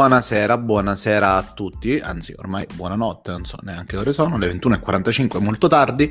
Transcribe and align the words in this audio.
Buonasera, 0.00 0.56
buonasera 0.56 1.36
a 1.36 1.42
tutti, 1.42 1.98
anzi 1.98 2.32
ormai 2.34 2.66
buonanotte, 2.74 3.32
non 3.32 3.44
so 3.44 3.58
neanche 3.60 3.98
ore 3.98 4.14
sono, 4.14 4.38
le 4.38 4.50
21.45, 4.50 5.42
molto 5.42 5.68
tardi. 5.68 6.10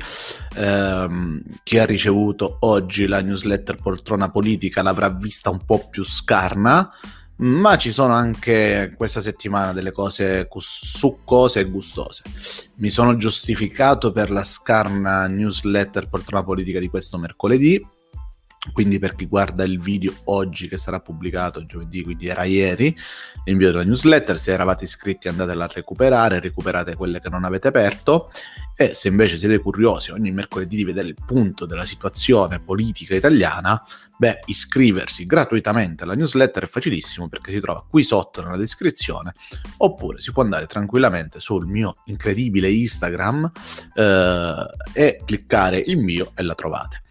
Ehm, 0.54 1.42
chi 1.64 1.76
ha 1.76 1.86
ricevuto 1.86 2.58
oggi 2.60 3.08
la 3.08 3.20
newsletter 3.20 3.78
Poltrona 3.78 4.30
Politica 4.30 4.82
l'avrà 4.82 5.08
vista 5.08 5.50
un 5.50 5.64
po' 5.64 5.88
più 5.90 6.04
scarna, 6.04 6.88
ma 7.38 7.76
ci 7.78 7.90
sono 7.90 8.12
anche 8.12 8.94
questa 8.96 9.20
settimana 9.20 9.72
delle 9.72 9.90
cose 9.90 10.46
succose 10.60 11.58
e 11.58 11.64
gustose. 11.64 12.22
Mi 12.76 12.90
sono 12.90 13.16
giustificato 13.16 14.12
per 14.12 14.30
la 14.30 14.44
scarna 14.44 15.26
newsletter 15.26 16.08
Poltrona 16.08 16.44
Politica 16.44 16.78
di 16.78 16.86
questo 16.86 17.18
mercoledì 17.18 17.84
quindi 18.72 18.98
per 18.98 19.14
chi 19.14 19.26
guarda 19.26 19.64
il 19.64 19.80
video 19.80 20.12
oggi 20.24 20.68
che 20.68 20.76
sarà 20.76 21.00
pubblicato 21.00 21.64
giovedì, 21.64 22.02
quindi 22.02 22.28
era 22.28 22.44
ieri, 22.44 22.94
l'invio 23.44 23.70
della 23.70 23.84
newsletter, 23.84 24.36
se 24.38 24.52
eravate 24.52 24.84
iscritti 24.84 25.28
andatela 25.28 25.64
a 25.64 25.70
recuperare, 25.72 26.40
recuperate 26.40 26.94
quelle 26.94 27.20
che 27.20 27.30
non 27.30 27.44
avete 27.44 27.68
aperto 27.68 28.30
e 28.76 28.92
se 28.94 29.08
invece 29.08 29.38
siete 29.38 29.58
curiosi 29.60 30.10
ogni 30.10 30.30
mercoledì 30.30 30.76
di 30.76 30.84
vedere 30.84 31.08
il 31.08 31.16
punto 31.26 31.64
della 31.64 31.86
situazione 31.86 32.60
politica 32.60 33.14
italiana, 33.14 33.82
beh, 34.18 34.40
iscriversi 34.46 35.24
gratuitamente 35.24 36.04
alla 36.04 36.14
newsletter 36.14 36.64
è 36.64 36.66
facilissimo 36.66 37.28
perché 37.28 37.52
si 37.52 37.60
trova 37.60 37.84
qui 37.88 38.04
sotto 38.04 38.42
nella 38.42 38.58
descrizione 38.58 39.34
oppure 39.78 40.20
si 40.20 40.32
può 40.32 40.42
andare 40.42 40.66
tranquillamente 40.66 41.40
sul 41.40 41.66
mio 41.66 41.96
incredibile 42.06 42.70
Instagram 42.70 43.50
eh, 43.94 44.66
e 44.92 45.22
cliccare 45.24 45.78
il 45.78 45.96
mio 45.96 46.32
e 46.34 46.42
la 46.42 46.54
trovate. 46.54 47.02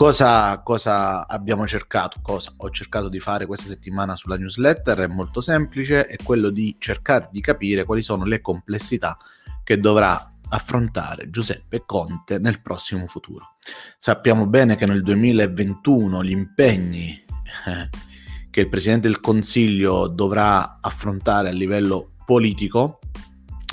Cosa, 0.00 0.62
cosa, 0.62 1.28
abbiamo 1.28 1.66
cercato, 1.66 2.20
cosa 2.22 2.54
ho 2.56 2.70
cercato 2.70 3.10
di 3.10 3.20
fare 3.20 3.44
questa 3.44 3.68
settimana 3.68 4.16
sulla 4.16 4.38
newsletter 4.38 5.00
è 5.00 5.06
molto 5.06 5.42
semplice, 5.42 6.06
è 6.06 6.16
quello 6.24 6.48
di 6.48 6.76
cercare 6.78 7.28
di 7.30 7.42
capire 7.42 7.84
quali 7.84 8.00
sono 8.00 8.24
le 8.24 8.40
complessità 8.40 9.18
che 9.62 9.78
dovrà 9.78 10.36
affrontare 10.48 11.28
Giuseppe 11.28 11.82
Conte 11.84 12.38
nel 12.38 12.62
prossimo 12.62 13.06
futuro. 13.08 13.56
Sappiamo 13.98 14.46
bene 14.46 14.74
che 14.74 14.86
nel 14.86 15.02
2021 15.02 16.24
gli 16.24 16.30
impegni 16.30 17.22
eh, 17.66 17.90
che 18.48 18.60
il 18.60 18.70
Presidente 18.70 19.06
del 19.06 19.20
Consiglio 19.20 20.08
dovrà 20.08 20.78
affrontare 20.80 21.50
a 21.50 21.52
livello 21.52 22.12
politico, 22.24 23.00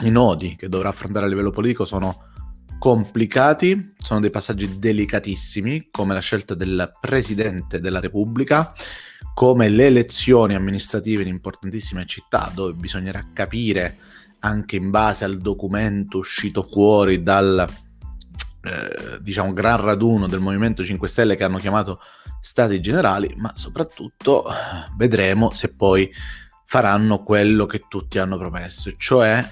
i 0.01 0.09
nodi 0.09 0.57
che 0.57 0.67
dovrà 0.67 0.89
affrontare 0.89 1.25
a 1.25 1.29
livello 1.29 1.51
politico 1.51 1.85
sono 1.85 2.26
complicati, 2.79 3.93
sono 3.97 4.19
dei 4.19 4.29
passaggi 4.29 4.79
delicatissimi, 4.79 5.89
come 5.91 6.13
la 6.13 6.19
scelta 6.19 6.53
del 6.53 6.91
Presidente 6.99 7.79
della 7.79 7.99
Repubblica, 7.99 8.73
come 9.33 9.69
le 9.69 9.87
elezioni 9.87 10.55
amministrative 10.55 11.21
in 11.21 11.27
importantissime 11.27 12.05
città, 12.05 12.51
dove 12.53 12.73
bisognerà 12.73 13.27
capire 13.33 13.97
anche 14.39 14.75
in 14.75 14.89
base 14.89 15.25
al 15.25 15.39
documento 15.39 16.19
uscito 16.19 16.63
fuori 16.63 17.23
dal 17.23 17.67
eh, 18.67 19.19
diciamo 19.21 19.53
gran 19.53 19.81
raduno 19.81 20.27
del 20.27 20.39
Movimento 20.39 20.83
5 20.83 21.07
Stelle 21.07 21.35
che 21.35 21.43
hanno 21.43 21.57
chiamato 21.57 21.99
Stati 22.41 22.79
Generali, 22.81 23.33
ma 23.37 23.51
soprattutto 23.55 24.45
vedremo 24.95 25.53
se 25.53 25.73
poi 25.73 26.11
faranno 26.65 27.23
quello 27.23 27.65
che 27.65 27.83
tutti 27.87 28.19
hanno 28.19 28.37
promesso, 28.37 28.91
cioè 28.91 29.45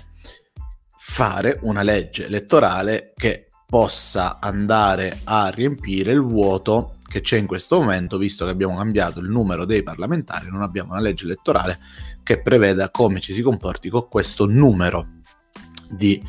fare 1.08 1.60
una 1.62 1.84
legge 1.84 2.26
elettorale 2.26 3.14
che 3.16 3.48
possa 3.68 4.40
andare 4.42 5.20
a 5.26 5.50
riempire 5.50 6.12
il 6.12 6.20
vuoto 6.20 6.96
che 7.08 7.22
c'è 7.22 7.38
in 7.38 7.46
questo 7.46 7.80
momento, 7.80 8.18
visto 8.18 8.44
che 8.44 8.52
abbiamo 8.52 8.76
cambiato 8.76 9.20
il 9.20 9.30
numero 9.30 9.66
dei 9.66 9.84
parlamentari, 9.84 10.50
non 10.50 10.64
abbiamo 10.64 10.94
una 10.94 11.02
legge 11.02 11.26
elettorale 11.26 11.78
che 12.24 12.42
preveda 12.42 12.90
come 12.90 13.22
ci 13.22 13.34
si 13.34 13.44
comporti 13.44 13.88
con 13.88 14.08
questo 14.10 14.48
numero 14.48 15.08
di 15.92 16.22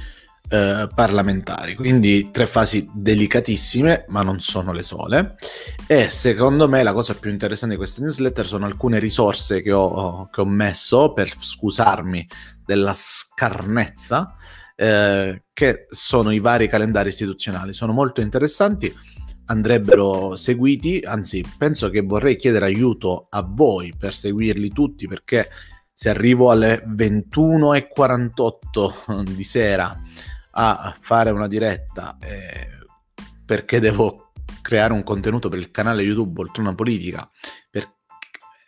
eh, 0.48 0.88
parlamentari. 0.94 1.74
Quindi 1.74 2.30
tre 2.30 2.46
fasi 2.46 2.88
delicatissime, 2.92 4.04
ma 4.08 4.22
non 4.22 4.40
sono 4.40 4.72
le 4.72 4.82
sole. 4.82 5.36
E 5.86 6.10
secondo 6.10 6.68
me 6.68 6.82
la 6.82 6.92
cosa 6.92 7.14
più 7.14 7.30
interessante 7.30 7.74
di 7.74 7.80
questa 7.80 8.02
newsletter 8.02 8.46
sono 8.46 8.66
alcune 8.66 8.98
risorse 8.98 9.62
che 9.62 9.72
ho, 9.72 10.28
che 10.28 10.42
ho 10.42 10.46
messo 10.46 11.12
per 11.14 11.30
scusarmi 11.30 12.28
della 12.64 12.92
scarnezza 12.94 14.36
eh, 14.76 15.42
che 15.52 15.86
sono 15.88 16.30
i 16.30 16.38
vari 16.38 16.68
calendari 16.68 17.08
istituzionali. 17.08 17.72
Sono 17.72 17.92
molto 17.92 18.20
interessanti, 18.20 18.94
andrebbero 19.46 20.36
seguiti, 20.36 21.02
anzi 21.04 21.44
penso 21.58 21.90
che 21.90 22.02
vorrei 22.02 22.36
chiedere 22.36 22.66
aiuto 22.66 23.26
a 23.30 23.42
voi 23.42 23.92
per 23.98 24.14
seguirli 24.14 24.70
tutti 24.70 25.08
perché 25.08 25.48
se 25.92 26.10
arrivo 26.10 26.50
alle 26.50 26.84
21.48 26.86 29.22
di 29.22 29.44
sera 29.44 30.00
a 30.58 30.96
fare 31.00 31.30
una 31.30 31.48
diretta 31.48 32.16
eh, 32.20 32.68
perché 33.44 33.80
devo 33.80 34.32
creare 34.60 34.92
un 34.92 35.02
contenuto 35.02 35.48
per 35.48 35.58
il 35.58 35.70
canale 35.70 36.02
YouTube 36.02 36.34
Poltrona 36.34 36.74
Politica, 36.74 37.28
perché, 37.70 37.94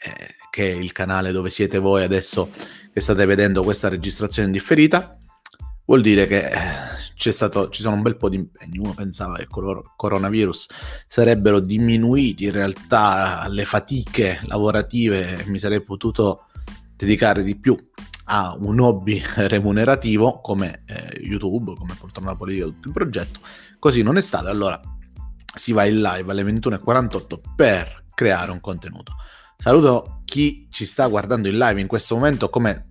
eh, 0.04 0.34
che 0.50 0.70
è 0.70 0.74
il 0.74 0.92
canale 0.92 1.32
dove 1.32 1.50
siete 1.50 1.78
voi 1.78 2.02
adesso 2.02 2.50
che 2.92 3.00
state 3.00 3.26
vedendo 3.26 3.62
questa 3.62 3.88
registrazione 3.88 4.46
indifferita 4.46 5.18
vuol 5.88 6.02
dire 6.02 6.26
che 6.26 6.50
eh, 6.50 7.32
stato, 7.32 7.70
ci 7.70 7.82
sono 7.82 7.96
un 7.96 8.02
bel 8.02 8.16
po' 8.16 8.28
di 8.28 8.36
impegni. 8.36 8.78
Uno 8.78 8.94
pensava 8.94 9.36
che 9.36 9.46
con 9.46 9.66
il 9.66 9.82
coronavirus 9.96 10.66
sarebbero 11.08 11.60
diminuiti 11.60 12.44
in 12.44 12.52
realtà 12.52 13.46
le 13.48 13.64
fatiche 13.64 14.40
lavorative 14.44 15.38
e 15.38 15.44
mi 15.46 15.58
sarei 15.58 15.82
potuto 15.82 16.44
dedicare 16.94 17.42
di 17.42 17.56
più 17.58 17.76
a 18.30 18.54
un 18.58 18.78
hobby 18.80 19.22
remunerativo 19.34 20.40
come 20.40 20.82
eh, 20.86 21.20
YouTube, 21.22 21.74
come 21.74 21.96
Poltrona 21.98 22.36
Politica, 22.36 22.66
tutto 22.66 22.88
il 22.88 22.94
progetto. 22.94 23.40
Così 23.78 24.02
non 24.02 24.18
è 24.18 24.20
stato, 24.20 24.48
allora 24.48 24.78
si 25.54 25.72
va 25.72 25.86
in 25.86 26.02
live 26.02 26.30
alle 26.30 26.42
21.48 26.42 27.40
per 27.56 28.04
creare 28.14 28.50
un 28.50 28.60
contenuto. 28.60 29.14
Saluto 29.56 30.20
chi 30.24 30.68
ci 30.70 30.84
sta 30.84 31.06
guardando 31.06 31.48
in 31.48 31.56
live 31.56 31.80
in 31.80 31.86
questo 31.86 32.14
momento 32.14 32.50
come 32.50 32.87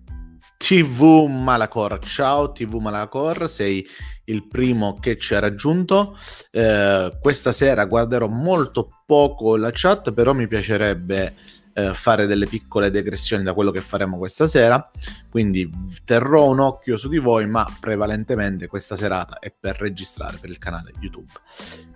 TV 0.58 1.28
Malacor, 1.30 2.00
ciao 2.00 2.52
TV 2.52 2.76
Malacor, 2.78 3.48
sei 3.48 3.88
il 4.26 4.48
primo 4.48 4.98
che 5.00 5.18
ci 5.18 5.36
ha 5.36 5.40
raggiunto. 5.40 6.18
Eh, 6.52 7.18
questa 7.22 7.52
sera 7.52 7.86
guarderò 7.86 8.28
molto 8.28 9.04
poco 9.06 9.56
la 9.56 9.70
chat, 9.72 10.12
però 10.12 10.34
mi 10.34 10.48
piacerebbe 10.48 11.36
eh, 11.74 11.94
fare 11.94 12.26
delle 12.26 12.48
piccole 12.48 12.90
degressioni 12.90 13.44
da 13.44 13.54
quello 13.54 13.70
che 13.70 13.82
faremo 13.82 14.18
questa 14.18 14.48
sera. 14.48 14.90
Quindi 15.30 15.70
terrò 16.04 16.50
un 16.50 16.60
occhio 16.60 16.98
su 16.98 17.08
di 17.08 17.20
voi, 17.20 17.46
ma 17.46 17.66
prevalentemente 17.80 18.68
questa 18.68 18.96
serata 18.96 19.38
è 19.38 19.54
per 19.58 19.78
registrare 19.78 20.38
per 20.42 20.50
il 20.50 20.58
canale 20.58 20.92
YouTube. 21.00 21.32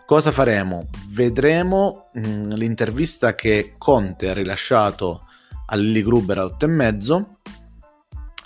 Cosa 0.06 0.32
faremo? 0.32 0.88
Vedremo 1.16 2.10
mh, 2.14 2.28
mm, 2.28 2.52
l'intervista 2.52 3.34
che 3.34 3.74
Conte 3.80 4.30
ha 4.30 4.34
rilasciato 4.34 5.26
a 5.66 5.76
Lily 5.76 6.04
Gruber 6.04 6.38
a 6.38 6.46
8 6.46 6.66
e 6.66 6.68
mezzo 6.68 7.38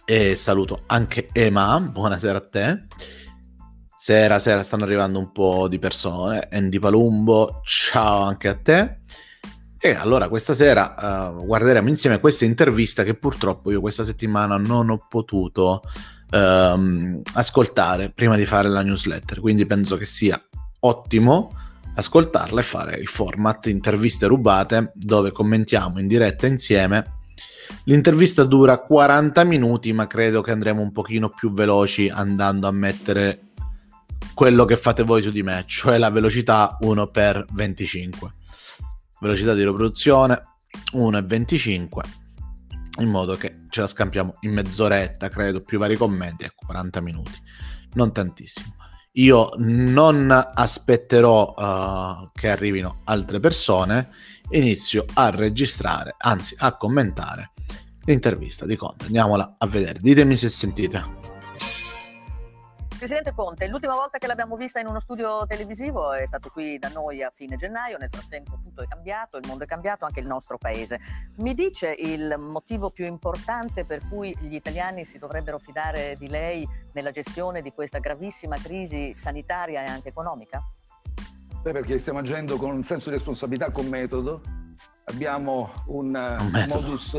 e 0.05 0.35
saluto 0.35 0.83
anche 0.85 1.29
Ema, 1.31 1.79
buonasera 1.81 2.37
a 2.37 2.47
te. 2.47 2.85
Sera, 3.97 4.37
sera 4.37 4.61
stanno 4.61 4.83
arrivando 4.83 5.17
un 5.17 5.31
po' 5.31 5.67
di 5.67 5.79
persone. 5.79 6.47
Andy 6.51 6.77
Palumbo, 6.77 7.61
ciao 7.63 8.21
anche 8.21 8.47
a 8.47 8.55
te. 8.55 8.99
E 9.79 9.95
allora 9.95 10.29
questa 10.29 10.53
sera 10.53 11.31
uh, 11.33 11.45
guarderemo 11.45 11.89
insieme 11.89 12.19
questa 12.19 12.45
intervista 12.45 13.03
che 13.03 13.15
purtroppo 13.15 13.71
io 13.71 13.81
questa 13.81 14.03
settimana 14.03 14.57
non 14.57 14.91
ho 14.91 15.05
potuto 15.09 15.81
um, 16.31 17.19
ascoltare 17.33 18.11
prima 18.11 18.35
di 18.35 18.45
fare 18.45 18.69
la 18.69 18.83
newsletter. 18.83 19.39
Quindi 19.39 19.65
penso 19.65 19.97
che 19.97 20.05
sia 20.05 20.39
ottimo 20.81 21.51
ascoltarla 21.95 22.59
e 22.59 22.63
fare 22.63 22.97
il 22.97 23.07
format 23.07 23.65
interviste 23.67 24.27
rubate 24.27 24.91
dove 24.93 25.31
commentiamo 25.31 25.97
in 25.99 26.07
diretta 26.07 26.45
insieme 26.45 27.14
L'intervista 27.85 28.43
dura 28.43 28.77
40 28.77 29.43
minuti, 29.43 29.93
ma 29.93 30.07
credo 30.07 30.41
che 30.41 30.51
andremo 30.51 30.81
un 30.81 30.91
pochino 30.91 31.29
più 31.29 31.53
veloci 31.53 32.09
andando 32.09 32.67
a 32.67 32.71
mettere 32.71 33.51
quello 34.33 34.65
che 34.65 34.75
fate 34.75 35.03
voi 35.03 35.21
su 35.21 35.31
di 35.31 35.43
me, 35.43 35.63
cioè 35.65 35.97
la 35.97 36.09
velocità 36.09 36.77
1 36.79 37.07
per 37.07 37.45
25. 37.51 38.33
Velocità 39.19 39.53
di 39.53 39.63
riproduzione 39.63 40.41
1 40.93 41.17
e 41.17 41.21
25 41.21 42.03
in 42.99 43.09
modo 43.09 43.35
che 43.35 43.65
ce 43.69 43.81
la 43.81 43.87
scampiamo 43.87 44.35
in 44.41 44.53
mezz'oretta, 44.53 45.29
credo, 45.29 45.61
più 45.61 45.79
vari 45.79 45.97
commenti, 45.97 46.45
ecco, 46.45 46.65
40 46.65 47.01
minuti, 47.01 47.33
non 47.93 48.13
tantissimo. 48.13 48.75
Io 49.17 49.51
non 49.57 50.29
aspetterò 50.31 51.53
uh, 51.55 52.29
che 52.33 52.49
arrivino 52.49 52.99
altre 53.05 53.39
persone, 53.39 54.09
inizio 54.49 55.05
a 55.13 55.29
registrare, 55.29 56.15
anzi 56.17 56.55
a 56.57 56.75
commentare 56.75 57.51
l'intervista 58.05 58.65
di 58.65 58.75
Conte. 58.75 59.05
Andiamola 59.05 59.55
a 59.57 59.67
vedere. 59.67 59.99
Ditemi 59.99 60.35
se 60.35 60.49
sentite. 60.49 61.23
Presidente 62.97 63.33
Conte, 63.33 63.67
l'ultima 63.67 63.93
volta 63.93 64.17
che 64.17 64.25
l'abbiamo 64.25 64.55
vista 64.55 64.79
in 64.79 64.87
uno 64.87 64.99
studio 64.99 65.45
televisivo 65.45 66.13
è 66.13 66.25
stato 66.25 66.49
qui 66.49 66.79
da 66.79 66.87
noi 66.87 67.21
a 67.21 67.29
fine 67.29 67.57
gennaio, 67.57 67.97
nel 67.97 68.09
frattempo 68.09 68.57
tutto 68.63 68.81
è 68.81 68.87
cambiato, 68.87 69.37
il 69.37 69.45
mondo 69.45 69.65
è 69.65 69.67
cambiato, 69.67 70.05
anche 70.05 70.21
il 70.21 70.25
nostro 70.25 70.57
paese. 70.57 70.99
Mi 71.37 71.53
dice 71.53 71.93
il 71.93 72.35
motivo 72.39 72.89
più 72.89 73.05
importante 73.05 73.83
per 73.83 74.07
cui 74.07 74.35
gli 74.39 74.55
italiani 74.55 75.03
si 75.03 75.17
dovrebbero 75.19 75.59
fidare 75.59 76.15
di 76.17 76.29
lei 76.29 76.67
nella 76.93 77.11
gestione 77.11 77.61
di 77.61 77.73
questa 77.73 77.99
gravissima 77.99 78.55
crisi 78.55 79.13
sanitaria 79.13 79.83
e 79.83 79.87
anche 79.87 80.07
economica? 80.09 80.63
Beh, 81.61 81.73
perché 81.73 81.99
stiamo 81.99 82.19
agendo 82.19 82.57
con 82.57 82.71
un 82.71 82.81
senso 82.81 83.09
di 83.09 83.17
responsabilità, 83.17 83.71
con 83.71 83.87
metodo. 83.87 84.41
Abbiamo 85.03 85.69
un, 85.87 86.15
un 86.15 86.65
modus 86.69 87.15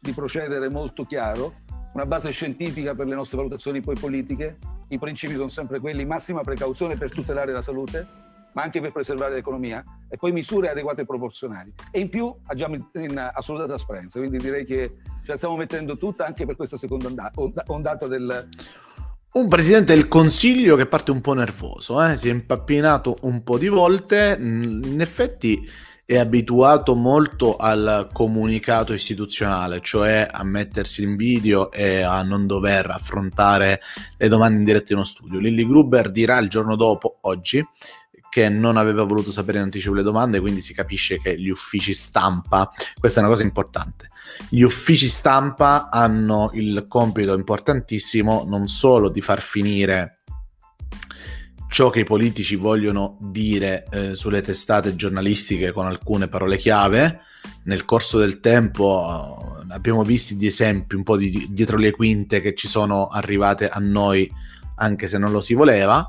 di 0.00 0.12
procedere 0.12 0.70
molto 0.70 1.04
chiaro 1.04 1.52
una 1.92 2.06
base 2.06 2.30
scientifica 2.30 2.94
per 2.94 3.06
le 3.06 3.14
nostre 3.14 3.36
valutazioni 3.36 3.80
poi 3.80 3.96
politiche. 3.96 4.58
I 4.88 4.98
principi 4.98 5.34
sono 5.34 5.48
sempre 5.48 5.80
quelli, 5.80 6.04
massima 6.04 6.40
precauzione 6.40 6.96
per 6.96 7.12
tutelare 7.12 7.52
la 7.52 7.62
salute, 7.62 8.06
ma 8.52 8.62
anche 8.62 8.80
per 8.80 8.92
preservare 8.92 9.34
l'economia, 9.34 9.82
e 10.08 10.16
poi 10.16 10.32
misure 10.32 10.70
adeguate 10.70 11.02
e 11.02 11.06
proporzionali. 11.06 11.72
E 11.90 12.00
in 12.00 12.08
più 12.08 12.34
agiamo 12.46 12.76
in, 12.94 13.30
assoluta 13.32 13.66
trasparenza, 13.66 14.18
quindi 14.18 14.38
direi 14.38 14.64
che 14.64 14.90
ce 15.22 15.32
la 15.32 15.36
stiamo 15.36 15.56
mettendo 15.56 15.96
tutta 15.96 16.24
anche 16.26 16.46
per 16.46 16.56
questa 16.56 16.76
seconda 16.76 17.30
ondata 17.66 18.06
del... 18.06 18.48
Un 19.32 19.46
presidente 19.48 19.94
del 19.94 20.08
Consiglio 20.08 20.74
che 20.74 20.86
parte 20.86 21.12
un 21.12 21.20
po' 21.20 21.34
nervoso, 21.34 22.02
eh? 22.04 22.16
si 22.16 22.28
è 22.28 22.32
impappinato 22.32 23.18
un 23.22 23.44
po' 23.44 23.58
di 23.58 23.68
volte, 23.68 24.36
in 24.40 25.00
effetti 25.00 25.68
è 26.10 26.18
abituato 26.18 26.96
molto 26.96 27.54
al 27.54 28.08
comunicato 28.12 28.92
istituzionale, 28.92 29.80
cioè 29.80 30.26
a 30.28 30.42
mettersi 30.42 31.04
in 31.04 31.14
video 31.14 31.70
e 31.70 32.00
a 32.00 32.20
non 32.24 32.48
dover 32.48 32.90
affrontare 32.90 33.80
le 34.16 34.26
domande 34.26 34.58
in 34.58 34.64
diretta 34.64 34.90
in 34.90 34.98
uno 34.98 35.06
studio. 35.06 35.38
Lilly 35.38 35.64
Gruber 35.64 36.10
dirà 36.10 36.38
il 36.38 36.48
giorno 36.48 36.74
dopo, 36.74 37.18
oggi, 37.20 37.64
che 38.28 38.48
non 38.48 38.76
aveva 38.76 39.04
voluto 39.04 39.30
sapere 39.30 39.58
in 39.58 39.64
anticipo 39.64 39.94
le 39.94 40.02
domande, 40.02 40.40
quindi 40.40 40.62
si 40.62 40.74
capisce 40.74 41.20
che 41.20 41.38
gli 41.38 41.48
uffici 41.48 41.94
stampa, 41.94 42.72
questa 42.98 43.20
è 43.20 43.22
una 43.22 43.32
cosa 43.32 43.44
importante, 43.44 44.08
gli 44.48 44.62
uffici 44.62 45.08
stampa 45.08 45.90
hanno 45.90 46.50
il 46.54 46.86
compito 46.88 47.34
importantissimo 47.34 48.44
non 48.48 48.66
solo 48.66 49.10
di 49.10 49.20
far 49.20 49.42
finire 49.42 50.19
ciò 51.70 51.88
che 51.88 52.00
i 52.00 52.04
politici 52.04 52.56
vogliono 52.56 53.16
dire 53.20 53.86
eh, 53.90 54.14
sulle 54.16 54.42
testate 54.42 54.96
giornalistiche 54.96 55.70
con 55.70 55.86
alcune 55.86 56.26
parole 56.26 56.58
chiave. 56.58 57.20
Nel 57.64 57.84
corso 57.84 58.18
del 58.18 58.40
tempo 58.40 59.62
eh, 59.68 59.72
abbiamo 59.72 60.02
visto 60.02 60.34
di 60.34 60.48
esempi 60.48 60.96
un 60.96 61.04
po' 61.04 61.16
di, 61.16 61.46
dietro 61.50 61.78
le 61.78 61.92
quinte 61.92 62.40
che 62.40 62.54
ci 62.54 62.66
sono 62.66 63.06
arrivate 63.06 63.68
a 63.68 63.78
noi 63.78 64.28
anche 64.76 65.06
se 65.06 65.16
non 65.16 65.30
lo 65.30 65.40
si 65.40 65.54
voleva. 65.54 66.06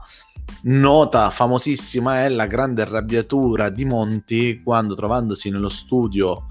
Nota 0.63 1.29
famosissima 1.29 2.23
è 2.23 2.29
la 2.29 2.47
grande 2.47 2.81
arrabbiatura 2.81 3.69
di 3.69 3.85
Monti 3.85 4.61
quando 4.63 4.95
trovandosi 4.95 5.51
nello 5.51 5.69
studio 5.69 6.47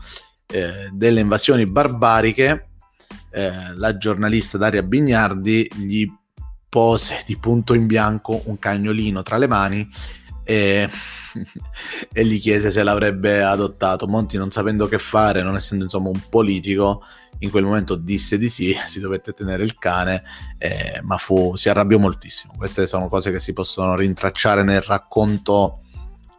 eh, 0.47 0.89
delle 0.93 1.21
invasioni 1.21 1.67
barbariche 1.67 2.69
eh, 3.33 3.75
la 3.75 3.97
giornalista 3.97 4.56
Daria 4.56 4.83
Bignardi 4.83 5.69
gli 5.75 6.09
pose 6.70 7.22
di 7.26 7.37
punto 7.37 7.75
in 7.75 7.87
bianco 7.87 8.43
un 8.44 8.58
cagnolino 8.58 9.22
tra 9.22 9.37
le 9.37 9.49
mani 9.49 9.87
e, 10.44 10.88
e, 12.12 12.25
gli 12.25 12.40
chiese 12.40 12.70
se 12.70 12.82
l'avrebbe 12.82 13.43
adottato. 13.43 14.06
Monti 14.06 14.38
non 14.38 14.50
sapendo 14.50 14.87
che 14.87 14.99
fare, 14.99 15.43
non 15.43 15.56
essendo 15.56 15.84
insomma 15.84 16.08
un 16.08 16.22
politico, 16.31 17.02
in 17.40 17.50
quel 17.50 17.64
momento 17.64 17.96
disse 17.96 18.38
di 18.38 18.49
sì, 18.49 18.75
si 18.87 19.00
dovette 19.00 19.34
tenere 19.34 19.64
il 19.64 19.76
cane, 19.78 20.22
eh, 20.58 21.00
ma 21.02 21.19
fu, 21.19 21.56
si 21.56 21.69
arrabbiò 21.69 21.99
moltissimo. 21.99 22.55
Queste 22.56 22.87
sono 22.87 23.08
cose 23.08 23.32
che 23.32 23.40
si 23.40 23.52
possono 23.52 23.96
rintracciare 23.96 24.62
nel 24.62 24.81
racconto 24.81 25.82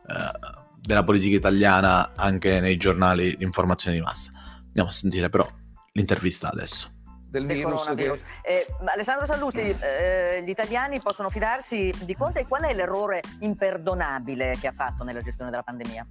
eh, 0.08 0.60
della 0.80 1.04
politica 1.04 1.36
italiana 1.36 2.14
anche 2.16 2.62
nei 2.62 2.78
giornali 2.78 3.36
di 3.36 3.44
informazione 3.44 3.98
di 3.98 4.02
massa. 4.02 4.32
Andiamo 4.68 4.90
a 4.90 4.94
sentire 4.94 5.30
però 5.30 5.48
l'intervista 5.94 6.50
adesso 6.50 6.91
del, 7.32 7.46
del 7.46 7.58
virus. 7.58 7.86
Che... 7.96 8.12
Eh, 8.44 8.68
Alessandro 8.86 9.26
Sallusti, 9.26 9.62
eh, 9.62 10.44
gli 10.46 10.50
italiani 10.50 11.00
possono 11.00 11.30
fidarsi 11.30 11.94
di 12.04 12.16
Conte 12.16 12.46
qual 12.46 12.64
è 12.64 12.74
l'errore 12.74 13.22
imperdonabile 13.40 14.58
che 14.60 14.68
ha 14.68 14.72
fatto 14.72 15.04
nella 15.04 15.22
gestione 15.22 15.50
della 15.50 15.64
pandemia? 15.64 16.06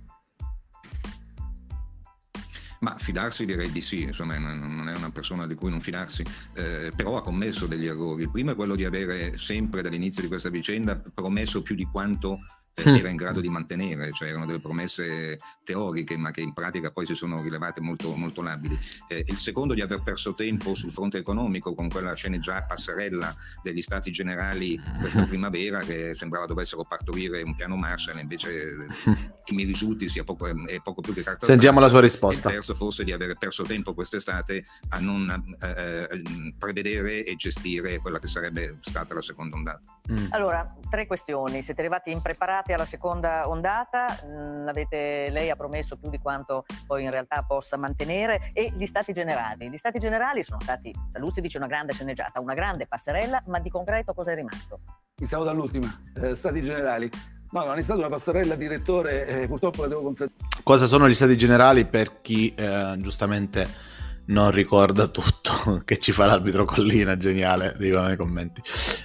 Ma 2.81 2.97
fidarsi 2.97 3.45
direi 3.45 3.71
di 3.71 3.83
sì, 3.83 4.05
insomma 4.05 4.39
non 4.39 4.89
è 4.89 4.97
una 4.97 5.11
persona 5.11 5.47
di 5.47 5.55
cui 5.55 5.69
non 5.69 5.83
fidarsi, 5.83 6.25
eh, 6.55 6.91
però 6.97 7.19
ha 7.19 7.23
commesso 7.23 7.67
degli 7.67 7.87
errori. 7.87 8.23
Il 8.23 8.31
primo 8.31 8.53
è 8.53 8.55
quello 8.55 8.75
di 8.75 8.87
avere 8.87 9.37
sempre 9.37 9.83
dall'inizio 9.83 10.23
di 10.23 10.29
questa 10.29 10.49
vicenda 10.49 10.99
promesso 11.13 11.61
più 11.61 11.75
di 11.75 11.85
quanto 11.85 12.39
Era 12.83 13.09
in 13.09 13.17
grado 13.17 13.41
di 13.41 13.49
mantenere, 13.49 14.13
cioè 14.13 14.29
erano 14.29 14.47
delle 14.47 14.61
promesse 14.61 15.39
teoriche 15.63 16.17
ma 16.17 16.31
che 16.31 16.41
in 16.41 16.53
pratica 16.53 16.91
poi 16.91 17.07
si 17.07 17.15
sono 17.15 17.43
rilevate 17.43 17.81
molto, 17.81 18.15
molto 18.15 18.43
labili. 18.43 18.79
Eh, 19.09 19.25
il 19.27 19.37
secondo 19.37 19.75
di 19.75 19.81
aver 19.81 20.03
perso 20.03 20.35
tempo 20.35 20.75
sul 20.75 20.91
fronte 20.91 21.19
economico 21.19 21.75
con 21.75 21.89
quella 21.89 22.15
sceneggiata 22.15 22.67
passerella 22.67 23.35
degli 23.63 23.83
stati 23.83 24.11
generali 24.11 24.81
questa 25.01 25.25
primavera 25.27 25.81
che 25.81 26.15
sembrava 26.15 26.47
dovessero 26.47 26.85
partorire 26.85 27.43
un 27.43 27.55
piano 27.55 27.77
Marshall 27.77 28.19
invece 28.19 28.87
che 29.45 29.55
mi 29.55 29.65
risulti 29.65 30.09
sia 30.09 30.25
poco, 30.25 30.47
è 30.47 30.81
poco 30.83 31.01
più 31.01 31.13
che 31.13 31.23
carta 31.23 31.47
Sentiamo 31.47 31.81
la 31.81 31.89
sua 31.89 32.01
risposta. 32.01 32.49
Il 32.49 32.55
terzo 32.55 32.75
forse 32.75 33.05
di 33.05 33.13
aver 33.13 33.37
perso 33.39 33.65
tempo 33.65 33.95
quest'estate 33.95 34.65
a 34.91 34.99
non 34.99 35.29
eh, 35.61 36.09
eh, 36.11 36.55
prevedere 36.59 37.25
e 37.25 37.35
gestire 37.37 37.99
quella 37.99 38.19
che 38.19 38.27
sarebbe 38.27 38.79
stata 38.81 39.15
la 39.15 39.23
seconda 39.23 39.57
ondata. 39.57 39.83
Mm. 40.11 40.27
Allora, 40.31 40.67
tre 40.89 41.07
questioni. 41.07 41.63
Siete 41.63 41.81
arrivati 41.81 42.11
impreparati 42.11 42.70
alla 42.73 42.85
seconda 42.85 43.49
ondata, 43.49 44.07
mm, 44.25 44.69
avete, 44.69 45.29
lei 45.31 45.51
ha 45.51 45.57
promesso 45.57 45.97
più 45.97 46.11
di 46.11 46.19
quanto 46.19 46.65
poi 46.87 47.05
in 47.05 47.11
realtà 47.11 47.45
possa 47.47 47.77
mantenere 47.77 48.51
e 48.53 48.73
gli 48.77 48.87
stati 48.87 49.13
generali. 49.13 49.69
Gli 49.71 49.77
stati 49.77 49.99
generali 49.99 50.43
sono 50.43 50.61
stati, 50.61 50.95
Saluzzi 51.13 51.41
dice 51.41 51.57
una 51.59 51.67
grande 51.67 51.93
sceneggiata, 51.93 52.41
una 52.41 52.55
grande 52.55 52.87
passerella, 52.87 53.43
ma 53.47 53.59
di 53.59 53.71
concreto 53.71 54.15
cosa 54.15 54.33
è 54.33 54.35
rimasto? 54.35 54.81
Iniziamo 55.17 55.45
dall'ultima, 55.45 55.89
eh, 56.17 56.35
stati 56.35 56.63
generali. 56.63 57.11
No, 57.53 57.65
non 57.65 57.79
è 57.79 57.83
stata 57.83 57.99
una 57.99 58.09
passerella, 58.09 58.55
direttore, 58.55 59.27
eh, 59.27 59.47
purtroppo 59.49 59.83
la 59.83 59.89
devo 59.89 60.03
contraddire. 60.03 60.39
Cosa 60.63 60.87
sono 60.87 61.09
gli 61.09 61.15
stati 61.15 61.37
generali 61.37 61.85
per 61.85 62.21
chi 62.21 62.55
eh, 62.55 62.95
giustamente 62.99 63.90
non 64.31 64.51
ricorda 64.51 65.07
tutto 65.07 65.83
che 65.85 65.99
ci 65.99 66.13
fa 66.13 66.27
l'arbitro 66.27 66.65
Collina, 66.65 67.17
geniale, 67.17 67.77
dicono 67.79 68.07
nei 68.07 68.17
commenti. 68.17 68.63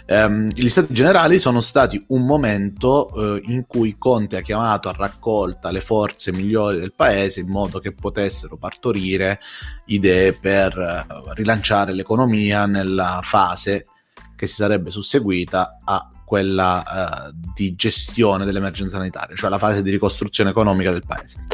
Um, 0.07 0.49
gli 0.49 0.69
stati 0.69 0.93
generali 0.93 1.39
sono 1.39 1.61
stati 1.61 2.03
un 2.09 2.25
momento 2.25 3.09
uh, 3.11 3.39
in 3.43 3.65
cui 3.67 3.97
Conte 3.97 4.37
ha 4.37 4.41
chiamato 4.41 4.89
a 4.89 4.95
raccolta 4.95 5.71
le 5.71 5.81
forze 5.81 6.31
migliori 6.31 6.79
del 6.79 6.93
paese 6.93 7.39
in 7.39 7.47
modo 7.47 7.79
che 7.79 7.93
potessero 7.93 8.57
partorire 8.57 9.39
idee 9.85 10.33
per 10.33 10.77
uh, 10.77 11.31
rilanciare 11.33 11.93
l'economia 11.93 12.65
nella 12.65 13.19
fase 13.23 13.87
che 14.35 14.47
si 14.47 14.55
sarebbe 14.55 14.91
susseguita 14.91 15.77
a 15.83 16.09
quella 16.25 17.29
uh, 17.29 17.31
di 17.53 17.75
gestione 17.75 18.45
dell'emergenza 18.45 18.97
sanitaria, 18.97 19.35
cioè 19.35 19.49
la 19.49 19.59
fase 19.59 19.81
di 19.81 19.91
ricostruzione 19.91 20.49
economica 20.49 20.91
del 20.91 21.03
paese. 21.05 21.45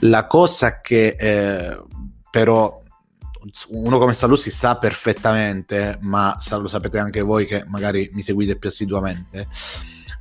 La 0.00 0.26
cosa 0.26 0.80
che 0.80 1.16
eh, 1.18 1.78
però 2.30 2.79
uno 3.68 3.98
come 3.98 4.14
Salusti 4.14 4.50
sa 4.50 4.76
perfettamente, 4.76 5.98
ma 6.02 6.36
lo 6.58 6.68
sapete 6.68 6.98
anche 6.98 7.20
voi 7.20 7.46
che 7.46 7.64
magari 7.66 8.10
mi 8.12 8.22
seguite 8.22 8.56
più 8.56 8.68
assiduamente, 8.68 9.48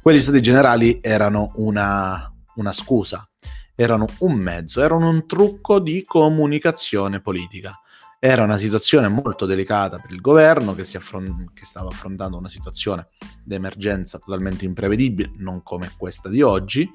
quelli 0.01 0.19
stati 0.19 0.41
generali 0.41 0.99
erano 1.01 1.51
una, 1.55 2.33
una 2.55 2.71
scusa, 2.71 3.27
erano 3.75 4.07
un 4.19 4.33
mezzo, 4.33 4.81
erano 4.81 5.09
un 5.09 5.27
trucco 5.27 5.79
di 5.79 6.03
comunicazione 6.05 7.21
politica. 7.21 7.79
Era 8.21 8.43
una 8.43 8.57
situazione 8.57 9.07
molto 9.07 9.45
delicata 9.45 9.97
per 9.97 10.11
il 10.11 10.19
governo 10.19 10.75
che, 10.75 10.81
affron- 10.97 11.53
che 11.53 11.63
stava 11.63 11.87
affrontando 11.87 12.35
una 12.35 12.49
situazione 12.49 13.07
di 13.45 13.55
emergenza 13.55 14.17
totalmente 14.17 14.65
imprevedibile, 14.65 15.31
non 15.37 15.63
come 15.63 15.93
questa 15.97 16.27
di 16.27 16.41
oggi, 16.41 16.85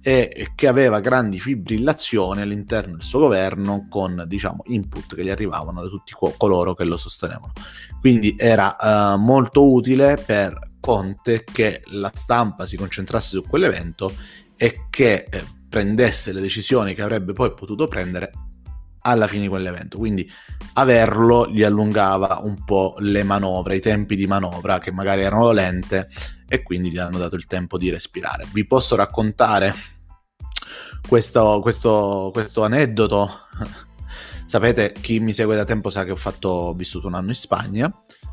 e 0.00 0.52
che 0.54 0.66
aveva 0.66 1.00
grandi 1.00 1.38
fibrillazioni 1.38 2.40
all'interno 2.40 2.92
del 2.92 3.02
suo 3.02 3.18
governo 3.18 3.88
con 3.90 4.24
diciamo, 4.26 4.62
input 4.68 5.14
che 5.14 5.22
gli 5.22 5.28
arrivavano 5.28 5.82
da 5.82 5.88
tutti 5.88 6.14
co- 6.14 6.32
coloro 6.38 6.72
che 6.72 6.84
lo 6.84 6.96
sostenevano. 6.96 7.52
Quindi 8.00 8.34
era 8.38 8.74
uh, 8.80 9.18
molto 9.18 9.70
utile 9.70 10.16
per 10.16 10.68
Conte 10.80 11.44
che 11.44 11.82
la 11.88 12.10
stampa 12.14 12.64
si 12.64 12.78
concentrasse 12.78 13.36
su 13.36 13.44
quell'evento 13.46 14.14
e 14.56 14.86
che 14.88 15.26
eh, 15.28 15.44
prendesse 15.68 16.32
le 16.32 16.40
decisioni 16.40 16.94
che 16.94 17.02
avrebbe 17.02 17.34
poi 17.34 17.52
potuto 17.52 17.86
prendere 17.86 18.32
alla 19.02 19.26
fine 19.26 19.42
di 19.42 19.48
quell'evento. 19.48 19.98
Quindi 19.98 20.30
averlo 20.74 21.48
gli 21.48 21.62
allungava 21.62 22.40
un 22.42 22.64
po' 22.64 22.94
le 22.98 23.22
manovre, 23.22 23.76
i 23.76 23.80
tempi 23.80 24.16
di 24.16 24.26
manovra 24.26 24.78
che 24.78 24.92
magari 24.92 25.22
erano 25.22 25.52
lente 25.52 26.08
e 26.48 26.62
quindi 26.62 26.90
gli 26.90 26.98
hanno 26.98 27.18
dato 27.18 27.36
il 27.36 27.46
tempo 27.46 27.78
di 27.78 27.90
respirare. 27.90 28.46
Vi 28.52 28.66
posso 28.66 28.96
raccontare 28.96 29.74
questo, 31.06 31.60
questo, 31.60 32.30
questo 32.32 32.64
aneddoto. 32.64 33.30
Sapete, 34.46 34.92
chi 34.92 35.20
mi 35.20 35.32
segue 35.32 35.54
da 35.54 35.64
tempo 35.64 35.90
sa 35.90 36.04
che 36.04 36.10
ho, 36.10 36.16
fatto, 36.16 36.48
ho 36.48 36.74
vissuto 36.74 37.06
un 37.06 37.14
anno 37.14 37.28
in 37.28 37.34
Spagna. 37.34 37.92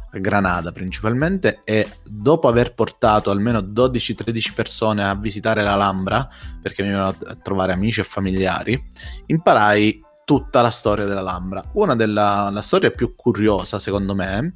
Granada 0.09 0.71
principalmente 0.71 1.59
e 1.63 1.87
dopo 2.03 2.47
aver 2.47 2.73
portato 2.73 3.29
almeno 3.29 3.59
12-13 3.59 4.53
persone 4.55 5.03
a 5.03 5.13
visitare 5.13 5.61
l'Alhambra 5.61 6.27
perché 6.59 6.81
mi 6.81 6.87
venivano 6.87 7.15
a 7.27 7.35
trovare 7.35 7.73
amici 7.73 7.99
e 7.99 8.03
familiari 8.03 8.81
imparai 9.27 10.05
tutta 10.27 10.61
la 10.61 10.69
storia 10.69 11.05
dell'Alhambra 11.05 11.63
una 11.75 11.95
della 11.95 12.59
storia 12.61 12.91
più 12.91 13.15
curiosa 13.15 13.79
secondo 13.79 14.13
me 14.13 14.55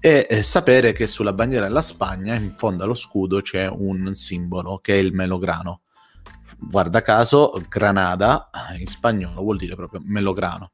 è 0.00 0.26
eh, 0.26 0.42
sapere 0.42 0.92
che 0.92 1.06
sulla 1.06 1.34
bandiera 1.34 1.66
della 1.66 1.82
Spagna 1.82 2.34
in 2.34 2.54
fondo 2.56 2.84
allo 2.84 2.94
scudo 2.94 3.42
c'è 3.42 3.68
un 3.68 4.14
simbolo 4.14 4.78
che 4.78 4.94
è 4.94 4.96
il 4.96 5.12
melograno 5.12 5.82
guarda 6.56 7.02
caso 7.02 7.62
Granada 7.68 8.48
in 8.78 8.86
spagnolo 8.86 9.42
vuol 9.42 9.58
dire 9.58 9.76
proprio 9.76 10.00
melograno 10.02 10.70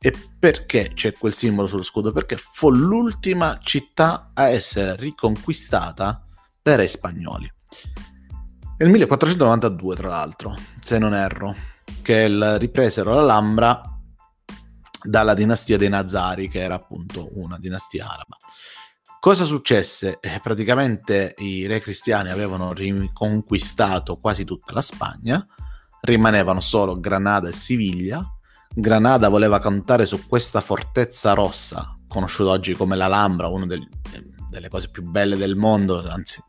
e 0.00 0.12
perché 0.38 0.90
c'è 0.92 1.12
quel 1.12 1.34
simbolo 1.34 1.68
sullo 1.68 1.82
scudo? 1.82 2.12
Perché 2.12 2.36
fu 2.36 2.70
l'ultima 2.70 3.58
città 3.60 4.30
a 4.32 4.48
essere 4.48 4.94
riconquistata 4.96 6.24
dai 6.62 6.76
re 6.76 6.86
spagnoli. 6.86 7.52
Nel 8.78 8.90
1492, 8.90 9.96
tra 9.96 10.08
l'altro, 10.08 10.54
se 10.80 10.98
non 10.98 11.14
erro, 11.14 11.56
che 12.02 12.58
ripresero 12.58 13.14
l'Alhambra 13.14 13.82
dalla 15.02 15.34
dinastia 15.34 15.76
dei 15.78 15.88
Nazari, 15.88 16.48
che 16.48 16.60
era 16.60 16.74
appunto 16.74 17.28
una 17.34 17.58
dinastia 17.58 18.06
araba. 18.06 18.36
Cosa 19.20 19.44
successe? 19.44 20.18
Eh, 20.20 20.40
praticamente 20.40 21.34
i 21.38 21.66
re 21.66 21.80
cristiani 21.80 22.30
avevano 22.30 22.72
riconquistato 22.72 24.18
quasi 24.18 24.44
tutta 24.44 24.72
la 24.72 24.82
Spagna, 24.82 25.44
rimanevano 26.02 26.60
solo 26.60 27.00
Granada 27.00 27.48
e 27.48 27.52
Siviglia, 27.52 28.24
Granada 28.72 29.28
voleva 29.28 29.58
contare 29.58 30.06
su 30.06 30.26
questa 30.26 30.60
fortezza 30.60 31.32
rossa, 31.32 31.96
conosciuta 32.06 32.50
oggi 32.50 32.74
come 32.74 32.94
l'Alhambra, 32.94 33.48
una 33.48 33.66
del, 33.66 33.86
delle 34.48 34.68
cose 34.68 34.88
più 34.88 35.02
belle 35.02 35.36
del 35.36 35.56
mondo, 35.56 36.08
anzi 36.08 36.40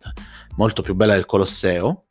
molto 0.56 0.82
più 0.82 0.94
bella 0.94 1.14
del 1.14 1.26
Colosseo, 1.26 2.06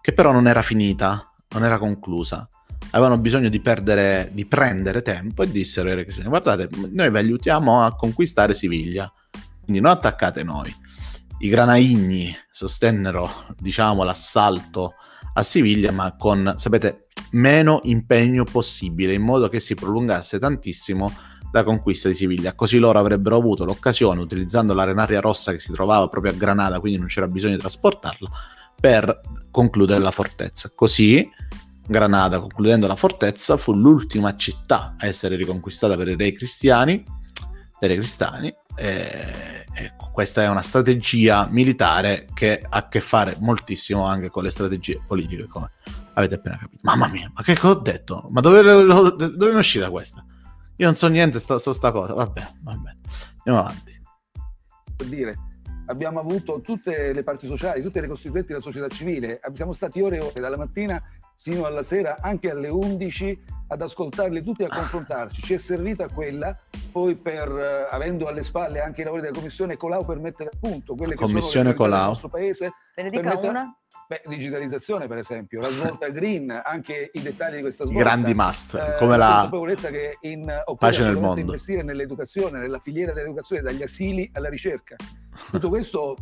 che 0.00 0.12
però 0.12 0.30
non 0.32 0.46
era 0.46 0.62
finita, 0.62 1.32
non 1.50 1.64
era 1.64 1.78
conclusa. 1.78 2.46
Avevano 2.92 3.18
bisogno 3.18 3.48
di, 3.48 3.60
perdere, 3.60 4.30
di 4.32 4.46
prendere 4.46 5.02
tempo 5.02 5.42
e 5.42 5.50
dissero 5.50 5.90
ai 5.90 6.02
cristiani, 6.02 6.28
guardate, 6.28 6.68
noi 6.90 7.10
vi 7.10 7.16
aiutiamo 7.16 7.82
a 7.82 7.94
conquistare 7.94 8.54
Siviglia, 8.54 9.10
quindi 9.62 9.80
non 9.80 9.92
attaccate 9.92 10.42
noi. 10.44 10.74
I 11.38 11.48
granaigni 11.48 12.34
sostennero, 12.50 13.46
diciamo, 13.58 14.04
l'assalto 14.04 14.94
a 15.34 15.42
Siviglia, 15.42 15.90
ma 15.90 16.14
con, 16.16 16.54
sapete, 16.56 17.06
meno 17.32 17.80
impegno 17.84 18.44
possibile, 18.44 19.14
in 19.14 19.22
modo 19.22 19.48
che 19.48 19.58
si 19.58 19.74
prolungasse 19.74 20.38
tantissimo 20.38 21.12
la 21.50 21.64
conquista 21.64 22.08
di 22.08 22.14
Siviglia. 22.14 22.54
Così 22.54 22.78
loro 22.78 22.98
avrebbero 22.98 23.36
avuto 23.36 23.64
l'occasione, 23.64 24.20
utilizzando 24.20 24.74
l'arenaria 24.74 25.20
rossa 25.20 25.52
che 25.52 25.58
si 25.58 25.72
trovava 25.72 26.08
proprio 26.08 26.32
a 26.32 26.36
Granada, 26.36 26.80
quindi 26.80 26.98
non 26.98 27.08
c'era 27.08 27.26
bisogno 27.26 27.54
di 27.54 27.60
trasportarla, 27.60 28.30
per 28.78 29.20
concludere 29.50 30.00
la 30.00 30.10
fortezza. 30.10 30.70
Così 30.74 31.28
Granada, 31.86 32.40
concludendo 32.40 32.86
la 32.86 32.96
fortezza, 32.96 33.56
fu 33.56 33.72
l'ultima 33.74 34.36
città 34.36 34.94
a 34.98 35.06
essere 35.06 35.36
riconquistata 35.36 35.96
per 35.96 36.08
i 36.08 36.16
re 36.16 36.32
cristiani, 36.32 37.04
re 37.80 37.94
cristiani. 37.94 38.54
E, 38.76 39.66
ecco, 39.72 40.10
questa 40.12 40.42
è 40.42 40.48
una 40.48 40.62
strategia 40.62 41.46
militare 41.50 42.28
che 42.32 42.60
ha 42.62 42.78
a 42.78 42.88
che 42.88 43.00
fare 43.00 43.36
moltissimo 43.40 44.06
anche 44.06 44.30
con 44.30 44.44
le 44.44 44.50
strategie 44.50 45.02
politiche, 45.06 45.46
come 45.46 45.70
Avete 46.14 46.34
appena 46.34 46.56
capito. 46.58 46.80
Mamma 46.82 47.08
mia, 47.08 47.30
ma 47.34 47.42
che 47.42 47.58
ho 47.62 47.74
detto? 47.74 48.28
Ma 48.30 48.40
dove, 48.40 48.62
dove 48.62 49.50
è 49.50 49.54
uscita 49.54 49.90
questa? 49.90 50.24
Io 50.76 50.86
non 50.86 50.94
so 50.94 51.08
niente 51.08 51.38
sta, 51.38 51.58
su 51.58 51.72
sta 51.72 51.90
cosa. 51.90 52.12
Vabbè, 52.12 52.52
vabbè. 52.60 52.90
Andiamo 53.38 53.58
avanti. 53.58 54.02
Per 54.96 55.06
dire, 55.06 55.36
abbiamo 55.86 56.20
avuto 56.20 56.60
tutte 56.60 57.12
le 57.12 57.22
parti 57.22 57.46
sociali, 57.46 57.80
tutte 57.80 58.00
le 58.00 58.08
costituenti 58.08 58.48
della 58.48 58.60
società 58.60 58.88
civile. 58.88 59.40
Siamo 59.54 59.72
stati 59.72 60.00
ore 60.00 60.16
e 60.16 60.20
ore 60.20 60.40
dalla 60.40 60.58
mattina 60.58 61.02
sino 61.42 61.64
alla 61.64 61.82
sera, 61.82 62.18
anche 62.20 62.52
alle 62.52 62.68
11, 62.68 63.42
ad 63.66 63.82
ascoltarli 63.82 64.44
tutti 64.44 64.62
e 64.62 64.66
a 64.66 64.68
confrontarci. 64.68 65.42
Ci 65.42 65.54
è 65.54 65.58
servita 65.58 66.06
quella, 66.06 66.56
poi 66.92 67.16
per, 67.16 67.48
eh, 67.48 67.88
avendo 67.90 68.28
alle 68.28 68.44
spalle 68.44 68.80
anche 68.80 69.00
i 69.00 69.04
lavori 69.04 69.22
della 69.22 69.34
Commissione 69.34 69.76
Colau 69.76 70.04
per 70.04 70.20
mettere 70.20 70.50
a 70.52 70.56
punto 70.56 70.94
quelle 70.94 71.16
che 71.16 71.26
sono 71.40 71.70
le 71.70 71.74
Colau. 71.74 71.98
del 71.98 72.06
nostro 72.06 72.28
paese. 72.28 72.72
Ve 72.94 73.02
ne 73.02 73.10
dica 73.10 73.22
mettere... 73.24 73.48
una? 73.48 73.76
Beh, 74.06 74.22
digitalizzazione 74.28 75.08
per 75.08 75.18
esempio, 75.18 75.60
la 75.60 75.70
svolta 75.70 76.06
green, 76.10 76.60
anche 76.64 77.10
i 77.12 77.20
dettagli 77.20 77.56
di 77.56 77.62
questa 77.62 77.86
svolta. 77.86 78.04
Grandi 78.04 78.34
must, 78.34 78.74
eh, 78.74 78.94
come 79.00 79.16
la 79.16 79.30
consapevolezza 79.32 79.90
che 79.90 80.18
in, 80.20 80.62
pace 80.78 81.02
nel 81.02 81.18
mondo. 81.18 81.40
investire 81.40 81.82
nell'educazione, 81.82 82.60
nella 82.60 82.78
filiera 82.78 83.12
dell'educazione, 83.12 83.62
dagli 83.62 83.82
asili 83.82 84.30
alla 84.34 84.48
ricerca. 84.48 84.94
Tutto 85.50 85.68
questo 85.68 86.18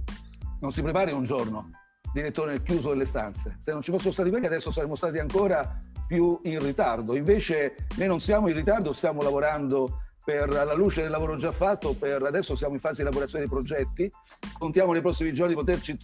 non 0.61 0.73
si 0.73 0.81
prepara 0.81 1.11
in 1.11 1.17
un 1.19 1.25
giorno, 1.25 1.73
direttore 2.13 2.53
nel 2.53 2.63
chiuso 2.63 2.91
delle 2.91 3.07
stanze. 3.07 3.57
Se 3.59 3.73
non 3.73 3.83
ci 3.83 3.91
fossero 3.91 4.11
stati 4.13 4.31
quelli 4.31 4.47
adesso 4.47 4.71
saremmo 4.71 4.95
stati 4.95 5.19
ancora 5.19 5.79
più 6.07 6.41
in 6.45 6.59
ritardo. 6.61 7.15
Invece 7.15 7.77
noi 7.97 8.09
non 8.09 8.21
siamo 8.21 8.49
in 8.49 8.55
ritardo, 8.55 8.93
stiamo 8.93 9.23
lavorando 9.23 10.03
per, 10.25 10.51
alla 10.51 10.75
luce 10.75 11.03
del 11.03 11.11
lavoro 11.11 11.37
già 11.37 11.53
fatto, 11.53 11.95
per 11.95 12.23
adesso 12.23 12.55
siamo 12.55 12.75
in 12.75 12.81
fase 12.81 12.97
di 12.97 13.03
elaborazione 13.03 13.45
dei 13.45 13.53
progetti, 13.53 14.11
contiamo 14.59 14.93
nei 14.93 15.01
prossimi 15.01 15.33
giorni 15.33 15.55
di, 15.55 15.59
poterci, 15.59 15.99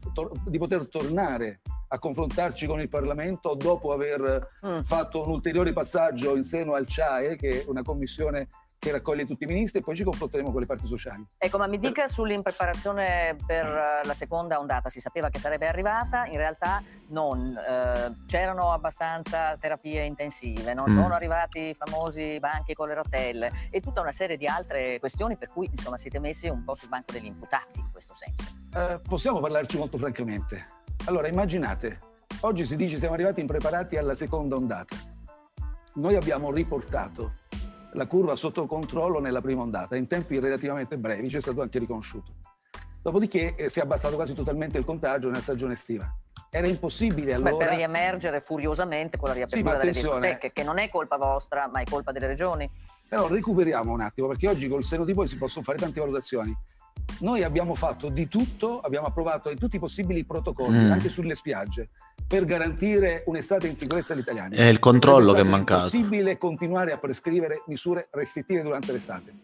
di 0.46 0.58
poter 0.58 0.88
tornare 0.88 1.60
a 1.88 1.98
confrontarci 1.98 2.66
con 2.66 2.80
il 2.80 2.88
Parlamento 2.88 3.54
dopo 3.54 3.92
aver 3.92 4.50
mm. 4.66 4.80
fatto 4.80 5.22
un 5.22 5.30
ulteriore 5.30 5.72
passaggio 5.72 6.36
in 6.36 6.44
seno 6.44 6.74
al 6.74 6.86
CIAE, 6.86 7.36
che 7.36 7.62
è 7.62 7.64
una 7.68 7.82
commissione 7.82 8.48
che 8.78 8.92
raccoglie 8.92 9.26
tutti 9.26 9.44
i 9.44 9.46
ministri 9.46 9.80
e 9.80 9.82
poi 9.82 9.96
ci 9.96 10.04
confronteremo 10.04 10.50
con 10.50 10.60
le 10.60 10.66
parti 10.66 10.86
sociali. 10.86 11.24
Ecco, 11.38 11.58
ma 11.58 11.66
mi 11.66 11.78
dica 11.78 12.06
sull'impreparazione 12.06 13.36
per 13.46 14.00
la 14.04 14.14
seconda 14.14 14.58
ondata, 14.58 14.88
si 14.88 15.00
sapeva 15.00 15.28
che 15.28 15.38
sarebbe 15.38 15.66
arrivata, 15.66 16.26
in 16.26 16.36
realtà 16.36 16.82
non, 17.08 17.56
eh, 17.56 18.14
c'erano 18.26 18.72
abbastanza 18.72 19.56
terapie 19.58 20.04
intensive, 20.04 20.74
non 20.74 20.90
mm. 20.90 20.94
sono 20.94 21.14
arrivati 21.14 21.68
i 21.68 21.74
famosi 21.74 22.38
banchi 22.38 22.74
con 22.74 22.88
le 22.88 22.94
rotelle 22.94 23.52
e 23.70 23.80
tutta 23.80 24.00
una 24.00 24.12
serie 24.12 24.36
di 24.36 24.46
altre 24.46 24.98
questioni 24.98 25.36
per 25.36 25.50
cui 25.52 25.68
insomma 25.70 25.96
siete 25.96 26.18
messi 26.18 26.48
un 26.48 26.64
po' 26.64 26.74
sul 26.74 26.88
banco 26.88 27.12
degli 27.12 27.26
imputati 27.26 27.78
in 27.78 27.90
questo 27.92 28.14
senso. 28.14 28.44
Eh, 28.74 29.00
possiamo 29.06 29.40
parlarci 29.40 29.78
molto 29.78 29.98
francamente. 29.98 30.66
Allora, 31.06 31.28
immaginate, 31.28 31.98
oggi 32.40 32.64
si 32.64 32.76
dice 32.76 32.98
siamo 32.98 33.14
arrivati 33.14 33.40
impreparati 33.40 33.96
alla 33.96 34.14
seconda 34.14 34.56
ondata. 34.56 34.96
Noi 35.94 36.14
abbiamo 36.14 36.50
riportato 36.50 37.34
la 37.96 38.06
curva 38.06 38.36
sotto 38.36 38.66
controllo 38.66 39.20
nella 39.20 39.40
prima 39.40 39.62
ondata, 39.62 39.96
in 39.96 40.06
tempi 40.06 40.38
relativamente 40.38 40.98
brevi, 40.98 41.30
ci 41.30 41.38
è 41.38 41.40
stato 41.40 41.62
anche 41.62 41.78
riconosciuto. 41.78 42.32
Dopodiché 43.02 43.54
eh, 43.54 43.70
si 43.70 43.80
è 43.80 43.82
abbassato 43.82 44.16
quasi 44.16 44.34
totalmente 44.34 44.76
il 44.78 44.84
contagio 44.84 45.28
nella 45.28 45.40
stagione 45.40 45.72
estiva. 45.72 46.06
Era 46.50 46.66
impossibile 46.66 47.32
allora... 47.32 47.52
Beh, 47.52 47.64
per 47.64 47.74
riemergere 47.74 48.40
furiosamente 48.40 49.16
con 49.16 49.28
la 49.28 49.34
riapertura 49.34 49.72
sì, 49.72 49.78
delle 49.78 49.92
discoteche, 49.92 50.52
che 50.52 50.62
non 50.62 50.78
è 50.78 50.90
colpa 50.90 51.16
vostra, 51.16 51.68
ma 51.72 51.80
è 51.80 51.84
colpa 51.84 52.12
delle 52.12 52.26
regioni. 52.26 52.70
Però 53.08 53.28
recuperiamo 53.28 53.92
un 53.92 54.00
attimo, 54.00 54.28
perché 54.28 54.48
oggi 54.48 54.68
col 54.68 54.84
seno 54.84 55.04
di 55.04 55.14
poi 55.14 55.26
si 55.26 55.38
possono 55.38 55.64
fare 55.64 55.78
tante 55.78 56.00
valutazioni. 56.00 56.54
Noi 57.20 57.44
abbiamo 57.44 57.74
fatto 57.74 58.08
di 58.10 58.28
tutto, 58.28 58.80
abbiamo 58.80 59.06
approvato 59.06 59.54
tutti 59.54 59.76
i 59.76 59.78
possibili 59.78 60.24
protocolli, 60.24 60.86
mm. 60.86 60.90
anche 60.90 61.08
sulle 61.08 61.34
spiagge, 61.34 61.88
per 62.26 62.44
garantire 62.44 63.22
un'estate 63.26 63.66
in 63.66 63.76
sicurezza 63.76 64.12
agli 64.12 64.20
italiani. 64.20 64.56
È 64.56 64.64
il 64.64 64.78
controllo 64.78 65.32
che 65.32 65.40
è 65.40 65.44
mancato. 65.44 65.86
È 65.86 65.90
possibile 65.90 66.38
continuare 66.38 66.92
a 66.92 66.98
prescrivere 66.98 67.62
misure 67.66 68.08
restrittive 68.10 68.62
durante 68.62 68.92
l'estate, 68.92 69.34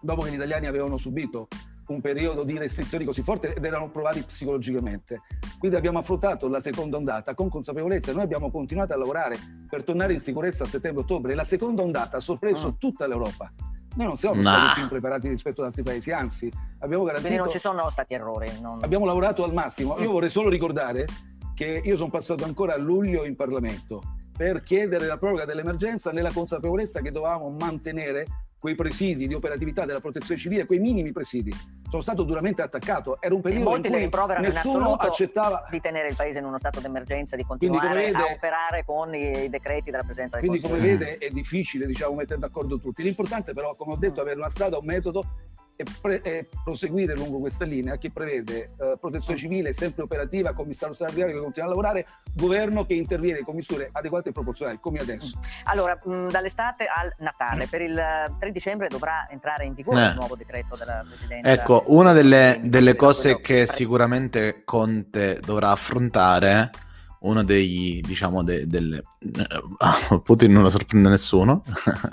dopo 0.00 0.22
che 0.22 0.30
gli 0.30 0.34
italiani 0.34 0.66
avevano 0.66 0.96
subito 0.96 1.48
un 1.86 2.00
periodo 2.00 2.44
di 2.44 2.56
restrizioni 2.56 3.04
così 3.04 3.22
forti 3.22 3.48
ed 3.48 3.64
erano 3.64 3.90
provati 3.90 4.22
psicologicamente. 4.22 5.22
Quindi 5.58 5.76
abbiamo 5.76 5.98
affrontato 5.98 6.48
la 6.48 6.60
seconda 6.60 6.96
ondata 6.96 7.34
con 7.34 7.48
consapevolezza. 7.48 8.12
Noi 8.12 8.22
abbiamo 8.22 8.50
continuato 8.50 8.94
a 8.94 8.96
lavorare 8.96 9.36
per 9.68 9.84
tornare 9.84 10.14
in 10.14 10.20
sicurezza 10.20 10.64
a 10.64 10.66
settembre-ottobre. 10.66 11.34
La 11.34 11.44
seconda 11.44 11.82
ondata 11.82 12.16
ha 12.16 12.20
sorpreso 12.20 12.68
mm. 12.68 12.78
tutta 12.78 13.06
l'Europa. 13.06 13.52
Noi 13.96 14.06
non 14.06 14.16
siamo 14.16 14.40
nah. 14.40 14.54
stati 14.54 14.72
più 14.72 14.82
impreparati 14.84 15.28
rispetto 15.28 15.60
ad 15.60 15.68
altri 15.68 15.82
paesi, 15.84 16.10
anzi 16.10 16.50
abbiamo 16.80 17.04
garantito... 17.04 17.28
Quindi 17.28 17.44
non 17.44 17.48
ci 17.48 17.60
sono 17.60 17.88
stati 17.90 18.14
errori. 18.14 18.50
Non... 18.60 18.82
Abbiamo 18.82 19.04
lavorato 19.04 19.44
al 19.44 19.52
massimo. 19.52 19.96
Io 19.98 20.08
mm. 20.08 20.12
vorrei 20.12 20.30
solo 20.30 20.48
ricordare 20.48 21.06
che 21.54 21.80
io 21.84 21.96
sono 21.96 22.10
passato 22.10 22.44
ancora 22.44 22.74
a 22.74 22.78
luglio 22.78 23.24
in 23.24 23.36
Parlamento 23.36 24.02
per 24.36 24.62
chiedere 24.62 25.06
la 25.06 25.16
proroga 25.16 25.44
dell'emergenza 25.44 26.10
nella 26.10 26.32
consapevolezza 26.32 27.00
che 27.00 27.12
dovevamo 27.12 27.50
mantenere 27.50 28.26
quei 28.58 28.74
presidi 28.74 29.28
di 29.28 29.34
operatività 29.34 29.84
della 29.84 30.00
protezione 30.00 30.40
civile, 30.40 30.64
quei 30.64 30.78
minimi 30.78 31.12
presidi. 31.12 31.54
Sono 31.86 32.00
stato 32.00 32.22
duramente 32.22 32.62
attaccato. 32.62 33.20
Era 33.20 33.34
un 33.34 33.42
periodo 33.42 33.76
in 33.76 33.82
cui 33.82 34.10
nessuno 34.40 34.94
accettava 34.94 35.68
di 35.70 35.80
tenere 35.80 36.08
il 36.08 36.16
paese 36.16 36.38
in 36.38 36.46
uno 36.46 36.56
stato 36.56 36.80
d'emergenza, 36.80 37.36
di 37.36 37.44
continuare 37.44 38.04
vede, 38.06 38.16
a 38.16 38.32
operare 38.32 38.82
con 38.86 39.14
i 39.14 39.50
decreti 39.50 39.90
della 39.90 40.02
presenza 40.02 40.38
del 40.38 40.48
Quindi 40.48 40.66
come 40.66 40.80
vede 40.80 41.18
è 41.18 41.28
difficile 41.28 41.84
diciamo, 41.86 42.14
mettere 42.14 42.40
d'accordo 42.40 42.78
tutti. 42.78 43.02
L'importante 43.02 43.52
però, 43.52 43.74
come 43.74 43.92
ho 43.92 43.96
detto, 43.96 44.20
è 44.20 44.22
avere 44.22 44.38
una 44.38 44.48
strada, 44.48 44.78
un 44.78 44.86
metodo 44.86 45.24
e, 45.76 45.84
pre- 46.00 46.22
e, 46.22 46.48
proseguire 46.62 47.14
lungo 47.14 47.38
questa 47.38 47.64
linea 47.64 47.96
che 47.96 48.10
prevede 48.10 48.72
eh, 48.78 48.96
protezione 49.00 49.38
civile 49.38 49.72
sempre 49.72 50.02
operativa, 50.02 50.52
commissario 50.52 50.94
straordinario 50.94 51.34
che 51.34 51.40
continua 51.40 51.68
a 51.68 51.70
lavorare, 51.70 52.06
governo 52.34 52.84
che 52.86 52.94
interviene 52.94 53.42
con 53.42 53.54
misure 53.54 53.88
adeguate 53.92 54.30
e 54.30 54.32
proporzionali, 54.32 54.78
come 54.80 54.98
adesso. 54.98 55.38
Allora, 55.64 55.98
mh, 56.02 56.28
dall'estate 56.28 56.86
al 56.86 57.12
Natale, 57.18 57.66
per 57.66 57.80
il 57.80 58.02
3 58.38 58.52
dicembre 58.52 58.88
dovrà 58.88 59.28
entrare 59.30 59.64
in 59.64 59.74
vigore 59.74 60.04
eh. 60.04 60.08
il 60.08 60.14
nuovo 60.14 60.36
decreto 60.36 60.76
della 60.76 61.04
Presidenza. 61.06 61.50
Ecco, 61.50 61.84
una 61.88 62.12
delle, 62.12 62.60
delle 62.62 62.94
cose 62.94 63.40
che 63.40 63.66
sicuramente 63.66 64.62
Conte 64.64 65.40
dovrà 65.44 65.70
affrontare 65.70 66.70
uno 67.24 67.42
dei, 67.42 68.00
diciamo, 68.04 68.42
de, 68.42 68.66
delle... 68.66 69.02
Putin 70.22 70.52
non 70.52 70.62
lo 70.62 70.70
sorprende 70.70 71.08
nessuno, 71.08 71.62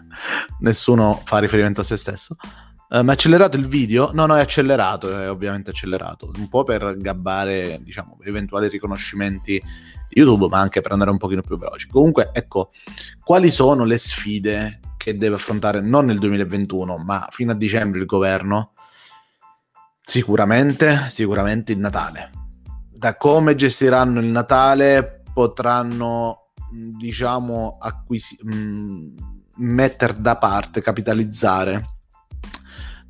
nessuno 0.59 1.21
fa 1.25 1.39
riferimento 1.39 1.81
a 1.81 1.83
se 1.83 1.97
stesso, 1.97 2.35
Uh, 2.91 3.03
ma 3.03 3.13
accelerato 3.13 3.55
il 3.55 3.67
video? 3.67 4.11
No, 4.11 4.25
no, 4.25 4.35
è 4.35 4.41
accelerato, 4.41 5.17
è 5.17 5.29
ovviamente 5.29 5.69
accelerato, 5.69 6.29
un 6.35 6.49
po' 6.49 6.65
per 6.65 6.97
gabbare, 6.97 7.79
diciamo, 7.81 8.17
eventuali 8.23 8.67
riconoscimenti 8.67 9.53
di 10.09 10.19
YouTube, 10.19 10.47
ma 10.49 10.59
anche 10.59 10.81
per 10.81 10.91
andare 10.91 11.09
un 11.09 11.15
pochino 11.17 11.41
più 11.41 11.57
veloci. 11.57 11.87
Comunque, 11.87 12.31
ecco, 12.33 12.71
quali 13.23 13.49
sono 13.49 13.85
le 13.85 13.97
sfide 13.97 14.81
che 14.97 15.15
deve 15.15 15.35
affrontare 15.35 15.79
non 15.79 16.03
nel 16.03 16.19
2021, 16.19 16.97
ma 16.97 17.25
fino 17.31 17.53
a 17.53 17.55
dicembre 17.55 18.01
il 18.01 18.05
governo? 18.05 18.73
Sicuramente, 20.01 21.07
sicuramente 21.11 21.71
il 21.71 21.79
Natale. 21.79 22.31
Da 22.91 23.15
come 23.15 23.55
gestiranno 23.55 24.19
il 24.19 24.25
Natale 24.25 25.23
potranno, 25.33 26.49
diciamo, 26.69 27.77
acquisi- 27.79 28.37
mh, 28.43 29.13
mettere 29.59 30.19
da 30.19 30.35
parte, 30.35 30.81
capitalizzare 30.81 31.90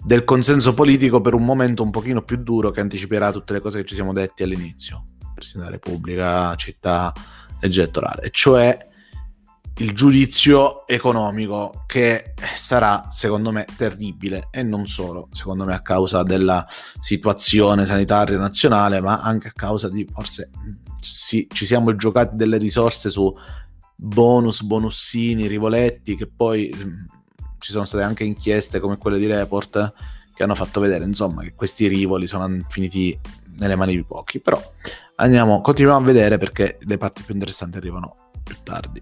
del 0.03 0.23
consenso 0.23 0.73
politico 0.73 1.21
per 1.21 1.33
un 1.33 1.45
momento 1.45 1.83
un 1.83 1.91
pochino 1.91 2.23
più 2.23 2.37
duro 2.37 2.71
che 2.71 2.81
anticiperà 2.81 3.31
tutte 3.31 3.53
le 3.53 3.61
cose 3.61 3.81
che 3.81 3.87
ci 3.87 3.95
siamo 3.95 4.13
detti 4.13 4.43
all'inizio, 4.43 5.03
Presidente 5.33 5.69
della 5.69 5.81
Repubblica, 5.83 6.55
città, 6.55 7.13
legge 7.59 7.81
elettorale, 7.81 8.29
cioè 8.31 8.89
il 9.77 9.93
giudizio 9.93 10.85
economico 10.87 11.85
che 11.87 12.33
sarà 12.55 13.07
secondo 13.09 13.51
me 13.51 13.65
terribile. 13.77 14.49
E 14.51 14.63
non 14.63 14.85
solo 14.85 15.29
secondo 15.31 15.65
me 15.65 15.73
a 15.73 15.81
causa 15.81 16.23
della 16.23 16.67
situazione 16.99 17.85
sanitaria 17.85 18.37
nazionale 18.37 19.01
ma 19.01 19.21
anche 19.21 19.47
a 19.47 19.53
causa 19.53 19.89
di 19.89 20.07
forse 20.11 20.51
sì, 20.99 21.47
ci 21.51 21.65
siamo 21.65 21.95
giocati 21.95 22.35
delle 22.35 22.57
risorse 22.57 23.09
su 23.09 23.33
bonus, 23.95 24.61
bonussini, 24.61 25.47
rivoletti 25.47 26.15
che 26.15 26.27
poi 26.27 26.71
ci 27.61 27.71
sono 27.71 27.85
state 27.85 28.03
anche 28.03 28.23
inchieste 28.23 28.79
come 28.79 28.97
quelle 28.97 29.19
di 29.19 29.27
Report 29.27 29.93
che 30.33 30.43
hanno 30.43 30.55
fatto 30.55 30.79
vedere 30.79 31.05
insomma 31.05 31.43
che 31.43 31.53
questi 31.53 31.87
rivoli 31.87 32.27
sono 32.27 32.49
finiti 32.67 33.17
nelle 33.59 33.75
mani 33.75 33.95
di 33.95 34.03
pochi 34.03 34.39
però 34.39 34.61
andiamo 35.15 35.61
continuiamo 35.61 36.01
a 36.01 36.03
vedere 36.03 36.37
perché 36.37 36.77
le 36.81 36.97
parti 36.97 37.21
più 37.21 37.33
interessanti 37.33 37.77
arrivano 37.77 38.15
più 38.43 38.55
tardi 38.63 39.01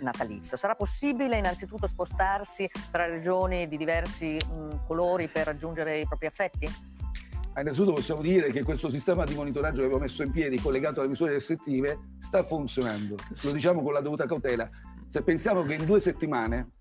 natalizio. 0.00 0.56
Sarà 0.56 0.74
possibile 0.74 1.38
innanzitutto 1.38 1.86
spostarsi 1.86 2.68
tra 2.90 3.06
regioni 3.06 3.68
di 3.68 3.76
diversi 3.76 4.36
mh, 4.36 4.86
colori 4.86 5.28
per 5.28 5.46
raggiungere 5.46 6.00
i 6.00 6.06
propri 6.06 6.26
affetti? 6.26 6.68
Innanzitutto 7.56 7.92
possiamo 7.92 8.20
dire 8.20 8.52
che 8.52 8.62
questo 8.62 8.88
sistema 8.88 9.24
di 9.24 9.34
monitoraggio 9.34 9.78
che 9.78 9.84
abbiamo 9.84 10.02
messo 10.02 10.22
in 10.22 10.30
piedi 10.30 10.60
collegato 10.60 11.00
alle 11.00 11.08
misure 11.08 11.32
restrittive 11.32 12.14
sta 12.18 12.42
funzionando. 12.44 13.16
Lo 13.44 13.52
diciamo 13.52 13.82
con 13.82 13.92
la 13.92 14.00
dovuta 14.00 14.26
cautela. 14.26 14.68
Se 15.06 15.22
pensiamo 15.22 15.62
che 15.62 15.74
in 15.74 15.84
due 15.84 15.98
settimane 15.98 16.72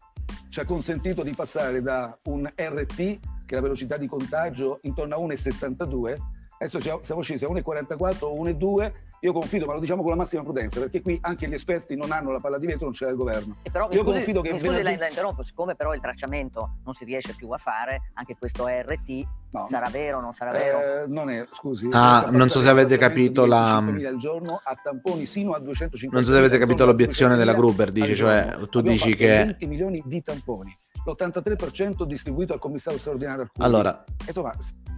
ci 0.49 0.59
ha 0.59 0.65
consentito 0.65 1.23
di 1.23 1.33
passare 1.33 1.81
da 1.81 2.17
un 2.23 2.51
RT, 2.55 2.95
che 2.95 3.19
è 3.47 3.55
la 3.55 3.61
velocità 3.61 3.97
di 3.97 4.07
contagio, 4.07 4.79
intorno 4.83 5.15
a 5.15 5.19
1,72, 5.19 6.15
adesso 6.59 6.79
siamo 6.79 7.21
scesi 7.21 7.45
a 7.45 7.49
1,44 7.49 8.17
o 8.21 8.43
1,2, 8.43 8.91
io 9.21 9.33
confido, 9.33 9.65
ma 9.65 9.73
lo 9.73 9.79
diciamo 9.79 10.01
con 10.01 10.11
la 10.11 10.17
massima 10.17 10.43
prudenza, 10.43 10.79
perché 10.79 11.01
qui 11.01 11.17
anche 11.21 11.47
gli 11.47 11.53
esperti 11.53 11.95
non 11.95 12.11
hanno 12.11 12.31
la 12.31 12.39
palla 12.39 12.57
di 12.57 12.67
vetro, 12.67 12.85
non 12.85 12.93
c'è 12.93 13.09
il 13.09 13.15
governo. 13.15 13.57
E 13.63 13.71
però, 13.71 13.87
Io 13.91 14.01
scusi, 14.01 14.17
confido 14.17 14.41
che 14.41 14.51
mi 14.51 14.59
scusi 14.59 14.75
venerdì... 14.75 14.99
la 14.99 15.07
interrompo, 15.07 15.43
siccome 15.43 15.75
però 15.75 15.93
il 15.93 16.01
tracciamento 16.01 16.77
non 16.83 16.93
si 16.93 17.05
riesce 17.05 17.33
più 17.35 17.49
a 17.49 17.57
fare, 17.57 18.11
anche 18.13 18.35
questo 18.37 18.67
RT 18.67 19.27
no. 19.51 19.67
sarà 19.67 19.89
vero 19.89 20.17
o 20.17 20.21
non 20.21 20.33
sarà 20.33 20.51
vero? 20.51 20.79
Eh, 20.79 21.07
non 21.07 21.29
è, 21.29 21.45
scusi. 21.51 21.89
Ah, 21.91 22.29
non 22.31 22.49
so 22.49 22.59
se 22.59 22.69
avete 22.69 22.97
capito 22.97 23.45
la... 23.45 23.77
al 23.77 24.17
giorno 24.17 24.61
a 24.63 24.75
tamponi 24.81 25.25
sino 25.25 25.53
a 25.53 25.59
250 25.59 26.15
Non 26.15 26.25
so 26.25 26.31
se 26.31 26.37
avete 26.37 26.59
capito 26.59 26.85
l'obiezione 26.85 27.35
della 27.35 27.53
Gruber, 27.53 27.91
dice, 27.91 28.15
cioè 28.15 28.55
tu 28.69 28.81
dici 28.81 29.15
che... 29.15 29.27
20 29.27 29.65
milioni 29.65 30.03
di 30.05 30.21
tamponi 30.21 30.77
l'83% 31.11 32.03
distribuito 32.03 32.53
al 32.53 32.59
commissario 32.59 32.99
straordinario 32.99 33.43
al 33.43 33.65
Allora, 33.65 34.03
Insomma, 34.25 34.53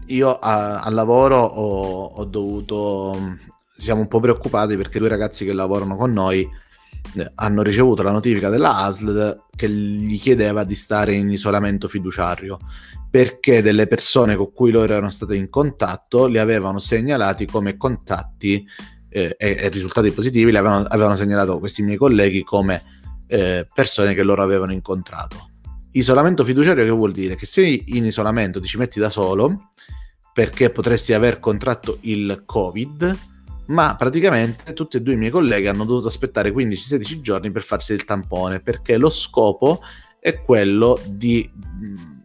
io 0.08 0.38
a, 0.40 0.82
al 0.82 0.94
lavoro 0.94 1.38
ho, 1.42 2.06
ho, 2.06 2.24
dovuto 2.26 3.38
siamo 3.76 4.02
un 4.02 4.08
po' 4.08 4.20
preoccupati 4.20 4.76
perché 4.76 5.00
due 5.00 5.10
ragazzi 5.10 5.46
che 5.46 5.54
lavorano 5.54 5.96
con 5.96 6.12
noi 6.12 6.48
eh, 7.16 7.32
hanno 7.36 7.62
ricevuto 7.62 8.04
la 8.04 8.12
notifica 8.12 8.50
della 8.50 8.78
ASL 8.78 9.46
che 9.56 9.70
gli 9.70 10.20
chiedeva 10.20 10.64
di 10.64 10.76
stare 10.76 11.14
in 11.14 11.30
isolamento 11.30 11.88
fiduciario 11.88 12.60
perché 13.10 13.62
delle 13.62 13.88
persone 13.88 14.36
con 14.36 14.52
cui 14.52 14.72
loro 14.72 14.94
erano 14.94 15.10
state 15.10 15.36
in 15.36 15.50
contatto 15.50 16.28
li 16.28 16.38
avevano 16.38 16.80
segnalati 16.80 17.46
come 17.46 17.76
contatti 17.76 18.66
eh, 19.10 19.36
e, 19.38 19.58
e, 19.60 19.70
risultati 19.70 20.12
positivi, 20.12 20.52
li 20.52 20.58
avevano, 20.58 20.86
avevano, 20.88 21.16
segnalato 21.16 21.58
questi 21.58 21.82
miei 21.82 21.98
colleghi 21.98 22.44
come 22.44 22.84
eh, 23.28 23.68
persone 23.74 24.14
che 24.14 24.24
loro 24.24 24.44
avevano 24.44 24.72
incontrato. 24.72 25.50
Isolamento 25.92 26.44
fiduciario 26.44 26.84
che 26.84 26.90
vuol 26.90 27.12
dire? 27.12 27.36
Che 27.36 27.46
sei 27.46 27.84
in 27.88 28.06
isolamento, 28.06 28.60
ti 28.60 28.68
ci 28.68 28.78
metti 28.78 29.00
da 29.00 29.10
solo 29.10 29.72
perché 30.34 30.70
potresti 30.70 31.14
aver 31.14 31.40
contratto 31.40 31.98
il 32.02 32.44
Covid, 32.46 33.18
ma 33.70 33.96
praticamente 33.96 34.74
tutti 34.74 34.98
e 34.98 35.02
due 35.02 35.14
i 35.14 35.18
miei 35.18 35.32
colleghi 35.32 35.68
hanno 35.68 35.86
dovuto 35.86 36.08
aspettare 36.08 36.52
15-16 36.52 37.22
giorni 37.22 37.52
per 37.52 37.64
farsi 37.64 37.94
il 37.94 38.06
tampone 38.06 38.62
perché 38.62 38.98
lo 38.98 39.10
scopo 39.10 39.82
è 40.20 40.42
quello 40.42 41.00
di 41.06 41.50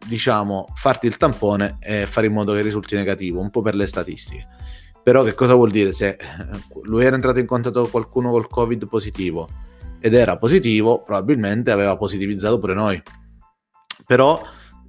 diciamo 0.06 0.66
farti 0.74 1.06
il 1.06 1.16
tampone 1.16 1.76
e 1.80 2.06
fare 2.06 2.26
in 2.26 2.32
modo 2.32 2.54
che 2.54 2.62
risulti 2.62 2.94
negativo 2.94 3.40
un 3.40 3.50
po' 3.50 3.62
per 3.62 3.74
le 3.74 3.86
statistiche 3.86 4.46
però 5.02 5.22
che 5.22 5.34
cosa 5.34 5.54
vuol 5.54 5.70
dire 5.70 5.92
se 5.92 6.16
lui 6.82 7.04
era 7.04 7.14
entrato 7.14 7.38
in 7.38 7.46
contatto 7.46 7.82
con 7.82 7.90
qualcuno 7.90 8.30
col 8.30 8.48
covid 8.48 8.88
positivo 8.88 9.48
ed 10.00 10.14
era 10.14 10.36
positivo 10.38 11.02
probabilmente 11.02 11.70
aveva 11.70 11.96
positivizzato 11.96 12.58
pure 12.58 12.74
noi 12.74 13.02
però 14.06 14.42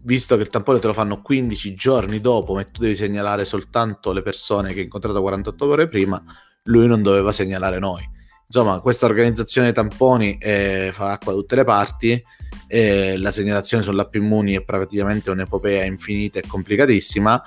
visto 0.04 0.36
che 0.36 0.44
il 0.44 0.50
tampone 0.50 0.80
te 0.80 0.88
lo 0.88 0.94
fanno 0.94 1.22
15 1.22 1.74
giorni 1.74 2.22
dopo 2.22 2.54
ma 2.54 2.64
tu 2.64 2.82
devi 2.82 2.96
segnalare 2.96 3.44
soltanto 3.46 4.12
le 4.14 4.22
persone 4.22 4.72
che 4.72 4.80
hai 4.80 4.84
incontrato 4.84 5.22
48 5.22 5.66
ore 5.68 5.88
prima 5.88 6.24
lui 6.66 6.88
non 6.88 7.02
doveva 7.02 7.32
segnalare 7.32 7.80
noi. 7.80 8.08
Insomma, 8.48 8.80
questa 8.80 9.08
organizzazione 9.08 9.72
dei 9.72 9.76
tamponi 9.76 10.38
eh, 10.38 10.92
fa 10.94 11.12
acqua 11.12 11.34
da 11.34 11.40
tutte 11.40 11.56
le 11.56 11.64
parti. 11.64 12.24
Eh, 12.68 13.18
la 13.18 13.32
segnalazione 13.32 13.84
sull'app 13.84 14.14
Immuni 14.16 14.54
è 14.54 14.64
praticamente 14.64 15.32
un'epopea 15.32 15.84
infinita 15.84 16.40
e 16.40 16.48
complicatissima. 16.48 17.42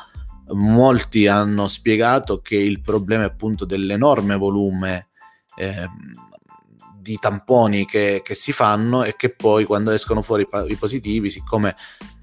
Molti 0.51 1.27
hanno 1.27 1.69
spiegato 1.69 2.41
che 2.41 2.57
il 2.57 2.81
problema 2.81 3.23
è 3.25 3.27
appunto 3.27 3.65
dell'enorme 3.65 4.37
volume 4.37 5.09
eh, 5.57 5.89
di 7.09 7.19
tamponi 7.19 7.87
che, 7.87 8.21
che, 8.23 8.35
si 8.35 8.53
fanno 8.53 9.03
e 9.03 9.17
che 9.17 9.31
poi 9.31 9.65
quando 9.65 9.93
escono 9.93 10.21
fuori 10.21 10.47
i 10.69 10.77
positivi, 10.77 11.31
siccome 11.31 11.75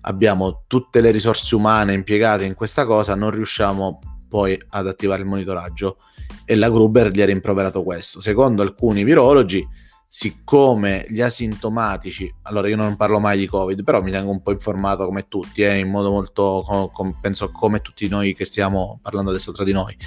abbiamo 0.01 0.63
tutte 0.67 1.01
le 1.01 1.09
risorse 1.09 1.55
umane 1.55 1.93
impiegate 1.93 2.45
in 2.45 2.53
questa 2.53 2.85
cosa, 2.85 3.15
non 3.15 3.31
riusciamo 3.31 3.99
poi 4.29 4.59
ad 4.69 4.87
attivare 4.87 5.23
il 5.23 5.27
monitoraggio 5.27 5.97
e 6.45 6.53
la 6.53 6.69
Gruber 6.69 7.09
gli 7.09 7.21
ha 7.21 7.25
rimproverato 7.25 7.81
questo. 7.81 8.21
Secondo 8.21 8.61
alcuni 8.61 9.03
virologi, 9.03 9.67
siccome 10.07 11.07
gli 11.09 11.21
asintomatici, 11.21 12.31
allora 12.43 12.67
io 12.67 12.75
non 12.75 12.95
parlo 12.95 13.19
mai 13.19 13.39
di 13.39 13.47
Covid, 13.47 13.83
però 13.83 14.03
mi 14.03 14.11
tengo 14.11 14.29
un 14.29 14.43
po' 14.43 14.51
informato 14.51 15.05
come 15.05 15.27
tutti, 15.27 15.63
eh, 15.63 15.79
in 15.79 15.89
modo 15.89 16.11
molto, 16.11 16.63
com, 16.63 16.91
com, 16.91 17.17
penso 17.19 17.49
come 17.49 17.81
tutti 17.81 18.07
noi 18.07 18.35
che 18.35 18.45
stiamo 18.45 18.99
parlando 19.01 19.31
adesso 19.31 19.51
tra 19.51 19.63
di 19.63 19.73
noi. 19.73 19.97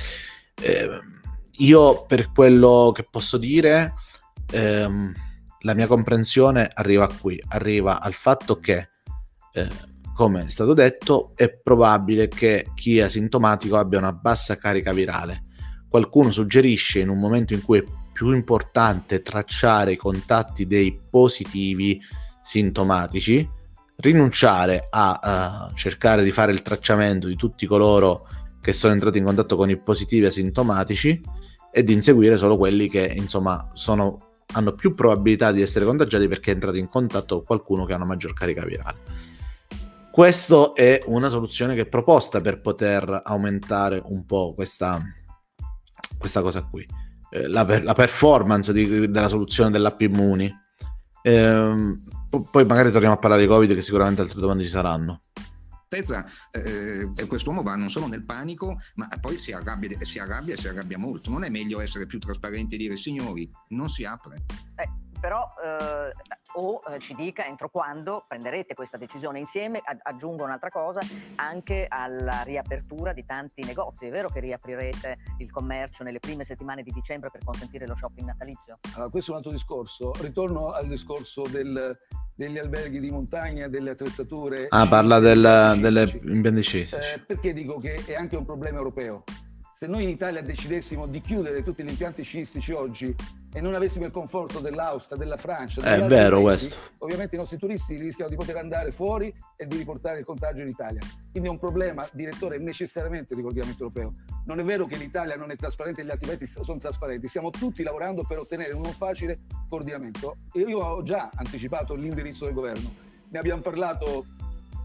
Eh, 0.62 0.88
io 1.58 2.04
per 2.06 2.30
quello 2.32 2.92
che 2.94 3.04
posso 3.10 3.36
dire, 3.36 3.94
ehm, 4.50 5.12
la 5.60 5.74
mia 5.74 5.86
comprensione 5.86 6.70
arriva 6.72 7.08
qui, 7.08 7.40
arriva 7.48 8.00
al 8.00 8.12
fatto 8.12 8.58
che, 8.58 8.88
eh, 9.52 9.68
come 10.14 10.44
è 10.44 10.48
stato 10.48 10.74
detto, 10.74 11.32
è 11.34 11.50
probabile 11.50 12.28
che 12.28 12.70
chi 12.74 12.98
è 12.98 13.02
asintomatico 13.02 13.76
abbia 13.76 13.98
una 13.98 14.12
bassa 14.12 14.56
carica 14.56 14.92
virale. 14.92 15.42
Qualcuno 15.88 16.30
suggerisce 16.30 17.00
in 17.00 17.08
un 17.08 17.18
momento 17.18 17.54
in 17.54 17.62
cui 17.62 17.78
è 17.78 17.84
più 18.12 18.32
importante 18.32 19.22
tracciare 19.22 19.92
i 19.92 19.96
contatti 19.96 20.66
dei 20.66 20.98
positivi 21.08 22.00
sintomatici, 22.42 23.48
rinunciare 23.96 24.88
a 24.90 25.68
uh, 25.70 25.74
cercare 25.74 26.22
di 26.22 26.32
fare 26.32 26.52
il 26.52 26.62
tracciamento 26.62 27.26
di 27.26 27.36
tutti 27.36 27.66
coloro 27.66 28.26
che 28.60 28.72
sono 28.72 28.92
entrati 28.92 29.18
in 29.18 29.24
contatto 29.24 29.56
con 29.56 29.70
i 29.70 29.80
positivi 29.80 30.26
asintomatici 30.26 31.20
e 31.70 31.84
di 31.84 31.92
inseguire 31.92 32.36
solo 32.36 32.56
quelli 32.56 32.88
che 32.88 33.12
insomma 33.16 33.68
sono, 33.72 34.27
hanno 34.52 34.72
più 34.72 34.94
probabilità 34.94 35.52
di 35.52 35.62
essere 35.62 35.84
contagiati 35.84 36.28
perché 36.28 36.50
è 36.50 36.54
entrato 36.54 36.76
in 36.76 36.88
contatto 36.88 37.36
con 37.36 37.44
qualcuno 37.44 37.84
che 37.84 37.92
ha 37.92 37.96
una 37.96 38.04
maggior 38.04 38.32
carica 38.32 38.64
virale. 38.64 38.98
Questa 40.10 40.72
è 40.72 41.00
una 41.06 41.28
soluzione 41.28 41.74
che 41.74 41.82
è 41.82 41.86
proposta 41.86 42.40
per 42.40 42.60
poter 42.60 43.22
aumentare 43.24 44.02
un 44.04 44.24
po' 44.24 44.52
questa, 44.54 45.00
questa 46.18 46.42
cosa 46.42 46.62
qui, 46.62 46.86
eh, 47.30 47.46
la, 47.46 47.64
la, 47.82 47.92
performance 47.94 48.72
di, 48.72 49.10
della 49.10 49.28
soluzione 49.28 49.70
dell'app 49.70 50.00
Immuni. 50.00 50.52
Eh, 51.22 51.94
poi 52.50 52.64
magari 52.64 52.90
torniamo 52.90 53.14
a 53.14 53.18
parlare 53.18 53.42
di 53.42 53.48
Covid, 53.48 53.74
che 53.74 53.82
sicuramente 53.82 54.22
altre 54.22 54.40
domande 54.40 54.64
ci 54.64 54.70
saranno 54.70 55.20
certezza 55.88 56.26
eh, 56.50 57.10
eh 57.16 57.26
quest'uomo 57.26 57.62
va 57.62 57.74
non 57.74 57.88
solo 57.88 58.06
nel 58.06 58.24
panico, 58.24 58.78
ma 58.96 59.08
poi 59.20 59.38
si 59.38 59.52
arrabbia, 59.52 59.96
si 60.04 60.18
arrabbia 60.18 60.54
e 60.54 60.58
si 60.58 60.68
arrabbia 60.68 60.98
molto. 60.98 61.30
Non 61.30 61.44
è 61.44 61.48
meglio 61.48 61.80
essere 61.80 62.06
più 62.06 62.18
trasparenti 62.18 62.74
e 62.74 62.78
dire 62.78 62.96
signori, 62.96 63.50
non 63.68 63.88
si 63.88 64.04
apre? 64.04 64.44
Eh, 64.76 64.88
però 65.20 65.54
eh, 65.62 66.12
o 66.54 66.82
eh, 66.88 66.98
ci 66.98 67.14
dica 67.14 67.46
entro 67.46 67.68
quando 67.68 68.24
prenderete 68.26 68.74
questa 68.74 68.96
decisione 68.96 69.38
insieme, 69.38 69.80
aggiungo 70.02 70.44
un'altra 70.44 70.70
cosa, 70.70 71.00
anche 71.36 71.86
alla 71.88 72.42
riapertura 72.42 73.12
di 73.12 73.24
tanti 73.24 73.64
negozi. 73.64 74.06
È 74.06 74.10
vero 74.10 74.28
che 74.28 74.40
riaprirete 74.40 75.16
il 75.38 75.50
commercio 75.50 76.04
nelle 76.04 76.20
prime 76.20 76.44
settimane 76.44 76.82
di 76.82 76.90
dicembre 76.90 77.30
per 77.30 77.42
consentire 77.44 77.86
lo 77.86 77.96
shopping 77.96 78.26
natalizio? 78.26 78.78
Allora, 78.94 79.10
questo 79.10 79.30
è 79.30 79.34
un 79.34 79.38
altro 79.38 79.52
discorso. 79.52 80.12
Ritorno 80.20 80.70
al 80.70 80.86
discorso 80.86 81.42
del, 81.42 81.98
degli 82.34 82.58
alberghi 82.58 83.00
di 83.00 83.10
montagna, 83.10 83.68
delle 83.68 83.90
attrezzature. 83.90 84.66
Ah, 84.68 84.86
parla 84.86 85.18
del, 85.18 85.76
delle 85.80 86.20
impianti 86.24 86.62
sciistici. 86.62 87.14
Eh, 87.14 87.18
perché 87.20 87.52
dico 87.52 87.78
che 87.78 88.02
è 88.06 88.14
anche 88.14 88.36
un 88.36 88.44
problema 88.44 88.78
europeo 88.78 89.24
se 89.78 89.86
noi 89.86 90.02
in 90.02 90.08
Italia 90.08 90.42
decidessimo 90.42 91.06
di 91.06 91.20
chiudere 91.20 91.62
tutti 91.62 91.84
gli 91.84 91.88
impianti 91.88 92.24
sciistici 92.24 92.72
oggi 92.72 93.14
e 93.52 93.60
non 93.60 93.76
avessimo 93.76 94.06
il 94.06 94.10
conforto 94.10 94.58
dell'Austria, 94.58 95.16
della 95.16 95.36
Francia, 95.36 95.80
è 95.82 96.04
vero 96.04 96.42
paesi, 96.42 96.42
questo. 96.42 96.76
Ovviamente 96.98 97.36
i 97.36 97.38
nostri 97.38 97.58
turisti 97.58 97.94
rischiano 97.96 98.28
di 98.28 98.34
poter 98.34 98.56
andare 98.56 98.90
fuori 98.90 99.32
e 99.56 99.68
di 99.68 99.76
riportare 99.76 100.18
il 100.18 100.24
contagio 100.24 100.62
in 100.62 100.68
Italia. 100.68 101.00
Quindi 101.30 101.48
è 101.48 101.52
un 101.52 101.60
problema, 101.60 102.04
direttore, 102.10 102.58
necessariamente 102.58 103.36
di 103.36 103.40
coordinamento 103.40 103.84
europeo. 103.84 104.10
Non 104.46 104.58
è 104.58 104.64
vero 104.64 104.84
che 104.86 104.96
l'Italia 104.96 105.36
non 105.36 105.52
è 105.52 105.56
trasparente 105.56 106.00
e 106.00 106.04
gli 106.04 106.10
altri 106.10 106.26
paesi 106.26 106.46
sono 106.48 106.78
trasparenti, 106.78 107.28
stiamo 107.28 107.50
tutti 107.50 107.84
lavorando 107.84 108.24
per 108.24 108.40
ottenere 108.40 108.72
un 108.72 108.80
non 108.80 108.92
facile 108.94 109.38
coordinamento. 109.68 110.38
Io 110.54 110.78
ho 110.80 111.02
già 111.04 111.30
anticipato 111.36 111.94
l'indirizzo 111.94 112.46
del 112.46 112.54
governo. 112.54 112.92
Ne 113.28 113.38
abbiamo 113.38 113.62
parlato 113.62 114.26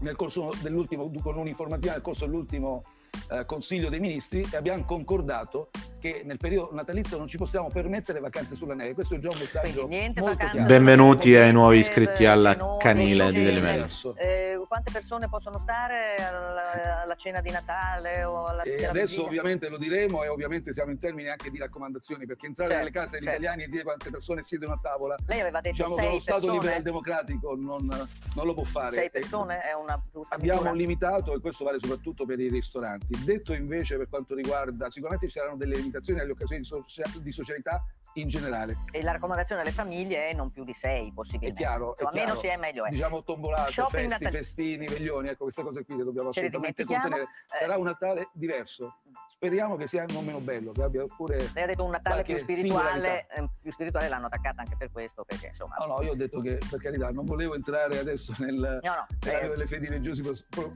nel 0.02 0.14
corso 0.14 0.52
dell'ultimo, 0.62 1.10
con 1.20 1.36
un'informativa 1.36 1.94
nel 1.94 2.02
corso 2.02 2.26
dell'ultimo 2.26 2.84
eh, 3.30 3.44
Consiglio 3.46 3.88
dei 3.88 4.00
Ministri 4.00 4.46
e 4.50 4.56
abbiamo 4.56 4.84
concordato 4.84 5.70
che 6.00 6.22
nel 6.24 6.36
periodo 6.36 6.70
natalizio 6.74 7.16
non 7.16 7.26
ci 7.26 7.38
possiamo 7.38 7.68
permettere 7.72 8.20
vacanze 8.20 8.54
sulla 8.54 8.74
neve. 8.74 8.94
Questo 8.94 9.14
è 9.14 9.18
già 9.18 9.28
un 9.32 9.38
messaggio 9.38 9.88
molto 9.88 10.46
chiaro. 10.50 10.66
Benvenuti 10.66 11.34
ai 11.34 11.52
nuovi 11.52 11.78
iscritti 11.78 12.26
alla 12.26 12.76
canile 12.78 13.32
di 13.32 13.42
Delimero. 13.42 13.86
Eh, 14.16 14.53
quante 14.74 14.90
persone 14.90 15.28
possono 15.28 15.56
stare 15.56 16.16
alla, 16.16 17.02
alla, 17.02 17.14
cena 17.14 17.40
di 17.40 17.50
Natale 17.50 18.24
o 18.24 18.46
alla 18.46 18.62
e 18.62 18.84
Adesso 18.86 19.22
vigilia? 19.22 19.26
ovviamente 19.28 19.68
lo 19.68 19.78
diremo 19.78 20.24
e 20.24 20.28
ovviamente 20.28 20.72
siamo 20.72 20.90
in 20.90 20.98
termini 20.98 21.28
anche 21.28 21.48
di 21.48 21.58
raccomandazioni 21.58 22.26
perché 22.26 22.46
entrare 22.46 22.70
certo, 22.70 22.84
nelle 22.84 22.96
case 22.96 23.12
certo. 23.12 23.24
degli 23.24 23.34
italiani 23.34 23.62
e 23.62 23.66
dire 23.68 23.82
quante 23.84 24.10
persone 24.10 24.42
siedono 24.42 24.72
a 24.72 24.78
tavola. 24.82 25.16
Lei 25.26 25.40
aveva 25.40 25.60
detto 25.60 25.76
diciamo 25.76 25.94
che 25.94 26.08
lo 26.08 26.18
Stato 26.18 26.50
liberal 26.50 26.82
democratico 26.82 27.54
non, 27.54 27.86
non, 27.86 28.46
lo 28.46 28.54
può 28.54 28.64
fare. 28.64 28.90
Sei 28.90 29.10
persone 29.10 29.60
è 29.60 29.74
una 29.74 30.02
giusta 30.10 30.34
Abbiamo 30.34 30.62
misura. 30.62 30.76
limitato 30.76 31.34
e 31.34 31.40
questo 31.40 31.62
vale 31.62 31.78
soprattutto 31.78 32.24
per 32.26 32.40
i 32.40 32.48
ristoranti. 32.48 33.22
Detto 33.24 33.52
invece 33.52 33.96
per 33.96 34.08
quanto 34.08 34.34
riguarda, 34.34 34.90
sicuramente 34.90 35.28
ci 35.28 35.38
saranno 35.38 35.56
delle 35.56 35.76
limitazioni 35.76 35.92
limitazioni 35.94 36.20
alle 36.20 36.32
occasioni 36.32 36.62
di, 36.62 36.66
socia- 36.66 37.10
di, 37.20 37.32
socialità 37.32 37.84
in 38.14 38.28
generale. 38.28 38.78
E 38.90 39.02
la 39.02 39.12
raccomandazione 39.12 39.62
alle 39.62 39.72
famiglie 39.72 40.28
è 40.28 40.34
non 40.34 40.50
più 40.50 40.64
di 40.64 40.74
sei, 40.74 41.12
possibilmente. 41.12 41.62
È 41.62 41.66
chiaro. 41.66 41.90
Insomma, 41.90 42.10
è 42.10 42.12
chiaro. 42.12 42.28
meno 42.28 42.40
si 42.40 42.46
è, 42.48 42.56
meglio 42.56 42.84
è. 42.84 42.90
Diciamo 42.90 43.22
tombolate, 43.22 43.72
Shopping 43.72 44.08
festi, 44.08 44.24
Natale... 44.24 44.42
festini, 44.42 44.86
veglioni, 44.86 45.28
ecco 45.28 45.44
queste 45.44 45.62
cose 45.62 45.84
qui 45.84 45.96
le 45.96 46.04
dobbiamo 46.04 46.30
Ce 46.30 46.40
assolutamente 46.40 46.84
contenere. 46.84 47.22
Eh... 47.22 47.26
Sarà 47.44 47.76
un 47.76 47.84
Natale 47.84 48.28
diverso. 48.32 48.98
Speriamo 49.26 49.76
che 49.76 49.86
sia 49.86 50.04
non 50.08 50.24
meno 50.24 50.40
bello, 50.40 50.72
che 50.72 50.82
abbia 50.82 51.04
pure. 51.04 51.50
Lei 51.52 51.64
ha 51.64 51.66
detto 51.66 51.84
un 51.84 51.90
Natale 51.90 52.22
più 52.22 52.36
spirituale, 52.38 53.26
eh, 53.26 53.46
più 53.60 53.70
spirituale 53.72 54.08
l'hanno 54.08 54.26
attaccata 54.26 54.62
anche 54.62 54.76
per 54.76 54.90
questo, 54.90 55.24
perché 55.24 55.48
insomma. 55.48 55.74
No, 55.80 55.86
no, 55.86 56.02
io 56.02 56.12
ho 56.12 56.16
detto 56.16 56.40
che 56.40 56.58
per 56.70 56.80
carità 56.80 57.10
non 57.10 57.26
volevo 57.26 57.54
entrare 57.54 57.98
adesso 57.98 58.32
nel 58.38 58.80
no, 58.82 58.94
no, 58.94 59.06
eh... 59.28 59.48
delle 59.48 59.66
fedi 59.66 59.88
religiose 59.88 60.22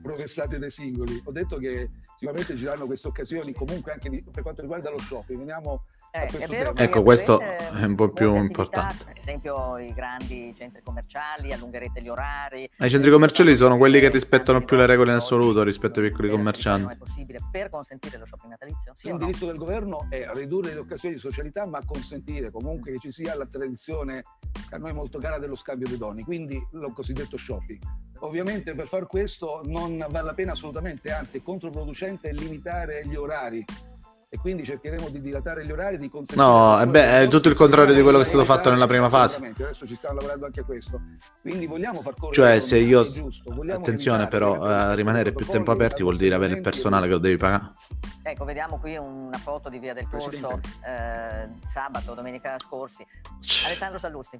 professate 0.02 0.58
dai 0.58 0.70
singoli. 0.70 1.22
Ho 1.24 1.32
detto 1.32 1.56
che 1.56 1.88
sicuramente 2.16 2.56
ci 2.56 2.64
saranno 2.64 2.84
queste 2.84 3.08
occasioni 3.08 3.54
comunque 3.54 3.92
anche 3.92 4.10
di, 4.10 4.22
per 4.30 4.42
quanto 4.42 4.60
riguarda 4.60 4.90
lo 4.90 4.98
shopping. 4.98 5.38
Veniamo 5.38 5.84
eh, 6.10 6.72
ecco, 6.74 7.02
questo 7.02 7.40
è 7.40 7.84
un 7.84 7.94
po' 7.94 8.08
più 8.08 8.34
importante. 8.36 9.04
Per 9.04 9.18
esempio 9.18 9.76
i 9.78 9.92
grandi 9.92 10.54
centri 10.56 10.82
commerciali, 10.82 11.52
allungherete 11.52 12.00
gli 12.00 12.08
orari. 12.08 12.68
I 12.78 12.88
centri 12.88 13.10
commerciali 13.10 13.54
sono 13.56 13.76
quelli 13.76 14.00
che 14.00 14.08
rispettano 14.08 14.62
più 14.62 14.76
le 14.76 14.86
regole 14.86 15.10
in 15.10 15.16
assoluto 15.16 15.62
rispetto 15.62 16.00
ai 16.00 16.08
piccoli 16.08 16.30
commercianti. 16.30 16.82
Non 16.82 16.92
è 16.92 16.96
possibile 16.96 17.38
per 17.50 17.68
consentire 17.68 18.18
lo 18.18 18.24
shopping 18.24 18.50
natalizio? 18.50 18.94
Sì 18.96 19.08
L'indirizzo 19.08 19.44
no? 19.44 19.50
del 19.50 19.60
governo 19.60 20.06
è 20.08 20.28
ridurre 20.32 20.72
le 20.72 20.80
occasioni 20.80 21.14
di 21.14 21.20
socialità, 21.20 21.66
ma 21.66 21.84
consentire 21.84 22.50
comunque 22.50 22.92
che 22.92 22.98
ci 22.98 23.12
sia 23.12 23.36
la 23.36 23.46
tradizione 23.46 24.22
a 24.70 24.76
noi 24.78 24.92
molto 24.92 25.18
cara 25.18 25.38
dello 25.38 25.56
scambio 25.56 25.88
dei 25.88 25.98
doni, 25.98 26.22
quindi 26.22 26.58
lo 26.72 26.92
cosiddetto 26.92 27.36
shopping. 27.36 27.80
Ovviamente 28.20 28.74
per 28.74 28.88
far 28.88 29.06
questo 29.06 29.60
non 29.64 30.04
vale 30.08 30.26
la 30.26 30.34
pena 30.34 30.52
assolutamente, 30.52 31.12
anzi 31.12 31.38
è 31.38 31.42
controproducente 31.42 32.32
limitare 32.32 33.06
gli 33.06 33.14
orari 33.14 33.64
e 34.30 34.36
quindi 34.36 34.62
cercheremo 34.62 35.08
di 35.08 35.22
dilatare 35.22 35.64
gli 35.64 35.72
orari 35.72 35.96
di 35.96 36.10
No, 36.34 36.84
beh, 36.86 37.22
è 37.22 37.28
tutto 37.28 37.48
il 37.48 37.54
contrario 37.54 37.94
di 37.94 38.02
quello 38.02 38.18
che 38.18 38.24
è 38.24 38.26
stato 38.26 38.44
fatto 38.44 38.68
nella 38.68 38.86
prima 38.86 39.08
fase. 39.08 39.38
Adesso 39.38 39.86
ci 39.86 39.96
stiamo 39.96 40.16
lavorando 40.16 40.44
anche 40.44 40.60
a 40.60 40.64
questo. 40.64 41.00
Quindi 41.40 41.66
vogliamo 41.66 42.02
far 42.02 42.12
correre 42.14 42.34
Cioè, 42.34 42.60
se 42.60 42.76
io 42.76 43.06
attenzione 43.70 44.28
però 44.28 44.60
a 44.62 44.92
rimanere 44.92 45.32
più 45.32 45.46
tempo 45.46 45.70
aperti 45.70 46.02
vuul 46.02 46.16
dire 46.16 46.34
avere 46.34 46.54
il 46.54 46.60
personale 46.60 47.06
che 47.06 47.12
lo 47.12 47.18
devi 47.18 47.38
pagare. 47.38 47.70
Ecco, 48.22 48.44
vediamo 48.44 48.78
qui 48.78 48.96
una 48.98 49.38
foto 49.38 49.70
di 49.70 49.78
Via 49.78 49.94
del 49.94 50.06
Corso 50.06 50.60
eh, 50.86 51.48
sabato, 51.64 52.12
domenica 52.12 52.56
scorsi. 52.58 53.06
Alessandro 53.64 53.98
Sallusti. 53.98 54.38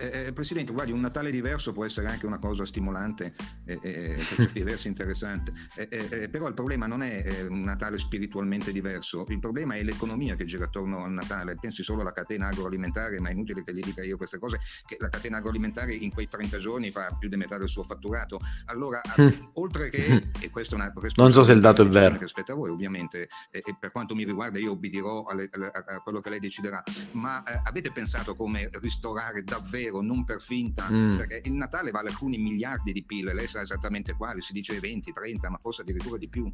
Eh, 0.00 0.26
eh, 0.26 0.32
Presidente, 0.32 0.72
guardi, 0.72 0.92
un 0.92 1.00
Natale 1.00 1.30
diverso 1.30 1.72
può 1.72 1.84
essere 1.84 2.08
anche 2.08 2.24
una 2.24 2.38
cosa 2.38 2.64
stimolante 2.64 3.34
e 3.66 3.78
eh, 3.82 4.14
per 4.16 4.44
certi 4.44 4.62
versi 4.64 4.88
interessante, 4.88 5.52
eh, 5.76 6.08
eh, 6.10 6.28
però 6.30 6.48
il 6.48 6.54
problema 6.54 6.86
non 6.86 7.02
è 7.02 7.42
un 7.48 7.60
Natale 7.60 7.98
spiritualmente 7.98 8.72
diverso, 8.72 9.26
il 9.28 9.38
problema 9.38 9.74
è 9.74 9.82
l'economia 9.82 10.36
che 10.36 10.46
gira 10.46 10.64
attorno 10.64 11.04
al 11.04 11.12
Natale. 11.12 11.56
Pensi 11.60 11.82
solo 11.82 12.00
alla 12.00 12.12
catena 12.12 12.48
agroalimentare, 12.48 13.20
ma 13.20 13.28
è 13.28 13.32
inutile 13.32 13.62
che 13.62 13.74
gli 13.74 13.82
dica 13.82 14.02
io 14.02 14.16
queste 14.16 14.38
cose, 14.38 14.58
che 14.86 14.96
la 14.98 15.10
catena 15.10 15.36
agroalimentare 15.36 15.92
in 15.92 16.10
quei 16.10 16.26
30 16.26 16.58
giorni 16.58 16.90
fa 16.90 17.14
più 17.18 17.28
di 17.28 17.36
metà 17.36 17.58
del 17.58 17.68
suo 17.68 17.82
fatturato. 17.82 18.40
Allora, 18.66 19.02
mm. 19.20 19.28
oltre 19.54 19.90
che, 19.90 20.30
e 20.40 20.50
questo 20.50 20.76
è 20.76 20.78
una, 20.78 20.92
non 21.16 21.32
so 21.32 21.42
se 21.42 21.52
il 21.52 21.60
dato 21.60 21.82
è 21.82 21.86
vero, 21.86 22.16
che 22.16 22.24
aspetta 22.24 22.52
a 22.52 22.56
voi 22.56 22.70
ovviamente, 22.70 23.28
e, 23.50 23.58
e 23.58 23.76
per 23.78 23.92
quanto 23.92 24.14
mi 24.14 24.24
riguarda 24.24 24.58
io 24.58 24.72
obbedirò 24.72 25.24
alle, 25.24 25.50
a 25.52 26.00
quello 26.00 26.20
che 26.20 26.30
lei 26.30 26.40
deciderà, 26.40 26.82
ma 27.12 27.42
avete 27.64 27.90
pensato 27.92 28.34
come 28.34 28.70
ristorare 28.80 29.42
davvero 29.42 29.89
vero, 29.90 30.02
non 30.02 30.24
per 30.24 30.40
finta, 30.40 30.88
mm. 30.90 31.16
perché 31.16 31.42
il 31.44 31.52
Natale 31.52 31.90
vale 31.90 32.08
alcuni 32.08 32.38
miliardi 32.38 32.92
di 32.92 33.04
PIL, 33.04 33.32
lei 33.34 33.46
sa 33.46 33.62
esattamente 33.62 34.14
quali, 34.14 34.40
si 34.40 34.52
dice 34.52 34.78
20, 34.78 35.12
30, 35.12 35.50
ma 35.50 35.58
forse 35.58 35.82
addirittura 35.82 36.16
di 36.16 36.28
più. 36.28 36.50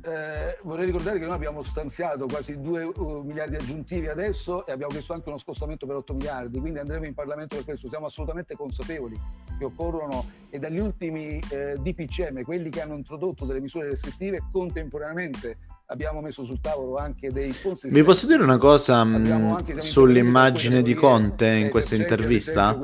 Eh, 0.00 0.58
vorrei 0.62 0.86
ricordare 0.86 1.18
che 1.18 1.26
noi 1.26 1.34
abbiamo 1.34 1.62
stanziato 1.62 2.26
quasi 2.26 2.60
2 2.60 2.82
uh, 2.84 3.22
miliardi 3.24 3.56
aggiuntivi 3.56 4.06
adesso 4.06 4.64
e 4.64 4.72
abbiamo 4.72 4.92
chiesto 4.92 5.12
anche 5.12 5.28
uno 5.28 5.38
scostamento 5.38 5.86
per 5.86 5.96
8 5.96 6.14
miliardi, 6.14 6.60
quindi 6.60 6.78
andremo 6.78 7.04
in 7.04 7.14
Parlamento 7.14 7.56
per 7.56 7.64
questo. 7.64 7.88
Siamo 7.88 8.06
assolutamente 8.06 8.54
consapevoli 8.54 9.20
che 9.58 9.64
occorrono 9.64 10.24
e 10.50 10.58
dagli 10.58 10.78
ultimi 10.78 11.40
eh, 11.50 11.76
DPCM, 11.78 12.42
quelli 12.42 12.70
che 12.70 12.80
hanno 12.80 12.94
introdotto 12.94 13.44
delle 13.44 13.60
misure 13.60 13.88
restrittive, 13.88 14.44
contemporaneamente 14.50 15.58
abbiamo 15.90 16.20
messo 16.20 16.44
sul 16.44 16.60
tavolo 16.60 16.96
anche 16.96 17.30
dei 17.30 17.54
consistenti. 17.60 17.96
Mi 17.96 18.04
posso 18.04 18.26
dire 18.26 18.42
una 18.42 18.58
cosa 18.58 19.04
mh, 19.04 19.16
mm, 19.16 19.78
sull'immagine 19.78 20.82
di 20.82 20.94
Conte 20.94 21.48
in 21.48 21.70
questa 21.70 21.94
intervista? 21.94 22.78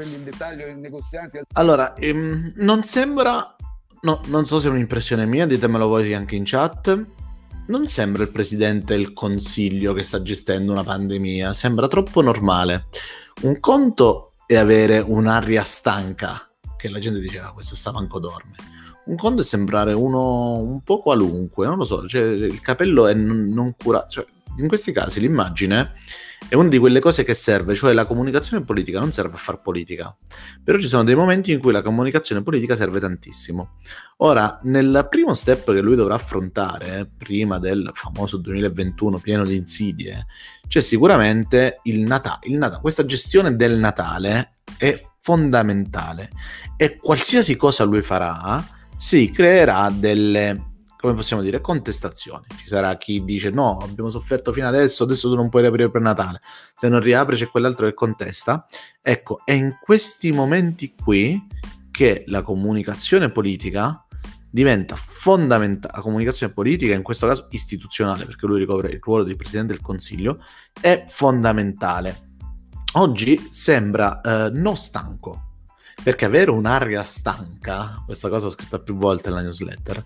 Allora, 1.53 1.95
ehm, 1.95 2.53
non 2.57 2.85
sembra, 2.85 3.57
no, 4.03 4.21
non 4.27 4.47
so 4.47 4.59
se 4.59 4.69
è 4.69 4.71
un'impressione 4.71 5.27
mia, 5.27 5.47
ditemelo 5.47 5.87
voi 5.87 6.15
anche 6.15 6.37
in 6.37 6.45
chat. 6.47 7.07
Non 7.67 7.89
sembra 7.89 8.23
il 8.23 8.31
presidente 8.31 8.95
del 8.95 9.15
consiglio 9.15 9.95
che 9.95 10.03
sta 10.03 10.21
gestendo 10.21 10.73
una 10.73 10.85
pandemia, 10.85 11.53
sembra 11.55 11.89
troppo 11.89 12.21
normale. 12.21 12.87
Un 13.43 13.59
conto 13.59 14.33
è 14.47 14.57
avere 14.57 14.99
un'aria 14.99 15.63
stanca, 15.63 16.47
che 16.77 16.91
la 16.91 16.99
gente 16.99 17.21
diceva, 17.21 17.49
ah, 17.49 17.53
questo 17.53 17.75
sta 17.75 17.91
manco 17.91 18.19
dorme 18.19 18.74
un 19.07 19.17
conto 19.17 19.43
è 19.43 19.45
sembrare 19.45 19.93
uno 19.93 20.59
un 20.59 20.83
po' 20.83 21.01
qualunque, 21.01 21.67
non 21.67 21.77
lo 21.77 21.85
so, 21.85 22.07
cioè, 22.07 22.23
il 22.23 22.61
capello 22.61 23.07
è 23.07 23.15
non, 23.15 23.49
non 23.49 23.75
curato. 23.77 24.09
Cioè, 24.09 24.27
in 24.57 24.69
questi 24.69 24.93
casi 24.93 25.19
l'immagine 25.19 25.95
è 26.49 26.55
una 26.55 26.69
di 26.69 26.79
quelle 26.79 27.01
cose 27.01 27.25
che 27.25 27.35
serve, 27.35 27.75
cioè 27.75 27.93
la 27.93 28.05
comunicazione 28.05 28.65
politica 28.65 29.01
non 29.01 29.13
serve 29.13 29.35
a 29.35 29.39
fare 29.39 29.59
politica, 29.63 30.15
però 30.63 30.79
ci 30.79 30.87
sono 30.87 31.03
dei 31.03 31.15
momenti 31.15 31.51
in 31.53 31.59
cui 31.59 31.73
la 31.73 31.83
comunicazione 31.83 32.43
politica 32.43 32.77
serve 32.77 33.01
tantissimo. 33.01 33.79
Ora, 34.19 34.61
nel 34.65 35.07
primo 35.11 35.35
step 35.35 35.73
che 35.73 35.81
lui 35.81 35.97
dovrà 35.97 36.15
affrontare, 36.15 37.11
prima 37.17 37.59
del 37.59 37.91
famoso 37.95 38.37
2021 38.37 39.19
pieno 39.19 39.45
di 39.45 39.57
insidie, 39.57 40.27
c'è 40.69 40.81
sicuramente 40.81 41.81
il 41.85 42.01
Natale. 42.01 42.41
Il 42.43 42.59
Natale. 42.59 42.81
Questa 42.81 43.05
gestione 43.05 43.57
del 43.57 43.79
Natale 43.79 44.53
è 44.77 45.03
fondamentale 45.21 46.31
e 46.77 46.97
qualsiasi 46.97 47.57
cosa 47.57 47.85
lui 47.85 48.03
farà 48.03 48.63
si 48.97 49.31
creerà 49.31 49.91
delle 49.91 50.73
come 51.05 51.17
possiamo 51.17 51.43
dire, 51.43 51.61
contestazioni. 51.61 52.47
Ci 52.57 52.67
sarà 52.67 52.97
chi 52.97 53.23
dice 53.25 53.51
no, 53.51 53.77
abbiamo 53.77 54.09
sofferto 54.09 54.55
fino 54.55 54.67
adesso, 54.67 55.05
adesso 55.05 55.29
tu 55.29 55.35
non 55.35 55.51
puoi 55.51 55.61
riaprire 55.61 55.91
per 55.91 56.01
Natale. 56.01 56.41
Se 56.75 56.89
non 56.89 57.01
riapre 57.01 57.37
c'è 57.37 57.49
quell'altro 57.49 57.85
che 57.85 57.93
contesta. 57.93 58.65
Ecco, 59.03 59.43
è 59.45 59.53
in 59.53 59.77
questi 59.83 60.33
momenti 60.33 60.95
qui 60.95 61.47
che 61.91 62.25
la 62.29 62.41
comunicazione 62.41 63.31
politica 63.31 64.03
diventa 64.49 64.97
fondamentale, 64.97 65.93
la 65.95 66.01
comunicazione 66.01 66.55
politica, 66.55 66.95
in 66.95 67.03
questo 67.03 67.27
caso 67.27 67.49
istituzionale, 67.51 68.25
perché 68.25 68.47
lui 68.47 68.61
ricopre 68.61 68.89
il 68.89 69.01
ruolo 69.03 69.25
di 69.25 69.37
Presidente 69.37 69.75
del 69.75 69.83
Consiglio, 69.83 70.39
è 70.81 71.05
fondamentale. 71.07 72.31
Oggi 72.95 73.51
sembra 73.53 74.23
eh, 74.23 74.51
non 74.53 74.77
stanco, 74.77 75.54
perché 76.05 76.27
avere 76.27 76.51
un'aria 76.51 77.03
stanca, 77.03 78.03
questa 78.05 78.29
cosa 78.29 78.47
ho 78.47 78.51
scritta 78.51 78.79
più 78.79 78.97
volte 78.97 79.31
nella 79.31 79.41
newsletter, 79.41 80.05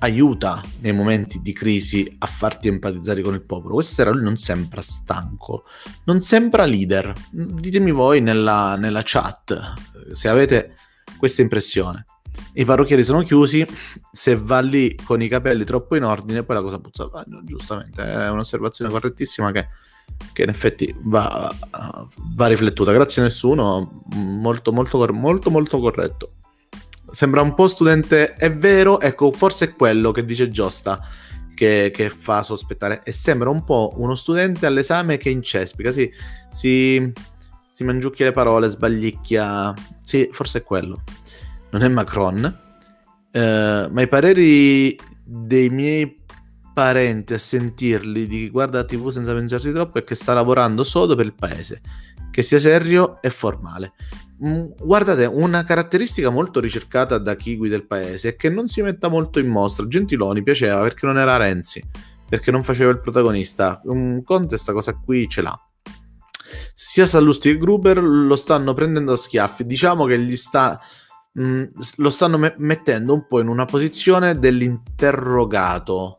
aiuta 0.00 0.62
nei 0.80 0.92
momenti 0.92 1.40
di 1.40 1.54
crisi 1.54 2.16
a 2.18 2.26
farti 2.26 2.68
empatizzare 2.68 3.22
con 3.22 3.32
il 3.32 3.42
popolo. 3.42 3.74
Questa 3.74 3.94
sera 3.94 4.10
lui 4.10 4.22
non 4.22 4.36
sembra 4.36 4.82
stanco, 4.82 5.64
non 6.04 6.20
sembra 6.20 6.66
leader. 6.66 7.14
Ditemi 7.30 7.90
voi 7.92 8.20
nella, 8.20 8.76
nella 8.76 9.00
chat 9.02 9.72
se 10.12 10.28
avete 10.28 10.76
questa 11.16 11.40
impressione. 11.40 12.04
I 12.52 12.66
parrucchieri 12.66 13.02
sono 13.02 13.22
chiusi, 13.22 13.66
se 14.12 14.36
va 14.36 14.60
lì 14.60 14.94
con 15.02 15.22
i 15.22 15.28
capelli 15.28 15.64
troppo 15.64 15.96
in 15.96 16.04
ordine, 16.04 16.44
poi 16.44 16.56
la 16.56 16.62
cosa 16.62 16.78
puzza. 16.78 17.08
Ah, 17.12 17.24
giustamente, 17.42 18.02
è 18.02 18.28
un'osservazione 18.28 18.90
correttissima 18.90 19.50
che, 19.50 19.68
che 20.32 20.42
in 20.42 20.48
effetti 20.48 20.94
va, 21.00 21.52
va, 22.34 22.46
riflettuta. 22.46 22.92
Grazie 22.92 23.22
a 23.22 23.24
nessuno, 23.24 24.04
molto, 24.14 24.72
molto, 24.72 24.98
molto, 25.12 25.50
molto 25.50 25.80
corretto. 25.80 26.32
Sembra 27.10 27.40
un 27.40 27.54
po' 27.54 27.68
studente, 27.68 28.34
è 28.34 28.52
vero, 28.52 29.00
ecco, 29.00 29.32
forse 29.32 29.64
è 29.64 29.74
quello 29.74 30.12
che 30.12 30.24
dice 30.24 30.50
Giosta 30.50 31.00
che, 31.54 31.90
che 31.92 32.08
fa 32.08 32.44
sospettare. 32.44 33.02
E 33.02 33.10
sembra 33.10 33.50
un 33.50 33.64
po' 33.64 33.94
uno 33.96 34.14
studente 34.14 34.64
all'esame 34.66 35.16
che 35.16 35.30
incespica, 35.30 35.90
sì, 35.90 36.08
si, 36.52 37.12
si 37.72 37.84
mangiucchia 37.84 38.26
le 38.26 38.32
parole, 38.32 38.68
sbaglicchia. 38.68 39.74
Sì, 40.02 40.28
forse 40.30 40.58
è 40.58 40.62
quello. 40.62 41.02
Non 41.70 41.82
è 41.82 41.88
Macron. 41.88 42.60
Eh, 43.32 43.88
ma 43.90 44.00
i 44.00 44.06
pareri 44.06 44.96
dei 45.24 45.68
miei 45.68 46.16
parenti 46.78 47.34
a 47.34 47.38
sentirli 47.38 48.28
di 48.28 48.38
chi 48.38 48.50
guarda 48.50 48.78
la 48.78 48.84
tv 48.84 49.10
senza 49.10 49.34
pensarsi 49.34 49.72
troppo 49.72 49.98
è 49.98 50.04
che 50.04 50.14
sta 50.14 50.32
lavorando 50.32 50.84
sodo 50.84 51.16
per 51.16 51.26
il 51.26 51.34
paese, 51.34 51.80
che 52.30 52.42
sia 52.44 52.60
serio 52.60 53.20
e 53.20 53.30
formale. 53.30 53.94
Mm, 54.46 54.66
guardate, 54.78 55.24
una 55.24 55.64
caratteristica 55.64 56.30
molto 56.30 56.60
ricercata 56.60 57.18
da 57.18 57.34
chi 57.34 57.56
guida 57.56 57.74
il 57.74 57.84
paese 57.84 58.28
è 58.28 58.36
che 58.36 58.48
non 58.48 58.68
si 58.68 58.80
metta 58.80 59.08
molto 59.08 59.40
in 59.40 59.48
mostra. 59.48 59.88
Gentiloni 59.88 60.44
piaceva 60.44 60.80
perché 60.82 61.04
non 61.04 61.18
era 61.18 61.36
Renzi, 61.36 61.82
perché 62.28 62.52
non 62.52 62.62
faceva 62.62 62.92
il 62.92 63.00
protagonista. 63.00 63.80
Un 63.86 64.22
Conte 64.22 64.56
sta 64.56 64.72
cosa 64.72 64.92
qui 64.94 65.28
ce 65.28 65.42
l'ha. 65.42 65.60
Sia 66.74 67.06
Sallusti 67.06 67.50
che 67.50 67.58
Gruber 67.58 68.00
lo 68.00 68.36
stanno 68.36 68.72
prendendo 68.72 69.14
a 69.14 69.16
schiaffi. 69.16 69.64
Diciamo 69.64 70.04
che 70.04 70.16
gli 70.20 70.36
sta 70.36 70.80
mm, 71.40 71.64
lo 71.96 72.10
stanno 72.10 72.38
me- 72.38 72.54
mettendo 72.58 73.14
un 73.14 73.26
po' 73.26 73.40
in 73.40 73.48
una 73.48 73.64
posizione 73.64 74.38
dell'interrogato. 74.38 76.17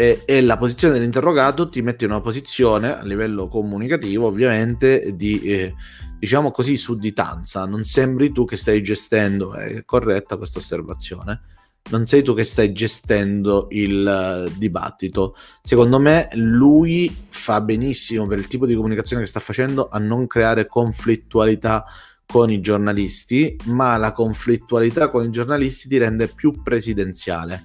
E, 0.00 0.22
e, 0.24 0.40
la 0.40 0.56
posizione 0.56 0.94
dell'interrogato 0.94 1.68
ti 1.68 1.82
mette 1.82 2.06
in 2.06 2.10
una 2.12 2.22
posizione 2.22 2.98
a 2.98 3.04
livello 3.04 3.48
comunicativo, 3.48 4.28
ovviamente, 4.28 5.14
di 5.14 5.42
eh, 5.42 5.74
diciamo 6.18 6.50
così, 6.50 6.78
sudditanza. 6.78 7.66
Non 7.66 7.84
sembri 7.84 8.32
tu 8.32 8.46
che 8.46 8.56
stai 8.56 8.82
gestendo, 8.82 9.52
è 9.52 9.84
corretta 9.84 10.38
questa 10.38 10.58
osservazione. 10.58 11.42
Non 11.90 12.06
sei 12.06 12.22
tu 12.22 12.32
che 12.32 12.44
stai 12.44 12.72
gestendo 12.72 13.66
il 13.72 14.46
uh, 14.46 14.50
dibattito. 14.56 15.36
Secondo 15.62 16.00
me 16.00 16.30
lui 16.32 17.14
fa 17.28 17.60
benissimo 17.60 18.26
per 18.26 18.38
il 18.38 18.46
tipo 18.46 18.64
di 18.64 18.74
comunicazione 18.74 19.20
che 19.20 19.28
sta 19.28 19.40
facendo 19.40 19.90
a 19.90 19.98
non 19.98 20.26
creare 20.26 20.64
conflittualità 20.64 21.84
con 22.24 22.50
i 22.50 22.62
giornalisti, 22.62 23.54
ma 23.64 23.98
la 23.98 24.12
conflittualità 24.12 25.10
con 25.10 25.26
i 25.26 25.30
giornalisti 25.30 25.88
ti 25.88 25.98
rende 25.98 26.28
più 26.28 26.62
presidenziale. 26.62 27.64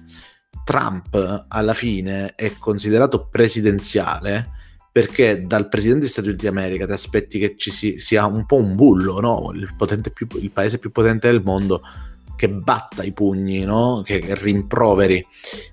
Trump 0.66 1.44
alla 1.46 1.74
fine 1.74 2.34
è 2.34 2.54
considerato 2.58 3.28
presidenziale 3.28 4.50
perché 4.90 5.46
dal 5.46 5.68
presidente 5.68 6.00
degli 6.00 6.10
Stati 6.10 6.26
Uniti 6.26 6.46
d'America 6.46 6.86
ti 6.86 6.92
aspetti 6.92 7.38
che 7.38 7.54
ci 7.56 7.70
si, 7.70 8.00
sia 8.00 8.26
un 8.26 8.46
po' 8.46 8.56
un 8.56 8.74
bullo, 8.74 9.20
no? 9.20 9.52
il, 9.54 9.72
più, 10.12 10.26
il, 10.40 10.50
paese 10.50 10.78
più 10.78 10.90
potente 10.90 11.30
del 11.30 11.42
mondo 11.44 11.82
che 12.34 12.48
batta 12.48 13.04
i 13.04 13.12
pugni, 13.12 13.62
no? 13.62 14.02
che, 14.04 14.20
rimproveri. 14.34 15.24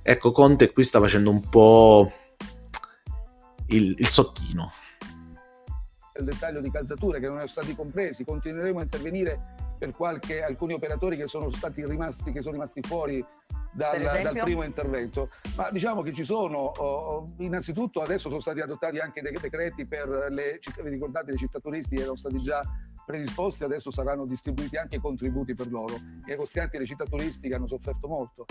Ecco, 0.03 0.32
Conte 0.32 0.71
qui 0.71 0.84
sta 0.84 0.99
facendo 0.99 1.32
un 1.32 1.49
po' 1.49 2.12
il, 3.69 3.95
il 3.97 4.08
sottino. 4.08 4.71
Il 6.15 6.26
dettaglio 6.26 6.62
di 6.62 6.69
calzature 6.69 7.19
che 7.19 7.28
non 7.28 7.36
sono 7.38 7.47
stati 7.47 7.76
compresi, 7.76 8.23
continueremo 8.23 8.80
a 8.80 8.84
intervenire 8.84 9.39
per 9.78 9.91
qualche, 9.91 10.43
alcuni 10.43 10.73
operatori 10.73 11.17
che 11.17 11.28
sono 11.28 11.49
stati 11.49 11.86
rimasti, 11.86 12.32
che 12.32 12.41
sono 12.41 12.54
rimasti 12.54 12.82
fuori 12.82 13.26
dal, 13.73 13.99
dal, 13.99 14.39
primo 14.43 14.63
intervento. 14.63 15.30
Ma 15.56 15.69
diciamo 15.71 16.02
che 16.02 16.13
ci 16.13 16.23
sono, 16.23 16.58
oh, 16.58 17.34
innanzitutto 17.39 18.02
adesso 18.02 18.30
sono 18.30 18.39
stati 18.39 18.62
adottati 18.62 18.99
anche 18.99 19.21
dei 19.21 19.34
decreti 19.34 19.86
per 19.86 20.08
le, 20.30 20.60
vi 20.82 20.89
ricordate, 20.89 21.32
le 21.32 21.38
città 21.38 21.60
turistiche 21.60 22.02
erano 22.02 22.15
stati 22.15 22.39
già 22.39 22.62
predisposti, 23.06 23.63
adesso 23.63 23.91
saranno 23.91 24.26
distribuiti 24.26 24.78
anche 24.78 24.99
contributi 24.99 25.54
per 25.54 25.69
loro. 25.69 25.95
I 25.95 26.23
negozianti 26.28 26.78
delle 26.78 26.88
città 26.88 27.06
turistiche 27.06 27.56
hanno 27.56 27.67
sofferto 27.67 28.08
molto. 28.08 28.45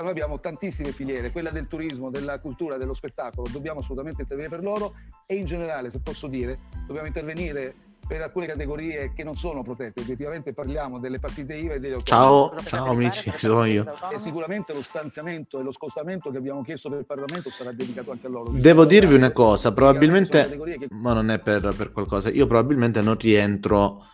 Noi 0.00 0.10
abbiamo 0.10 0.38
tantissime 0.38 0.92
filiere, 0.92 1.32
quella 1.32 1.50
del 1.50 1.66
turismo, 1.66 2.10
della 2.10 2.38
cultura, 2.38 2.76
dello 2.76 2.94
spettacolo, 2.94 3.48
dobbiamo 3.50 3.80
assolutamente 3.80 4.22
intervenire 4.22 4.54
per 4.54 4.64
loro 4.64 4.94
e 5.26 5.34
in 5.34 5.44
generale, 5.44 5.90
se 5.90 6.00
posso 6.00 6.28
dire, 6.28 6.58
dobbiamo 6.86 7.08
intervenire 7.08 7.74
per 8.08 8.22
alcune 8.22 8.46
categorie 8.46 9.12
che 9.14 9.22
non 9.22 9.34
sono 9.34 9.62
protette. 9.62 10.00
Obiettivamente 10.00 10.54
parliamo 10.54 10.98
delle 10.98 11.18
partite 11.18 11.54
IVA 11.54 11.74
e 11.74 11.78
delle 11.78 11.96
autonomie. 11.96 12.62
Ciao, 12.62 12.62
ciao 12.64 12.90
amici, 12.90 13.30
ci 13.30 13.46
sono 13.46 13.66
io. 13.66 13.84
E 14.10 14.18
sicuramente 14.18 14.72
lo 14.72 14.82
stanziamento 14.82 15.60
e 15.60 15.62
lo 15.62 15.70
scostamento 15.70 16.30
che 16.30 16.38
abbiamo 16.38 16.62
chiesto 16.62 16.88
per 16.88 17.00
il 17.00 17.04
Parlamento 17.04 17.50
sarà 17.50 17.70
dedicato 17.70 18.10
anche 18.10 18.26
a 18.26 18.30
loro. 18.30 18.50
Devo 18.50 18.86
dirvi 18.86 19.14
una 19.14 19.30
cosa, 19.30 19.72
probabilmente, 19.72 20.56
che... 20.56 20.88
ma 20.90 21.12
non 21.12 21.30
è 21.30 21.38
per, 21.38 21.74
per, 21.76 21.92
qualcosa, 21.92 22.30
io 22.30 22.46
probabilmente 22.46 23.02
non 23.02 23.18
rientro 23.18 24.06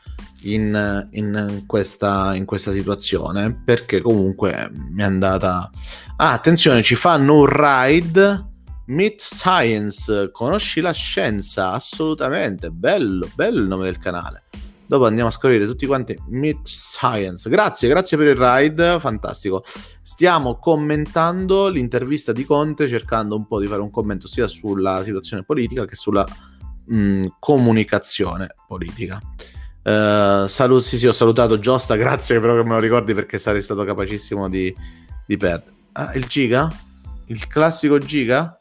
in, 0.43 1.09
in, 1.13 1.63
questa, 1.65 2.35
in 2.35 2.45
questa 2.45 2.73
situazione 2.73 3.55
perché 3.65 4.01
comunque 4.01 4.71
mi 4.73 5.03
è 5.03 5.05
andata... 5.05 5.71
Ah, 6.17 6.33
attenzione, 6.33 6.83
ci 6.83 6.97
fanno 6.97 7.39
un 7.39 7.47
ride 7.47 8.53
Meet 8.87 9.21
Science, 9.21 10.31
conosci 10.31 10.81
la 10.81 10.93
scienza, 10.93 11.73
assolutamente, 11.73 12.71
bello, 12.71 13.31
bello 13.35 13.61
il 13.61 13.67
nome 13.67 13.85
del 13.85 13.99
canale. 13.99 14.45
Dopo 14.87 15.07
andiamo 15.07 15.31
a 15.31 15.33
scoprire 15.33 15.65
tutti 15.65 15.87
quanti 15.87 16.15
Meet 16.29 16.67
Science. 16.67 17.49
Grazie, 17.49 17.89
grazie 17.89 18.19
per 18.19 18.27
il 18.27 18.37
ride, 18.37 19.01
fantastico. 19.01 19.65
Stiamo 20.03 20.59
commentando 20.59 21.69
l'intervista 21.69 22.33
di 22.33 22.45
Conte, 22.45 22.87
cercando 22.87 23.35
un 23.37 23.47
po' 23.47 23.59
di 23.59 23.67
fare 23.67 23.81
un 23.81 23.91
commento 23.91 24.29
sia 24.29 24.47
sulla 24.47 25.03
situazione 25.03 25.45
politica 25.45 25.87
che 25.87 25.97
sulla 25.97 26.27
mh, 26.87 26.97
mm, 26.97 27.25
comunicazione 27.39 28.55
politica. 28.67 29.19
Uh, 29.83 30.47
salut, 30.47 30.83
sì, 30.83 30.99
sì, 30.99 31.07
ho 31.07 31.13
salutato 31.13 31.59
Giosta, 31.59 31.97
grazie 31.97 32.41
però 32.41 32.55
che 32.55 32.63
me 32.63 32.75
lo 32.75 32.79
ricordi 32.79 33.15
perché 33.15 33.39
sarei 33.39 33.63
stato 33.63 33.85
capacissimo 33.85 34.49
di, 34.51 34.75
di 35.27 35.37
perdere. 35.39 35.73
Ah, 35.93 36.13
il 36.15 36.27
Giga? 36.27 36.71
Il 37.27 37.47
classico 37.47 37.99
Giga? 37.99 38.61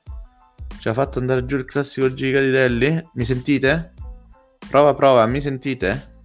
Ci 0.84 0.89
ha 0.89 0.93
fatto 0.93 1.17
andare 1.17 1.46
giù 1.46 1.56
il 1.56 1.63
classico 1.63 2.13
Giga 2.13 2.41
di 2.41 2.50
Delli? 2.50 3.02
Mi 3.13 3.24
sentite? 3.24 3.93
Prova, 4.69 4.93
prova, 4.93 5.26
mi 5.28 5.39
sentite? 5.39 6.17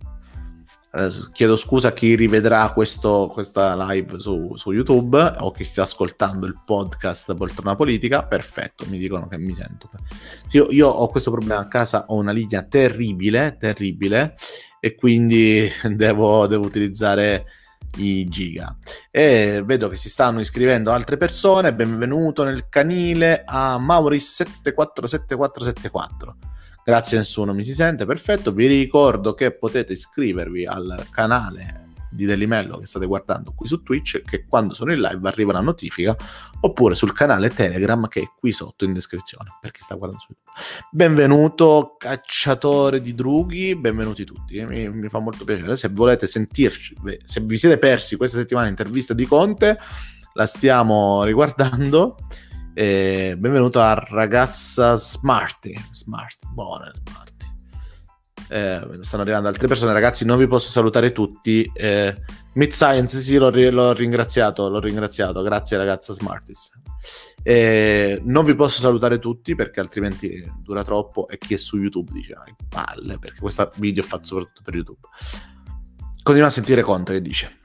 Adesso 0.90 1.31
chiedo 1.33 1.55
scusa 1.55 1.87
a 1.87 1.92
chi 1.92 2.16
rivedrà 2.16 2.73
questo, 2.73 3.31
questa 3.33 3.77
live 3.87 4.18
su, 4.18 4.57
su, 4.57 4.73
YouTube 4.73 5.16
o 5.38 5.53
chi 5.53 5.62
sta 5.62 5.83
ascoltando 5.83 6.44
il 6.44 6.61
podcast 6.66 7.37
Poltrona 7.37 7.77
Politica. 7.77 8.25
Perfetto, 8.25 8.85
mi 8.88 8.99
dicono 8.99 9.29
che 9.29 9.38
mi 9.38 9.55
sento. 9.55 9.90
Sì, 10.49 10.57
io, 10.57 10.66
io 10.71 10.88
ho 10.88 11.09
questo 11.09 11.31
problema 11.31 11.61
a 11.61 11.68
casa, 11.68 12.07
ho 12.09 12.16
una 12.16 12.33
linea 12.33 12.64
terribile, 12.64 13.59
terribile, 13.61 14.35
e 14.81 14.97
quindi 14.97 15.71
devo, 15.94 16.49
devo 16.49 16.64
utilizzare 16.64 17.44
i 17.98 18.26
giga. 18.28 18.76
E 19.11 19.62
vedo 19.64 19.88
che 19.88 19.96
si 19.96 20.08
stanno 20.08 20.38
iscrivendo 20.40 20.92
altre 20.92 21.16
persone. 21.16 21.74
Benvenuto 21.74 22.44
nel 22.44 22.68
canile 22.68 23.42
a 23.44 23.76
Mauris747474. 23.78 26.34
Grazie 26.84 27.16
a 27.16 27.20
nessuno 27.20 27.52
mi 27.52 27.64
si 27.64 27.74
sente, 27.74 28.06
perfetto. 28.06 28.52
Vi 28.52 28.66
ricordo 28.66 29.34
che 29.34 29.50
potete 29.50 29.92
iscrivervi 29.92 30.64
al 30.64 31.06
canale 31.11 31.88
di 32.11 32.25
Delimello 32.25 32.79
che 32.79 32.87
state 32.87 33.07
guardando 33.07 33.53
qui 33.55 33.68
su 33.68 33.83
Twitch, 33.83 34.23
che 34.23 34.47
quando 34.47 34.75
sono 34.75 34.92
in 34.92 35.01
live 35.01 35.29
arriva 35.29 35.53
la 35.53 35.61
notifica, 35.61 36.16
oppure 36.61 36.94
sul 36.94 37.12
canale 37.12 37.51
Telegram 37.51 38.09
che 38.09 38.21
è 38.21 38.31
qui 38.38 38.53
sotto 38.53 38.85
in 38.85 38.92
descrizione, 38.92 39.57
per 39.61 39.71
chi 39.71 39.83
sta 39.83 39.94
guardando 39.94 40.25
su 40.25 40.33
YouTube. 40.33 40.88
Benvenuto 40.90 41.97
cacciatore 41.99 43.01
di 43.01 43.14
drughi, 43.14 43.77
benvenuti 43.77 44.25
tutti, 44.25 44.64
mi, 44.64 44.88
mi 44.88 45.09
fa 45.09 45.18
molto 45.18 45.44
piacere. 45.44 45.77
Se 45.77 45.88
volete 45.88 46.27
sentirci, 46.27 46.97
se 47.25 47.40
vi 47.40 47.57
siete 47.57 47.79
persi 47.79 48.16
questa 48.16 48.37
settimana 48.37 48.68
intervista 48.68 49.14
di 49.14 49.27
Conte, 49.27 49.79
la 50.35 50.47
stiamo 50.47 51.23
riguardando. 51.25 52.16
E 52.75 53.35
benvenuto 53.37 53.81
a 53.81 53.92
ragazza 53.94 54.94
Smarty, 54.94 55.75
Smarty, 55.90 56.47
buona 56.53 56.92
Smarty 56.94 57.27
eh, 58.48 58.87
stanno 59.00 59.22
arrivando 59.22 59.48
altre 59.48 59.66
persone, 59.66 59.92
ragazzi, 59.92 60.24
non 60.24 60.38
vi 60.38 60.46
posso 60.46 60.70
salutare 60.70 61.12
tutti. 61.12 61.70
Eh, 61.74 62.16
Mid 62.54 62.72
Science, 62.72 63.20
sì, 63.20 63.37
l'ho, 63.37 63.50
l'ho, 63.50 63.92
ringraziato, 63.92 64.68
l'ho 64.68 64.80
ringraziato, 64.80 65.42
grazie 65.42 65.76
ragazza 65.76 66.12
Smartis. 66.12 66.70
Eh, 67.42 68.20
non 68.24 68.44
vi 68.44 68.54
posso 68.54 68.80
salutare 68.80 69.18
tutti 69.18 69.54
perché 69.54 69.80
altrimenti 69.80 70.44
dura 70.62 70.82
troppo 70.82 71.28
e 71.28 71.38
chi 71.38 71.54
è 71.54 71.56
su 71.56 71.78
YouTube 71.78 72.11
dice, 72.12 72.32
ah, 72.32 72.44
palle, 72.68 73.18
perché 73.18 73.40
questo 73.40 73.70
video 73.76 74.02
è 74.02 74.06
fatto 74.06 74.26
soprattutto 74.26 74.62
per 74.64 74.74
YouTube. 74.74 75.00
Continuiamo 76.16 76.48
a 76.48 76.50
sentire 76.50 76.82
Conte 76.82 77.12
che 77.14 77.22
dice 77.22 77.58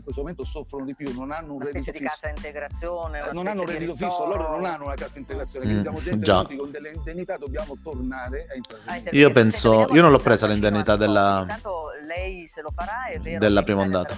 in 0.00 0.02
questo 0.02 0.22
momento 0.22 0.44
soffrono 0.44 0.84
di 0.84 0.94
più, 0.94 1.12
non 1.14 1.30
hanno 1.30 1.52
un 1.52 1.56
una 1.56 1.64
reddito 1.64 1.82
specie 1.82 1.98
di 1.98 2.04
cassa 2.04 2.28
integrazione, 2.28 3.20
non 3.32 3.46
hanno 3.46 3.60
un 3.60 3.66
reddito 3.66 3.94
fisso, 3.94 4.26
loro 4.26 4.50
non 4.50 4.64
hanno 4.64 4.86
una 4.86 4.94
cassa 4.94 5.18
integrazione, 5.18 5.66
quindi 5.66 5.80
mm, 5.80 5.84
siamo 5.84 6.00
gente 6.00 6.24
già. 6.24 6.46
con 6.56 6.70
delle 6.70 6.92
indennità, 6.92 7.36
dobbiamo 7.36 7.76
tornare 7.82 8.46
a 8.50 8.56
intervenire. 8.56 9.16
Io 9.16 9.30
penso, 9.30 9.86
io 9.92 10.00
non 10.00 10.10
l'ho 10.10 10.18
presa 10.18 10.46
l'indennità 10.46 10.96
della... 10.96 11.40
Intanto 11.42 11.90
lei 12.06 12.46
se 12.46 12.62
lo 12.62 12.70
farà, 12.70 13.06
è 13.06 13.20
vero, 13.20 13.38
della 13.38 13.62
prima 13.62 13.82
ondata. 13.82 14.16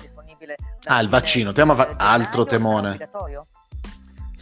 Ah, 0.85 1.01
il 1.01 1.09
vaccino, 1.09 1.53
tema 1.53 1.75
fa... 1.75 1.95
altro 1.97 2.45
temone. 2.45 3.11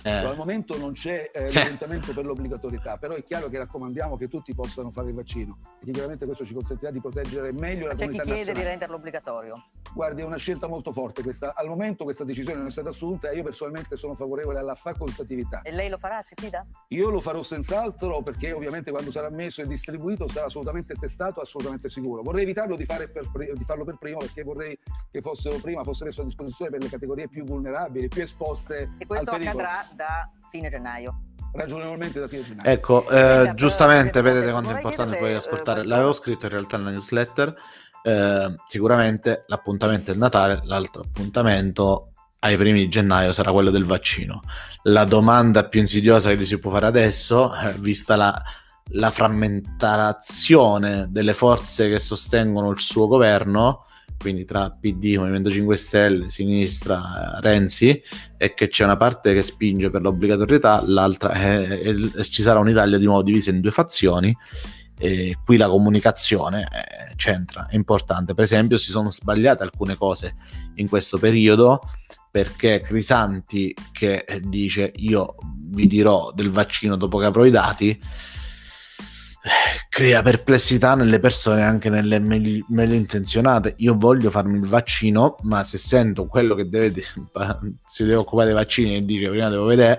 Eh. 0.03 0.11
Al 0.11 0.37
momento 0.37 0.79
non 0.79 0.92
c'è 0.92 1.31
eh, 1.31 1.44
orientamento 1.44 2.14
per 2.14 2.24
l'obbligatorietà, 2.24 2.96
però 2.96 3.14
è 3.14 3.22
chiaro 3.22 3.48
che 3.48 3.59
raccomandiamo 3.59 4.16
che 4.16 4.29
tutti 4.29 4.55
possano 4.55 4.90
fare 4.90 5.09
il 5.09 5.14
vaccino, 5.14 5.59
perché 5.76 5.92
chiaramente 5.92 6.24
questo 6.24 6.46
ci 6.46 6.55
consentirà 6.55 6.90
di 6.90 7.00
proteggere 7.00 7.53
meglio 7.53 7.87
la 7.87 7.94
comunità 7.94 8.05
nazionale. 8.05 8.22
C'è 8.22 8.22
chi 8.22 8.44
chiede 8.44 8.53
di 8.55 8.62
renderlo 8.62 8.96
obbligatorio? 8.96 9.64
Guardi, 9.92 10.22
è 10.22 10.24
una 10.24 10.37
scelta 10.37 10.66
molto 10.68 10.92
forte 10.92 11.22
questa. 11.22 11.53
Al 11.55 11.66
momento 11.66 12.05
questa 12.05 12.24
decisione 12.24 12.59
non 12.59 12.68
è 12.68 12.70
stata 12.70 12.90
assunta 12.90 13.31
e 13.31 13.37
io 13.37 13.42
personalmente 13.42 13.96
sono 13.96 14.14
favorevole 14.14 14.59
alla 14.59 14.74
facoltatività. 14.74 15.62
E 15.62 15.72
lei 15.72 15.88
lo 15.88 15.98
farà, 15.98 16.22
si 16.22 16.35
fida? 16.37 16.64
Io 16.88 17.11
lo 17.11 17.20
farò 17.20 17.42
senz'altro 17.42 18.22
perché 18.22 18.53
ovviamente 18.53 18.90
quando 18.90 19.11
sarà 19.11 19.31
messo 19.31 19.62
e 19.62 19.66
distribuito 19.66 20.29
sarà 20.29 20.46
assolutamente 20.46 20.94
testato, 20.94 21.40
assolutamente 21.40 21.88
sicuro. 21.88 22.22
Vorrei 22.22 22.42
evitarlo 22.42 22.76
di, 22.76 22.87
per, 22.87 23.09
di 23.55 23.64
farlo 23.64 23.85
per 23.85 23.96
primo 23.98 24.18
perché 24.18 24.42
vorrei 24.42 24.79
che 25.11 25.20
fossero 25.20 25.59
prima, 25.61 25.83
fosse 25.83 26.05
messo 26.05 26.22
a 26.22 26.24
disposizione 26.24 26.70
per 26.70 26.83
le 26.83 26.88
categorie 26.88 27.29
più 27.29 27.44
vulnerabili, 27.44 28.09
più 28.09 28.22
esposte. 28.22 28.94
E 28.98 29.07
questo 29.07 29.31
accadrà 29.31 29.85
da 29.96 30.31
fine 30.48 30.68
gennaio 30.68 31.24
ragionevolmente 31.53 32.20
da 32.20 32.29
fine 32.29 32.44
gennaio. 32.44 32.70
Ecco, 32.70 33.09
eh, 33.09 33.53
giustamente 33.57 34.20
vedete 34.22 34.50
quanto 34.50 34.70
è 34.70 34.74
importante 34.74 35.16
poi 35.16 35.35
ascoltare. 35.35 35.85
L'avevo 35.85 36.12
scritto 36.12 36.46
in 36.46 36.53
realtà 36.53 36.76
nella 36.76 36.90
newsletter 36.90 37.57
eh, 38.02 38.54
sicuramente 38.66 39.44
l'appuntamento 39.46 40.10
è 40.10 40.14
il 40.14 40.18
Natale, 40.18 40.60
l'altro 40.64 41.02
appuntamento 41.02 42.12
ai 42.40 42.56
primi 42.56 42.80
di 42.80 42.88
gennaio 42.88 43.32
sarà 43.32 43.52
quello 43.52 43.70
del 43.70 43.84
vaccino. 43.84 44.42
La 44.84 45.04
domanda 45.04 45.68
più 45.68 45.80
insidiosa 45.80 46.34
che 46.34 46.44
si 46.44 46.58
può 46.58 46.70
fare 46.70 46.86
adesso, 46.86 47.54
eh, 47.54 47.74
vista 47.78 48.16
la, 48.16 48.42
la 48.92 49.10
frammentazione 49.10 51.08
delle 51.10 51.34
forze 51.34 51.88
che 51.88 51.98
sostengono 51.98 52.70
il 52.70 52.80
suo 52.80 53.06
governo, 53.06 53.84
quindi 54.18 54.44
tra 54.44 54.70
PD, 54.70 55.16
Movimento 55.16 55.50
5 55.50 55.76
Stelle, 55.76 56.28
Sinistra, 56.28 57.38
Renzi, 57.40 58.02
è 58.36 58.52
che 58.54 58.68
c'è 58.68 58.84
una 58.84 58.96
parte 58.96 59.32
che 59.32 59.42
spinge 59.42 59.90
per 59.90 60.02
l'obbligatorietà, 60.02 60.82
l'altra 60.86 61.32
è, 61.32 61.66
è, 61.66 61.94
è, 61.94 62.22
ci 62.22 62.42
sarà 62.42 62.58
un'Italia 62.58 62.98
di 62.98 63.04
nuovo 63.04 63.22
divisa 63.22 63.50
in 63.50 63.60
due 63.60 63.70
fazioni 63.70 64.34
e 65.00 65.38
qui 65.42 65.56
la 65.56 65.68
comunicazione 65.68 66.60
eh, 66.62 67.14
c'entra, 67.16 67.66
è 67.66 67.74
importante. 67.74 68.34
Per 68.34 68.44
esempio, 68.44 68.76
si 68.76 68.90
sono 68.90 69.10
sbagliate 69.10 69.62
alcune 69.62 69.96
cose 69.96 70.34
in 70.74 70.88
questo 70.88 71.18
periodo 71.18 71.80
perché 72.30 72.80
Crisanti 72.80 73.74
che 73.92 74.24
dice 74.44 74.92
io 74.96 75.34
vi 75.70 75.86
dirò 75.86 76.30
del 76.32 76.50
vaccino 76.50 76.96
dopo 76.96 77.18
che 77.18 77.24
avrò 77.24 77.44
i 77.44 77.50
dati 77.50 78.00
crea 79.88 80.22
perplessità 80.22 80.94
nelle 80.94 81.18
persone 81.18 81.64
anche 81.64 81.88
nelle 81.88 82.20
meglio 82.20 82.94
intenzionate 82.94 83.74
io 83.78 83.96
voglio 83.96 84.30
farmi 84.30 84.58
il 84.58 84.68
vaccino 84.68 85.36
ma 85.42 85.64
se 85.64 85.78
sento 85.78 86.26
quello 86.26 86.54
che 86.54 86.68
deve 86.68 87.02
si 87.84 88.04
deve 88.04 88.14
occupare 88.14 88.46
dei 88.46 88.56
vaccini 88.56 88.96
e 88.96 89.04
dice 89.04 89.28
prima 89.28 89.48
devo 89.48 89.64
vedere 89.64 89.98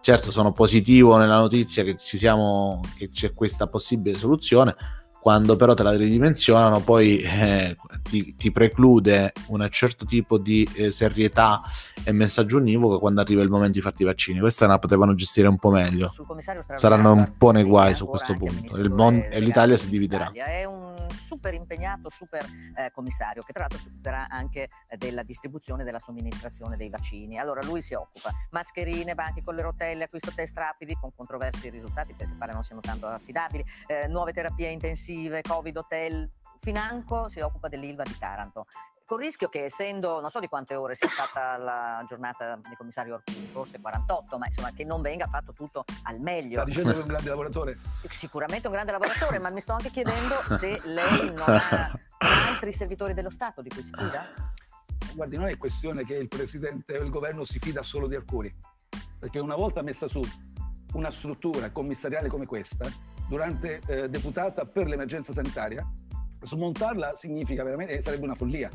Certo 0.00 0.30
sono 0.30 0.52
positivo 0.52 1.16
nella 1.16 1.36
notizia 1.36 1.84
che, 1.84 1.96
ci 1.98 2.16
siamo, 2.16 2.80
che 2.96 3.10
c'è 3.10 3.34
questa 3.34 3.66
possibile 3.66 4.16
soluzione, 4.16 4.74
quando 5.20 5.56
però 5.56 5.74
te 5.74 5.82
la 5.82 5.94
ridimensionano 5.94 6.80
poi 6.80 7.18
eh, 7.18 7.76
ti, 8.02 8.34
ti, 8.36 8.50
preclude 8.50 9.32
un 9.48 9.66
certo 9.70 10.06
tipo 10.06 10.38
di 10.38 10.66
eh, 10.74 10.90
serietà 10.90 11.60
e 12.02 12.12
messaggio 12.12 12.56
univoco 12.56 12.98
quando 12.98 13.20
arriva 13.20 13.42
il 13.42 13.50
momento 13.50 13.72
di 13.72 13.80
farti 13.82 14.02
i 14.02 14.06
vaccini. 14.06 14.40
Questa 14.40 14.66
la 14.66 14.78
potevano 14.78 15.14
gestire 15.14 15.46
un 15.46 15.58
po' 15.58 15.70
meglio. 15.70 16.10
Saranno 16.74 17.12
un 17.12 17.32
po' 17.36 17.50
nei 17.50 17.64
guai 17.64 17.94
su 17.94 18.06
questo 18.06 18.32
punto. 18.34 18.78
Mon- 18.88 19.26
e 19.28 19.40
l'Italia 19.40 19.76
si 19.76 19.90
dividerà. 19.90 20.30
È 20.32 20.64
un 20.64 20.89
super 21.08 21.54
impegnato, 21.54 22.08
super 22.08 22.44
eh, 22.76 22.90
commissario 22.90 23.42
che 23.42 23.52
tra 23.52 23.62
l'altro 23.62 23.78
si 23.78 23.88
occuperà 23.88 24.28
anche 24.28 24.68
eh, 24.88 24.96
della 24.96 25.22
distribuzione 25.22 25.82
e 25.82 25.84
della 25.84 25.98
somministrazione 25.98 26.76
dei 26.76 26.88
vaccini. 26.90 27.38
Allora 27.38 27.62
lui 27.62 27.82
si 27.82 27.94
occupa. 27.94 28.30
Mascherine, 28.50 29.14
banchi 29.14 29.42
con 29.42 29.54
le 29.54 29.62
rotelle, 29.62 30.04
acquisto 30.04 30.32
test 30.34 30.56
rapidi 30.56 30.94
con 30.94 31.14
controversi 31.14 31.68
risultati 31.70 32.14
perché 32.14 32.34
pare 32.34 32.52
non 32.52 32.62
siano 32.62 32.80
tanto 32.80 33.06
affidabili, 33.06 33.64
eh, 33.86 34.06
nuove 34.06 34.32
terapie 34.32 34.68
intensive, 34.68 35.42
Covid 35.42 35.76
hotel, 35.76 36.30
Financo 36.60 37.26
si 37.28 37.40
occupa 37.40 37.68
dell'Ilva 37.68 38.02
di 38.02 38.16
Taranto 38.18 38.66
Col 39.10 39.18
rischio 39.18 39.48
che 39.48 39.64
essendo, 39.64 40.20
non 40.20 40.30
so 40.30 40.38
di 40.38 40.46
quante 40.46 40.76
ore 40.76 40.94
sia 40.94 41.08
stata 41.08 41.56
la 41.56 42.04
giornata 42.06 42.54
del 42.54 42.76
commissario 42.76 43.16
Arcuri, 43.16 43.44
forse 43.46 43.80
48, 43.80 44.38
ma 44.38 44.46
insomma 44.46 44.70
che 44.70 44.84
non 44.84 45.02
venga 45.02 45.26
fatto 45.26 45.52
tutto 45.52 45.82
al 46.04 46.20
meglio. 46.20 46.60
Sta 46.60 46.64
dicendo 46.64 46.92
che 46.92 46.98
è 46.98 47.00
un 47.00 47.08
grande 47.08 47.28
lavoratore? 47.28 47.78
Sicuramente 48.08 48.68
un 48.68 48.72
grande 48.72 48.92
lavoratore, 48.92 49.40
ma 49.40 49.50
mi 49.50 49.60
sto 49.60 49.72
anche 49.72 49.90
chiedendo 49.90 50.36
se 50.56 50.80
lei 50.84 51.24
non 51.32 51.42
ha 51.44 51.90
altri 52.18 52.72
servitori 52.72 53.12
dello 53.12 53.30
Stato 53.30 53.62
di 53.62 53.68
cui 53.68 53.82
si 53.82 53.90
fida? 53.92 54.28
Guardi, 55.16 55.36
non 55.36 55.48
è 55.48 55.58
questione 55.58 56.04
che 56.04 56.14
il 56.14 56.28
Presidente 56.28 56.96
o 56.96 57.02
il 57.02 57.10
Governo 57.10 57.42
si 57.42 57.58
fida 57.58 57.82
solo 57.82 58.06
di 58.06 58.14
Arcuri, 58.14 58.54
perché 59.18 59.40
una 59.40 59.56
volta 59.56 59.82
messa 59.82 60.06
su 60.06 60.22
una 60.92 61.10
struttura 61.10 61.72
commissariale 61.72 62.28
come 62.28 62.46
questa, 62.46 62.88
durante 63.28 63.80
eh, 63.88 64.08
deputata 64.08 64.66
per 64.66 64.86
l'emergenza 64.86 65.32
sanitaria, 65.32 65.84
smontarla 66.42 67.16
significa 67.16 67.64
veramente, 67.64 68.00
sarebbe 68.02 68.22
una 68.22 68.36
follia 68.36 68.70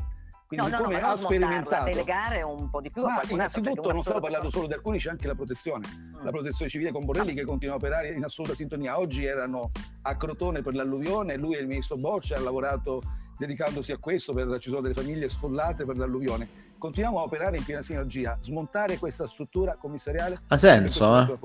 quindi 0.46 0.70
no, 0.70 0.78
no, 0.78 0.84
come 0.84 1.00
no, 1.00 1.06
ha 1.08 1.16
sperimentato 1.16 1.84
delegare 1.84 2.42
un 2.42 2.70
po' 2.70 2.80
di 2.80 2.90
più 2.90 3.02
ma 3.02 3.20
innanzitutto 3.28 3.90
non 3.90 4.00
stavo 4.00 4.20
parlando 4.20 4.48
solo 4.48 4.66
di 4.66 4.74
alcuni 4.74 4.98
c'è 4.98 5.10
anche 5.10 5.26
la 5.26 5.34
protezione 5.34 5.86
mm. 5.88 6.24
la 6.24 6.30
protezione 6.30 6.70
civile 6.70 6.92
con 6.92 7.04
Borrelli 7.04 7.34
che 7.34 7.44
continua 7.44 7.74
a 7.74 7.78
operare 7.78 8.12
in 8.12 8.22
assoluta 8.22 8.54
sintonia 8.54 8.98
oggi 8.98 9.24
erano 9.24 9.72
a 10.02 10.16
Crotone 10.16 10.62
per 10.62 10.74
l'alluvione 10.74 11.36
lui 11.36 11.56
e 11.56 11.60
il 11.60 11.66
ministro 11.66 11.96
Boccia 11.96 12.36
hanno 12.36 12.44
lavorato 12.44 13.02
dedicandosi 13.36 13.92
a 13.92 13.98
questo 13.98 14.32
per, 14.32 14.58
ci 14.58 14.68
sono 14.68 14.80
delle 14.80 14.94
famiglie 14.94 15.28
sfollate 15.28 15.84
per 15.84 15.96
l'alluvione 15.96 16.64
continuiamo 16.78 17.18
a 17.18 17.22
operare 17.22 17.56
in 17.56 17.64
piena 17.64 17.82
sinergia 17.82 18.38
smontare 18.40 18.98
questa 18.98 19.26
struttura 19.26 19.76
commissariale 19.76 20.40
ha 20.46 20.58
senso 20.58 21.38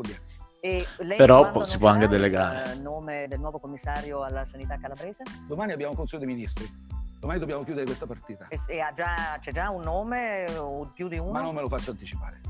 eh? 0.64 0.86
Però 1.18 1.66
si 1.66 1.80
può 1.80 1.88
anche 1.88 2.08
delegare. 2.08 2.74
Il 2.74 2.82
nome 2.82 3.26
del 3.28 3.40
nuovo 3.40 3.58
commissario 3.58 4.22
alla 4.22 4.46
sanità 4.46 4.78
calabrese? 4.80 5.24
Domani 5.48 5.72
abbiamo 5.72 5.94
un 5.94 5.98
consiglio 5.98 6.24
dei 6.24 6.32
ministri 6.32 6.91
Domani 7.22 7.38
dobbiamo 7.38 7.64
chiudere 7.64 7.86
questa 7.86 8.08
partita. 8.08 8.48
E, 8.50 8.58
e 8.68 8.84
già, 8.96 9.38
c'è 9.40 9.52
già 9.52 9.70
un 9.70 9.84
nome 9.84 10.58
o 10.58 10.88
più 10.92 11.08
di 11.08 11.20
uno? 11.20 11.30
Ma 11.30 11.42
non 11.42 11.54
me 11.54 11.62
lo 11.62 11.70
faccio 11.70 11.92
anticipare. 11.92 12.42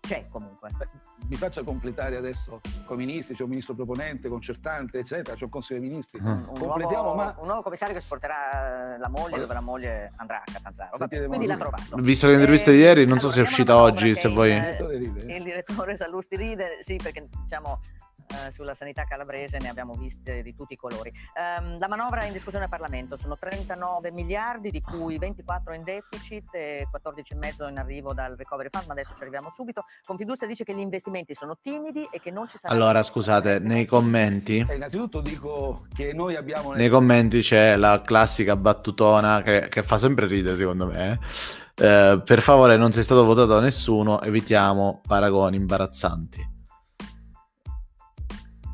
C'è 0.00 0.26
comunque. 0.30 0.70
Beh, 0.74 0.88
mi 1.28 1.36
faccia 1.36 1.62
completare 1.62 2.16
adesso 2.16 2.62
con 2.86 2.98
i 2.98 3.04
ministri, 3.04 3.34
c'è 3.34 3.42
un 3.42 3.50
ministro 3.50 3.74
proponente, 3.74 4.30
concertante, 4.30 5.00
eccetera, 5.00 5.36
c'è 5.36 5.44
un 5.44 5.50
consiglio 5.50 5.80
dei 5.80 5.90
ministri. 5.90 6.18
Mm. 6.18 6.26
Un 6.26 6.44
Completiamo, 6.46 7.02
nuovo, 7.02 7.14
ma... 7.14 7.34
un 7.40 7.44
nuovo 7.44 7.60
commissario 7.60 7.92
che 7.92 8.00
sporterà 8.00 8.96
la 8.98 9.08
moglie, 9.10 9.38
dove 9.38 9.52
la 9.52 9.60
moglie 9.60 10.10
andrà 10.16 10.38
a 10.38 10.50
Catanzaro. 10.50 10.96
Quindi 11.28 11.44
l'ha 11.44 11.58
trovato. 11.58 11.96
Visto 11.96 12.26
l'intervista 12.26 12.70
di 12.70 12.78
ieri, 12.78 13.04
non 13.04 13.18
allora, 13.18 13.28
so 13.28 13.34
se 13.34 13.40
è 13.40 13.42
uscita 13.42 13.76
oggi, 13.76 14.14
se 14.14 14.28
vuoi... 14.30 14.52
Il, 14.52 15.24
il 15.28 15.42
direttore 15.42 15.94
Sallusti 15.94 16.36
ride, 16.36 16.78
sì, 16.80 16.96
perché 16.96 17.28
diciamo 17.42 17.82
eh, 18.28 18.50
sulla 18.50 18.74
sanità 18.74 19.04
calabrese 19.04 19.58
ne 19.58 19.68
abbiamo 19.68 19.94
viste 19.94 20.42
di 20.42 20.54
tutti 20.54 20.74
i 20.74 20.76
colori. 20.76 21.12
Um, 21.58 21.78
la 21.78 21.88
manovra 21.88 22.24
in 22.24 22.32
discussione 22.32 22.64
al 22.64 22.70
Parlamento 22.70 23.16
sono 23.16 23.36
39 23.36 24.10
miliardi, 24.10 24.70
di 24.70 24.80
cui 24.80 25.18
24 25.18 25.74
in 25.74 25.82
deficit 25.82 26.54
e 26.54 26.88
14,5 26.92 27.68
in 27.68 27.78
arrivo 27.78 28.12
dal 28.12 28.36
recovery 28.36 28.68
fund, 28.70 28.86
ma 28.86 28.92
adesso 28.92 29.14
ci 29.14 29.22
arriviamo 29.22 29.50
subito. 29.50 29.84
Confindustria 30.04 30.48
dice 30.48 30.64
che 30.64 30.74
gli 30.74 30.80
investimenti 30.80 31.34
sono 31.34 31.58
timidi 31.60 32.06
e 32.10 32.20
che 32.20 32.30
non 32.30 32.46
ci 32.48 32.58
sarà... 32.58 32.72
Allora, 32.72 33.02
scusate, 33.02 33.58
nei 33.58 33.84
commenti... 33.84 34.64
Eh, 34.68 34.74
innanzitutto 34.74 35.20
dico 35.20 35.86
che 35.94 36.12
noi 36.12 36.36
abbiamo... 36.36 36.72
Nei 36.72 36.88
commenti 36.88 37.40
c'è 37.40 37.76
la 37.76 38.00
classica 38.02 38.56
battutona 38.56 39.42
che, 39.42 39.68
che 39.68 39.82
fa 39.82 39.98
sempre 39.98 40.26
ridere, 40.26 40.56
secondo 40.56 40.86
me. 40.86 41.12
Eh? 41.12 41.64
Eh, 41.78 42.22
per 42.24 42.40
favore, 42.40 42.76
non 42.76 42.92
sei 42.92 43.02
stato 43.04 43.24
votato 43.24 43.48
da 43.48 43.60
nessuno, 43.60 44.20
evitiamo 44.22 45.02
paragoni 45.06 45.56
imbarazzanti. 45.56 46.55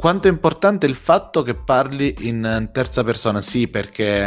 Quanto 0.02 0.26
è 0.26 0.32
importante 0.32 0.86
il 0.86 0.96
fatto 0.96 1.44
che 1.44 1.54
parli 1.54 2.12
in 2.22 2.70
terza 2.72 3.04
persona? 3.04 3.40
Sì, 3.40 3.68
perché 3.68 4.24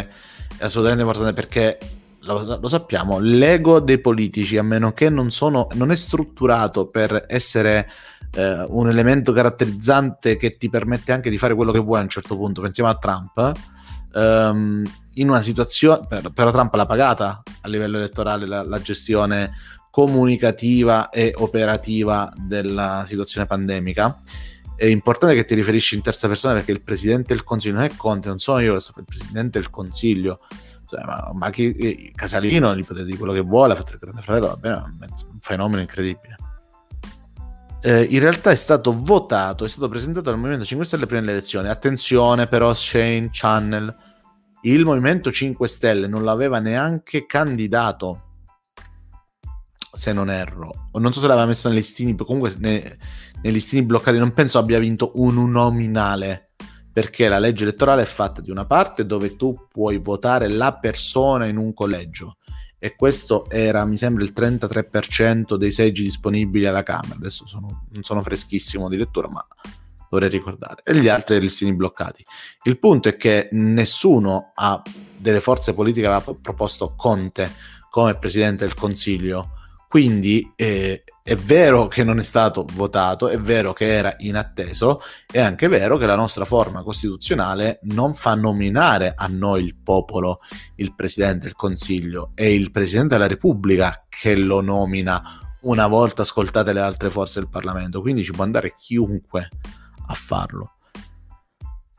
è 0.55 0.63
assolutamente 0.63 1.03
importante 1.03 1.33
perché 1.33 1.77
lo, 2.21 2.59
lo 2.61 2.67
sappiamo, 2.69 3.19
l'ego 3.19 3.81
dei 3.81 3.99
politici, 3.99 4.57
a 4.57 4.63
meno 4.63 4.93
che 4.93 5.09
non, 5.09 5.31
sono, 5.31 5.67
non 5.73 5.91
è 5.91 5.97
strutturato 5.97 6.87
per 6.87 7.25
essere 7.27 7.89
eh, 8.35 8.65
un 8.69 8.87
elemento 8.87 9.33
caratterizzante 9.33 10.37
che 10.37 10.55
ti 10.55 10.69
permette 10.69 11.11
anche 11.11 11.29
di 11.29 11.37
fare 11.37 11.53
quello 11.53 11.73
che 11.73 11.79
vuoi 11.79 11.99
a 11.99 12.03
un 12.03 12.09
certo 12.09 12.37
punto, 12.37 12.61
pensiamo 12.61 12.89
a 12.89 12.95
Trump, 12.95 13.51
ehm, 14.13 14.83
in 15.15 15.27
una 15.27 15.41
situazione, 15.41 16.05
però, 16.07 16.29
però 16.29 16.51
Trump 16.51 16.73
l'ha 16.73 16.85
pagata 16.85 17.43
a 17.59 17.67
livello 17.67 17.97
elettorale 17.97 18.47
la, 18.47 18.63
la 18.63 18.79
gestione 18.79 19.51
comunicativa 19.91 21.09
e 21.09 21.33
operativa 21.35 22.31
della 22.37 23.03
situazione 23.05 23.45
pandemica 23.45 24.21
è 24.75 24.85
importante 24.85 25.35
che 25.35 25.45
ti 25.45 25.55
riferisci 25.55 25.95
in 25.95 26.01
terza 26.01 26.27
persona 26.27 26.55
perché 26.55 26.71
il 26.71 26.81
presidente 26.81 27.33
del 27.33 27.43
consiglio 27.43 27.75
non 27.75 27.83
è 27.83 27.95
Conte, 27.95 28.27
non 28.27 28.39
sono 28.39 28.59
io, 28.59 28.75
il 28.75 29.05
presidente 29.05 29.59
del 29.59 29.69
consiglio. 29.69 30.39
Cioè, 30.87 31.03
ma, 31.03 31.31
ma 31.33 31.49
chi, 31.49 31.71
eh, 31.71 32.11
Casalino 32.13 32.75
gli 32.75 32.83
potete 32.85 33.05
dire 33.05 33.17
quello 33.17 33.33
che 33.33 33.41
vuole, 33.41 33.73
ha 33.73 33.75
fatto 33.75 33.93
il 33.93 33.99
grande 33.99 34.21
fratello, 34.21 34.47
va 34.47 34.55
bene, 34.55 34.75
un 34.75 35.39
fenomeno 35.39 35.81
incredibile. 35.81 36.35
Eh, 37.81 38.03
in 38.03 38.19
realtà 38.19 38.51
è 38.51 38.55
stato 38.55 38.99
votato, 38.99 39.63
è 39.63 39.69
stato 39.69 39.87
presentato 39.89 40.29
dal 40.29 40.37
Movimento 40.37 40.65
5 40.65 40.85
Stelle 40.85 41.05
prima 41.05 41.21
delle 41.21 41.33
elezioni. 41.33 41.69
Attenzione 41.69 42.47
però, 42.47 42.73
Shane 42.73 43.29
Channel, 43.31 43.95
il 44.63 44.83
Movimento 44.83 45.31
5 45.31 45.67
Stelle 45.67 46.07
non 46.07 46.23
l'aveva 46.23 46.59
neanche 46.59 47.25
candidato, 47.25 48.23
se 49.93 50.13
non 50.13 50.29
erro. 50.29 50.89
Non 50.93 51.13
so 51.13 51.19
se 51.19 51.27
l'aveva 51.27 51.45
messo 51.45 51.67
nei 51.67 51.77
listini, 51.77 52.15
comunque 52.15 52.55
nei, 52.57 52.83
nei 53.45 53.53
listini 53.53 53.83
bloccati 53.83 54.17
non 54.17 54.33
penso 54.33 54.57
abbia 54.57 54.79
vinto 54.79 55.11
un 55.15 55.37
uninominale, 55.37 56.47
perché 56.91 57.27
la 57.27 57.37
legge 57.37 57.61
elettorale 57.61 58.01
è 58.01 58.05
fatta 58.05 58.41
di 58.41 58.49
una 58.49 58.65
parte 58.65 59.05
dove 59.05 59.35
tu 59.35 59.67
puoi 59.71 59.99
votare 59.99 60.47
la 60.47 60.73
persona 60.73 61.45
in 61.45 61.57
un 61.57 61.71
collegio 61.71 62.37
e 62.79 62.95
questo 62.95 63.47
era, 63.51 63.85
mi 63.85 63.97
sembra, 63.97 64.23
il 64.23 64.33
33% 64.35 65.55
dei 65.57 65.71
seggi 65.71 66.01
disponibili 66.01 66.65
alla 66.65 66.81
Camera. 66.81 67.15
Adesso 67.15 67.45
sono, 67.45 67.85
non 67.91 68.01
sono 68.01 68.23
freschissimo 68.23 68.89
di 68.89 68.97
lettura, 68.97 69.29
ma 69.29 69.45
dovrei 70.09 70.29
ricordare, 70.29 70.81
e 70.83 70.97
gli 70.97 71.07
altri 71.07 71.39
listini 71.39 71.75
bloccati. 71.75 72.23
Il 72.63 72.79
punto 72.79 73.09
è 73.09 73.15
che 73.15 73.49
nessuno 73.51 74.53
ha 74.55 74.81
delle 75.15 75.39
forze 75.39 75.75
politiche 75.75 76.07
aveva 76.07 76.33
proposto 76.41 76.95
Conte 76.95 77.51
come 77.91 78.17
presidente 78.17 78.65
del 78.65 78.73
Consiglio. 78.73 79.51
Quindi 79.87 80.51
eh, 80.55 81.03
è 81.27 81.35
vero 81.35 81.87
che 81.87 82.03
non 82.03 82.19
è 82.19 82.23
stato 82.23 82.67
votato, 82.73 83.29
è 83.29 83.39
vero 83.39 83.73
che 83.73 83.87
era 83.87 84.13
inatteso, 84.19 85.01
è 85.25 85.39
anche 85.39 85.67
vero 85.67 85.97
che 85.97 86.05
la 86.05 86.15
nostra 86.15 86.45
forma 86.45 86.83
costituzionale 86.83 87.79
non 87.85 88.13
fa 88.13 88.35
nominare 88.35 89.15
a 89.17 89.25
noi 89.25 89.63
il 89.63 89.75
popolo 89.75 90.37
il 90.75 90.93
Presidente 90.93 91.45
del 91.45 91.55
Consiglio, 91.55 92.29
è 92.35 92.43
il 92.43 92.69
Presidente 92.69 93.15
della 93.15 93.25
Repubblica 93.25 94.05
che 94.07 94.35
lo 94.35 94.61
nomina 94.61 95.57
una 95.61 95.87
volta 95.87 96.21
ascoltate 96.21 96.73
le 96.73 96.81
altre 96.81 97.09
forze 97.09 97.39
del 97.39 97.49
Parlamento, 97.49 98.01
quindi 98.01 98.23
ci 98.23 98.31
può 98.31 98.43
andare 98.43 98.75
chiunque 98.77 99.49
a 100.05 100.13
farlo. 100.13 100.74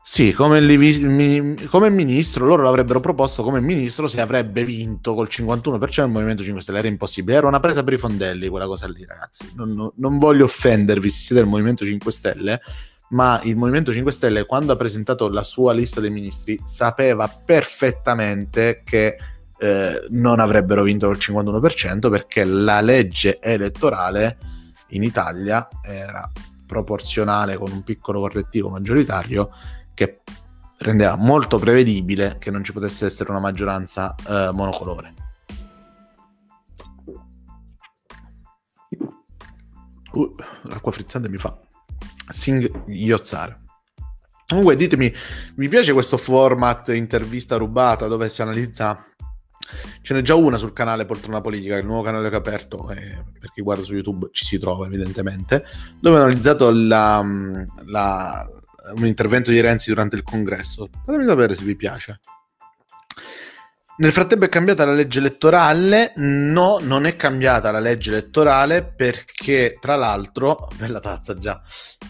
Sì, 0.09 0.31
come, 0.31 0.59
il, 0.59 1.67
come, 1.69 1.89
ministro, 1.89 2.45
loro 2.45 2.63
l'avrebbero 2.63 3.01
proposto 3.01 3.43
come 3.43 3.59
ministro 3.59 4.07
se 4.07 4.21
avrebbe 4.21 4.63
vinto 4.63 5.13
col 5.13 5.27
51% 5.29 6.03
il 6.03 6.07
Movimento 6.07 6.43
5 6.43 6.61
Stelle. 6.61 6.77
Era 6.79 6.87
impossibile, 6.87 7.35
era 7.35 7.47
una 7.47 7.59
presa 7.59 7.83
per 7.83 7.91
i 7.91 7.97
fondelli 7.97 8.47
quella 8.47 8.67
cosa 8.67 8.87
lì, 8.87 9.03
ragazzi. 9.03 9.51
Non, 9.55 9.73
non, 9.73 9.91
non 9.95 10.17
voglio 10.17 10.45
offendervi 10.45 11.09
se 11.09 11.19
siete 11.19 11.41
del 11.41 11.51
Movimento 11.51 11.83
5 11.83 12.09
Stelle, 12.09 12.61
ma 13.09 13.41
il 13.43 13.57
Movimento 13.57 13.91
5 13.91 14.09
Stelle, 14.13 14.45
quando 14.45 14.71
ha 14.71 14.77
presentato 14.77 15.27
la 15.27 15.43
sua 15.43 15.73
lista 15.73 15.99
dei 15.99 16.09
ministri, 16.09 16.57
sapeva 16.65 17.27
perfettamente 17.27 18.83
che 18.85 19.17
eh, 19.59 20.05
non 20.09 20.39
avrebbero 20.39 20.83
vinto 20.83 21.07
col 21.07 21.17
51% 21.17 22.09
perché 22.09 22.45
la 22.45 22.79
legge 22.79 23.41
elettorale 23.41 24.37
in 24.91 25.03
Italia 25.03 25.67
era 25.83 26.31
proporzionale 26.65 27.57
con 27.57 27.71
un 27.71 27.83
piccolo 27.83 28.21
correttivo 28.21 28.69
maggioritario 28.69 29.49
che 29.97 30.21
rendeva 30.77 31.15
molto 31.15 31.57
prevedibile 31.57 32.37
che 32.39 32.51
non 32.51 32.63
ci 32.63 32.71
potesse 32.71 33.07
essere 33.07 33.31
una 33.31 33.39
maggioranza 33.39 34.13
eh, 34.27 34.51
monocolore. 34.53 35.13
Uh, 40.11 40.35
l'acqua 40.63 40.91
frizzante 40.91 41.29
mi 41.29 41.37
fa 41.37 41.59
singhiozzare. 42.29 43.65
Comunque 44.45 44.75
ditemi, 44.75 45.11
vi 45.55 45.67
piace 45.67 45.93
questo 45.93 46.17
format 46.17 46.89
intervista 46.89 47.57
rubata 47.57 48.05
dove 48.05 48.29
si 48.29 48.43
analizza 48.43 49.03
Ce 50.01 50.13
n'è 50.13 50.21
già 50.21 50.35
una 50.35 50.57
sul 50.57 50.71
canale 50.71 51.05
Poltrona 51.05 51.41
Politica, 51.41 51.75
il 51.75 51.85
nuovo 51.85 52.03
canale 52.03 52.29
che 52.29 52.35
ho 52.35 52.39
aperto, 52.39 52.89
eh, 52.91 53.25
per 53.37 53.51
chi 53.53 53.61
guarda 53.61 53.83
su 53.83 53.93
YouTube 53.93 54.29
ci 54.31 54.45
si 54.45 54.57
trova 54.57 54.85
evidentemente, 54.85 55.65
dove 55.99 56.17
ho 56.17 56.21
analizzato 56.21 56.71
la, 56.71 57.21
la, 57.85 58.49
un 58.95 59.05
intervento 59.05 59.51
di 59.51 59.59
Renzi 59.61 59.89
durante 59.89 60.15
il 60.15 60.23
congresso. 60.23 60.89
Fatemi 61.05 61.25
sapere 61.25 61.55
se 61.55 61.63
vi 61.63 61.75
piace. 61.75 62.19
Nel 63.99 64.11
frattempo 64.11 64.45
è 64.45 64.49
cambiata 64.49 64.85
la 64.85 64.93
legge 64.93 65.17
elettorale? 65.17 66.13
No, 66.17 66.77
non 66.79 67.07
è 67.07 67.15
cambiata 67.15 67.71
la 67.71 67.79
legge 67.79 68.11
elettorale 68.11 68.83
perché 68.83 69.79
tra 69.81 69.95
l'altro, 69.95 70.67
bella 70.75 70.99
tazza 70.99 71.35
già, 71.35 71.59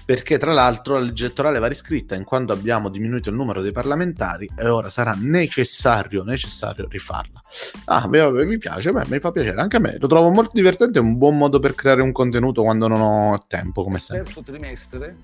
perché 0.03 0.37
tra 0.37 0.51
l'altro 0.51 0.95
la 0.95 1.05
legge 1.05 1.23
elettorale 1.23 1.59
va 1.59 1.67
riscritta 1.67 2.13
in 2.13 2.25
quanto 2.25 2.51
abbiamo 2.51 2.89
diminuito 2.89 3.29
il 3.29 3.35
numero 3.35 3.61
dei 3.61 3.71
parlamentari 3.71 4.49
e 4.57 4.67
ora 4.67 4.89
sarà 4.89 5.15
necessario, 5.17 6.23
necessario 6.23 6.89
rifarla. 6.89 7.41
Ah, 7.85 8.05
beh, 8.05 8.43
mi 8.43 8.57
piace, 8.57 8.91
beh, 8.91 9.05
mi 9.07 9.19
fa 9.19 9.31
piacere, 9.31 9.61
anche 9.61 9.77
a 9.77 9.79
me, 9.79 9.95
lo 9.97 10.07
trovo 10.07 10.29
molto 10.29 10.51
divertente, 10.55 10.99
è 10.99 11.01
un 11.01 11.17
buon 11.17 11.37
modo 11.37 11.59
per 11.59 11.73
creare 11.73 12.01
un 12.01 12.11
contenuto 12.11 12.63
quando 12.63 12.89
non 12.89 12.99
ho 12.99 13.45
tempo, 13.47 13.85
come 13.85 13.99
sempre. 13.99 14.25
Terzo 14.25 14.41
trimestre, 14.41 15.15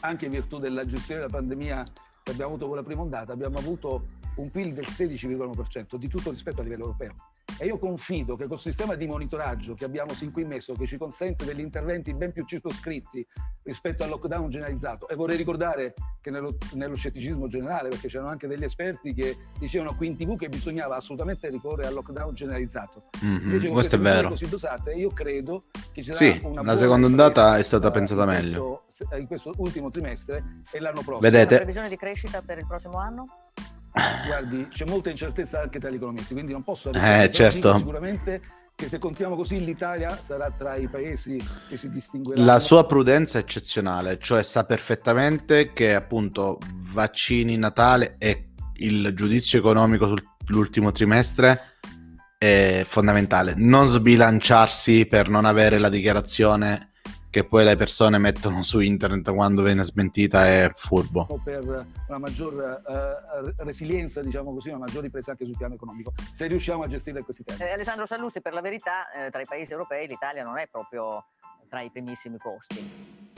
anche 0.00 0.26
in 0.26 0.32
virtù 0.32 0.58
della 0.58 0.84
gestione 0.84 1.20
della 1.20 1.32
pandemia 1.32 1.84
che 2.26 2.32
abbiamo 2.32 2.54
avuto 2.54 2.66
con 2.66 2.74
la 2.74 2.82
prima 2.82 3.02
ondata, 3.02 3.32
abbiamo 3.32 3.58
avuto 3.58 4.06
un 4.36 4.50
PIL 4.50 4.74
del 4.74 4.86
16,1% 4.88 5.94
di 5.94 6.08
tutto 6.08 6.30
rispetto 6.30 6.60
a 6.60 6.64
livello 6.64 6.86
europeo. 6.86 7.14
E 7.58 7.66
io 7.66 7.78
confido 7.78 8.36
che 8.36 8.46
col 8.46 8.58
sistema 8.58 8.96
di 8.96 9.06
monitoraggio 9.06 9.74
che 9.74 9.84
abbiamo 9.84 10.12
sin 10.12 10.32
qui 10.32 10.44
messo, 10.44 10.74
che 10.74 10.86
ci 10.86 10.98
consente 10.98 11.44
degli 11.44 11.60
interventi 11.60 12.12
ben 12.12 12.32
più 12.32 12.44
circoscritti 12.44 13.24
rispetto 13.62 14.02
al 14.02 14.10
lockdown 14.10 14.50
generalizzato, 14.50 15.08
e 15.08 15.14
vorrei 15.14 15.36
ricordare 15.36 15.94
che 16.20 16.30
nello, 16.30 16.58
nello 16.72 16.96
scetticismo 16.96 17.46
generale, 17.46 17.88
perché 17.88 18.08
c'erano 18.08 18.30
anche 18.30 18.48
degli 18.48 18.64
esperti 18.64 19.14
che 19.14 19.36
dicevano 19.58 19.94
qui 19.94 20.08
in 20.08 20.16
tv 20.16 20.36
che 20.36 20.48
bisognava 20.48 20.96
assolutamente 20.96 21.48
ricorrere 21.48 21.88
al 21.88 21.94
lockdown 21.94 22.34
generalizzato. 22.34 23.08
Mm-hmm, 23.24 23.70
questo 23.70 23.94
è 23.94 23.98
vero. 23.98 24.28
così 24.28 24.48
dosate, 24.48 24.92
io 24.92 25.10
credo 25.10 25.62
che 25.92 26.02
ci 26.02 26.12
sarà 26.12 26.32
sì, 26.32 26.40
una 26.42 26.62
la 26.62 26.76
seconda 26.76 27.06
ondata 27.06 27.56
è 27.56 27.62
stata 27.62 27.90
pensata 27.92 28.26
meglio. 28.26 28.82
Questo, 28.84 29.16
in 29.16 29.26
questo 29.26 29.52
ultimo 29.56 29.90
trimestre 29.90 30.62
e 30.72 30.80
l'anno 30.80 31.02
prossimo. 31.02 31.20
Vedete? 31.20 31.64
Crescita 32.16 32.40
per 32.40 32.56
il 32.56 32.66
prossimo 32.66 32.96
anno? 32.96 33.26
Guardi, 34.26 34.68
c'è 34.68 34.86
molta 34.86 35.10
incertezza 35.10 35.60
anche 35.60 35.78
tra 35.78 35.90
gli 35.90 35.96
economisti, 35.96 36.32
quindi 36.32 36.52
non 36.52 36.62
posso 36.62 36.90
eh, 36.90 37.30
certo. 37.30 37.76
sicuramente 37.76 38.40
che 38.74 38.88
se 38.88 38.96
continuiamo 38.96 39.36
così 39.36 39.62
l'Italia 39.62 40.18
sarà 40.18 40.50
tra 40.50 40.76
i 40.76 40.88
paesi 40.88 41.38
che 41.68 41.76
si 41.76 41.90
distingueranno. 41.90 42.46
La 42.46 42.58
sua 42.58 42.86
prudenza 42.86 43.36
è 43.36 43.42
eccezionale, 43.42 44.18
cioè 44.18 44.42
sa 44.42 44.64
perfettamente 44.64 45.74
che 45.74 45.94
appunto 45.94 46.58
vaccini, 46.92 47.58
Natale 47.58 48.16
e 48.16 48.52
il 48.76 49.12
giudizio 49.14 49.58
economico 49.58 50.14
sull'ultimo 50.46 50.92
trimestre 50.92 51.74
è 52.38 52.82
fondamentale. 52.86 53.52
Non 53.56 53.88
sbilanciarsi 53.88 55.04
per 55.04 55.28
non 55.28 55.44
avere 55.44 55.78
la 55.78 55.90
dichiarazione 55.90 56.92
che 57.36 57.44
poi 57.44 57.64
le 57.64 57.76
persone 57.76 58.16
mettono 58.16 58.62
su 58.62 58.80
internet 58.80 59.30
quando 59.34 59.62
viene 59.62 59.84
smentita 59.84 60.46
è 60.46 60.70
furbo. 60.72 61.38
Per 61.44 61.86
una 62.08 62.18
maggior 62.18 62.80
uh, 62.82 63.62
resilienza, 63.62 64.22
diciamo 64.22 64.54
così, 64.54 64.70
una 64.70 64.78
maggior 64.78 65.02
ripresa 65.02 65.32
anche 65.32 65.44
sul 65.44 65.54
piano 65.54 65.74
economico, 65.74 66.14
se 66.32 66.46
riusciamo 66.46 66.84
a 66.84 66.86
gestire 66.86 67.22
questi 67.22 67.44
temi. 67.44 67.60
Eh, 67.60 67.72
Alessandro 67.72 68.06
Sallusti, 68.06 68.40
per 68.40 68.54
la 68.54 68.62
verità, 68.62 69.12
eh, 69.12 69.30
tra 69.30 69.42
i 69.42 69.44
paesi 69.46 69.70
europei 69.70 70.08
l'Italia 70.08 70.44
non 70.44 70.56
è 70.56 70.66
proprio 70.66 71.26
tra 71.68 71.82
i 71.82 71.90
primissimi 71.90 72.38
posti. 72.38 73.34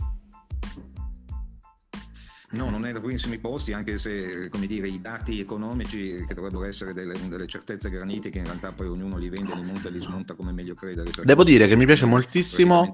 No, 2.51 2.71
non 2.71 2.87
è 2.87 2.93
da 2.93 3.01
primissimi 3.01 3.39
posti, 3.39 3.75
anche 3.75 3.99
se 3.99 4.49
come 4.49 4.67
dire, 4.67 4.89
i 4.89 5.03
dati 5.03 5.39
economici, 5.39 6.25
che 6.27 6.33
dovrebbero 6.33 6.65
essere 6.65 6.95
delle, 6.95 7.15
delle, 7.29 7.47
certezze 7.47 7.91
granitiche, 7.91 8.39
in 8.39 8.45
realtà 8.45 8.73
poi 8.73 8.87
ognuno 8.87 9.19
li 9.19 9.29
vende, 9.29 9.55
li 9.55 9.65
monta 9.65 9.89
e 9.89 9.91
li 9.91 10.01
smonta 10.01 10.35
come 10.35 10.53
meglio 10.53 10.75
credere. 10.75 11.11
Devo 11.25 11.45
dire 11.45 11.67
che 11.67 11.77
mi 11.77 11.85
piace 11.85 12.07
moltissimo 12.07 12.91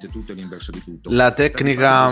la 1.04 1.32
tecnica 1.32 2.10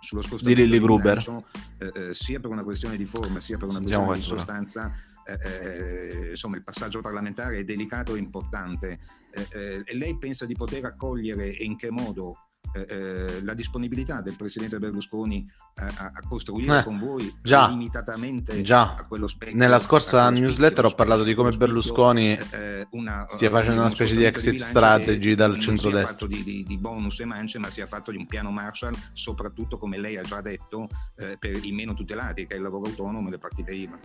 sullo 0.00 0.22
di 0.42 0.54
Lilly 0.54 0.78
Gruber, 0.78 1.42
eh, 1.78 1.92
eh, 1.94 2.14
sia 2.14 2.38
per 2.40 2.50
una 2.50 2.62
questione 2.62 2.98
di 2.98 3.06
forma, 3.06 3.40
sia 3.40 3.56
per 3.56 3.68
una 3.68 3.78
Sentiamo 3.78 4.04
questione 4.04 4.36
di 4.36 4.42
sostanza. 4.44 4.92
Eh, 5.26 5.38
eh, 5.40 6.30
insomma, 6.30 6.56
il 6.56 6.62
passaggio 6.62 7.00
parlamentare 7.00 7.56
è 7.56 7.64
delicato 7.64 8.14
e 8.14 8.18
importante. 8.18 8.98
Eh, 9.32 9.82
eh, 9.86 9.94
lei 9.94 10.18
pensa 10.18 10.44
di 10.44 10.54
poter 10.54 10.84
accogliere 10.84 11.56
e 11.56 11.64
in 11.64 11.76
che 11.76 11.90
modo 11.90 12.36
eh, 12.74 12.86
eh, 12.88 13.42
la 13.42 13.54
disponibilità 13.54 14.20
del 14.20 14.34
presidente 14.36 14.78
Berlusconi 14.78 15.48
a, 15.76 16.12
a 16.14 16.22
costruire 16.28 16.80
eh, 16.80 16.82
con 16.82 16.98
voi 16.98 17.32
già, 17.40 17.68
limitatamente 17.68 18.60
già. 18.62 18.94
a 18.94 19.06
quello 19.06 19.26
specchio. 19.26 19.56
Nella 19.56 19.78
scorsa 19.78 20.28
newsletter 20.30 20.84
ho 20.86 20.94
parlato 20.94 21.22
di 21.22 21.34
come 21.34 21.52
Berlusconi 21.52 22.36
eh, 22.50 22.86
una, 22.90 23.26
stia 23.30 23.50
facendo 23.50 23.80
una 23.80 23.90
specie 23.90 24.16
di 24.16 24.24
exit 24.24 24.58
strategy 24.58 25.34
dal 25.34 25.58
centro-destra. 25.58 25.90
Non 25.90 25.92
si 25.92 26.12
è 26.12 26.12
fatto 26.12 26.26
di, 26.26 26.42
di, 26.42 26.64
di, 26.64 26.78
bonus 26.78 27.20
e 27.20 27.24
mance, 27.24 27.58
ma 27.58 27.70
si 27.70 27.80
è 27.80 27.86
fatto 27.86 28.10
di 28.10 28.16
un 28.16 28.26
piano 28.26 28.50
Marshall, 28.50 28.94
soprattutto 29.12 29.78
come 29.78 29.98
lei 29.98 30.16
ha 30.16 30.22
già 30.22 30.40
detto, 30.40 30.88
eh, 31.16 31.36
per 31.38 31.64
i 31.64 31.72
meno 31.72 31.94
tutelati, 31.94 32.46
che 32.46 32.54
è 32.54 32.56
il 32.56 32.62
lavoro 32.62 32.86
autonomo 32.86 33.28
e 33.28 33.30
le 33.30 33.38
partite 33.38 33.72
IVA. 33.72 33.98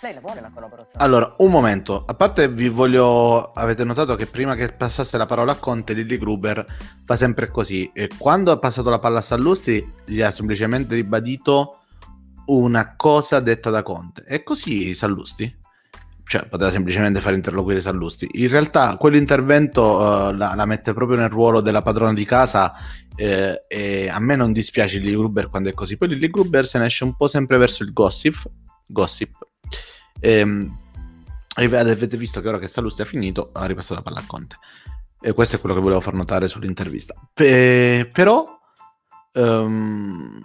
Lei 0.00 0.12
la 0.12 0.20
vuole 0.20 0.40
la 0.40 0.50
collaborazione? 0.52 1.02
Allora, 1.02 1.34
un 1.38 1.50
momento. 1.50 2.04
A 2.06 2.14
parte 2.14 2.48
vi 2.48 2.68
voglio... 2.68 3.52
Avete 3.52 3.82
notato 3.84 4.14
che 4.14 4.26
prima 4.26 4.54
che 4.54 4.68
passasse 4.68 5.16
la 5.16 5.26
parola 5.26 5.52
a 5.52 5.56
Conte, 5.56 5.94
Lilly 5.94 6.18
Gruber 6.18 6.66
fa 7.04 7.16
sempre 7.16 7.48
così. 7.48 7.90
E 7.94 8.10
quando 8.18 8.50
ha 8.50 8.58
passato 8.58 8.90
la 8.90 8.98
palla 8.98 9.18
a 9.18 9.22
Sallusti, 9.22 9.92
gli 10.04 10.20
ha 10.20 10.30
semplicemente 10.30 10.94
ribadito 10.94 11.80
una 12.46 12.94
cosa 12.94 13.40
detta 13.40 13.70
da 13.70 13.82
Conte. 13.82 14.24
E 14.26 14.42
così 14.42 14.94
Sallusti? 14.94 15.64
Cioè, 16.28 16.46
poteva 16.46 16.70
semplicemente 16.70 17.20
far 17.20 17.32
interloquire 17.32 17.80
Sallusti. 17.80 18.28
In 18.32 18.48
realtà, 18.48 18.96
quell'intervento 18.96 19.82
uh, 19.82 20.32
la, 20.32 20.54
la, 20.54 20.66
mette 20.66 20.92
proprio 20.92 21.16
nel 21.16 21.30
ruolo 21.30 21.62
della 21.62 21.82
padrona 21.82 22.12
di 22.12 22.24
casa. 22.26 22.74
Eh, 23.14 23.62
e 23.66 24.08
a 24.10 24.18
me 24.18 24.36
non 24.36 24.52
dispiace 24.52 24.98
Lilly 24.98 25.14
Gruber 25.14 25.48
quando 25.48 25.70
è 25.70 25.72
così. 25.72 25.96
Poi 25.96 26.08
Lilly 26.08 26.28
Gruber 26.28 26.66
se 26.66 26.78
ne 26.78 26.86
esce 26.86 27.04
un 27.04 27.16
po' 27.16 27.28
sempre 27.28 27.56
verso 27.56 27.82
il 27.82 27.94
gossip. 27.94 28.44
Gossip 28.88 29.38
Ehm, 30.26 30.76
e, 31.56 31.64
avete 31.76 32.16
visto 32.16 32.40
che 32.40 32.48
ora 32.48 32.58
che 32.58 32.66
Salusti 32.66 33.02
ha 33.02 33.04
finito, 33.04 33.50
ha 33.52 33.64
ripassato 33.64 33.94
la 33.94 34.02
palla 34.02 34.18
a 34.18 34.24
Conte. 34.26 34.58
E 35.20 35.32
questo 35.32 35.56
è 35.56 35.60
quello 35.60 35.74
che 35.74 35.80
volevo 35.80 36.00
far 36.00 36.14
notare 36.14 36.48
sull'intervista. 36.48 37.14
Pe- 37.32 38.08
però, 38.12 38.44
um, 39.34 40.44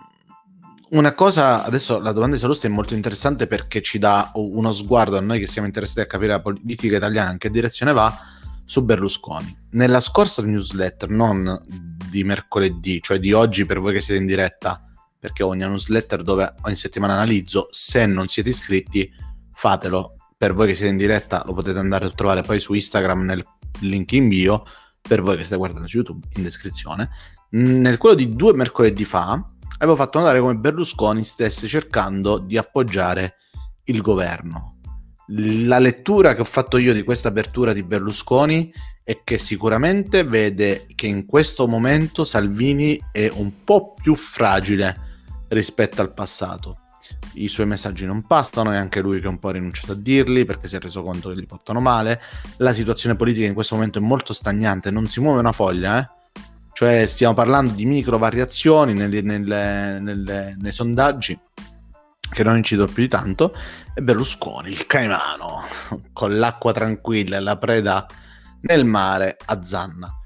una 0.91 1.13
cosa, 1.13 1.63
adesso 1.63 1.99
la 1.99 2.11
domanda 2.11 2.35
di 2.35 2.41
Salusti 2.41 2.67
è 2.67 2.69
molto 2.69 2.93
interessante 2.93 3.47
perché 3.47 3.81
ci 3.81 3.97
dà 3.97 4.31
uno 4.35 4.71
sguardo 4.71 5.17
a 5.17 5.21
noi 5.21 5.39
che 5.39 5.47
siamo 5.47 5.67
interessati 5.67 6.01
a 6.01 6.05
capire 6.05 6.31
la 6.31 6.41
politica 6.41 6.97
italiana 6.97 7.31
in 7.31 7.37
che 7.39 7.49
direzione 7.49 7.91
va 7.91 8.15
su 8.63 8.85
Berlusconi. 8.85 9.57
Nella 9.71 9.99
scorsa 9.99 10.43
newsletter, 10.43 11.09
non 11.09 11.59
di 11.67 12.23
mercoledì, 12.23 13.01
cioè 13.01 13.19
di 13.19 13.33
oggi 13.33 13.65
per 13.65 13.79
voi 13.79 13.93
che 13.93 14.01
siete 14.01 14.21
in 14.21 14.27
diretta, 14.27 14.85
perché 15.19 15.43
ho 15.43 15.49
una 15.49 15.67
newsletter 15.67 16.23
dove 16.23 16.53
ogni 16.61 16.75
settimana 16.75 17.13
analizzo, 17.13 17.67
se 17.71 18.05
non 18.05 18.27
siete 18.27 18.49
iscritti 18.49 19.29
fatelo. 19.61 20.15
Per 20.35 20.55
voi 20.55 20.69
che 20.69 20.73
siete 20.73 20.89
in 20.89 20.97
diretta 20.97 21.43
lo 21.45 21.53
potete 21.53 21.77
andare 21.77 22.05
a 22.05 22.09
trovare 22.09 22.41
poi 22.41 22.59
su 22.59 22.73
Instagram 22.73 23.21
nel 23.21 23.45
link 23.81 24.11
in 24.13 24.27
bio, 24.27 24.63
per 24.99 25.21
voi 25.21 25.37
che 25.37 25.43
state 25.43 25.57
guardando 25.57 25.87
su 25.87 25.97
YouTube 25.97 26.25
in 26.35 26.41
descrizione. 26.41 27.09
Nel 27.51 27.97
quello 27.97 28.15
di 28.15 28.35
due 28.35 28.53
mercoledì 28.53 29.05
fa 29.05 29.45
avevo 29.77 29.95
fatto 29.95 30.17
notare 30.17 30.39
come 30.39 30.55
Berlusconi 30.55 31.23
stesse 31.23 31.67
cercando 31.67 32.39
di 32.39 32.57
appoggiare 32.57 33.35
il 33.83 34.01
governo. 34.01 34.77
La 35.27 35.77
lettura 35.77 36.33
che 36.33 36.41
ho 36.41 36.45
fatto 36.45 36.77
io 36.77 36.91
di 36.91 37.03
questa 37.03 37.27
apertura 37.27 37.71
di 37.71 37.83
Berlusconi 37.83 38.73
è 39.03 39.21
che 39.23 39.37
sicuramente 39.37 40.23
vede 40.23 40.87
che 40.95 41.05
in 41.05 41.27
questo 41.27 41.67
momento 41.67 42.23
Salvini 42.23 42.99
è 43.11 43.29
un 43.31 43.63
po' 43.63 43.93
più 43.93 44.15
fragile 44.15 45.09
rispetto 45.49 46.01
al 46.01 46.13
passato 46.13 46.80
i 47.33 47.47
suoi 47.47 47.65
messaggi 47.65 48.05
non 48.05 48.25
passano, 48.25 48.71
è 48.71 48.75
anche 48.75 49.01
lui 49.01 49.19
che 49.19 49.27
un 49.27 49.39
po' 49.39 49.49
ha 49.49 49.53
rinunciato 49.53 49.93
a 49.93 49.95
dirli 49.95 50.45
perché 50.45 50.67
si 50.67 50.75
è 50.75 50.79
reso 50.79 51.03
conto 51.03 51.29
che 51.29 51.35
li 51.35 51.45
portano 51.45 51.79
male. 51.79 52.21
La 52.57 52.73
situazione 52.73 53.15
politica 53.15 53.47
in 53.47 53.53
questo 53.53 53.75
momento 53.75 53.99
è 53.99 54.01
molto 54.01 54.33
stagnante, 54.33 54.91
non 54.91 55.07
si 55.07 55.19
muove 55.19 55.39
una 55.39 55.51
foglia, 55.51 55.99
eh? 55.99 56.19
Cioè 56.73 57.05
stiamo 57.05 57.33
parlando 57.33 57.73
di 57.73 57.85
micro 57.85 58.17
variazioni 58.17 58.93
nelle, 58.93 59.21
nelle, 59.21 59.99
nelle, 59.99 60.55
nei 60.57 60.71
sondaggi 60.71 61.37
che 62.31 62.43
non 62.43 62.55
incidono 62.55 62.91
più 62.91 63.03
di 63.03 63.09
tanto 63.09 63.53
e 63.93 64.01
Berlusconi, 64.01 64.69
il 64.69 64.87
caimano, 64.87 65.63
con 66.13 66.37
l'acqua 66.39 66.71
tranquilla 66.71 67.37
e 67.37 67.41
la 67.41 67.57
preda 67.57 68.05
nel 68.61 68.85
mare 68.85 69.37
a 69.45 69.63
zanna. 69.63 70.20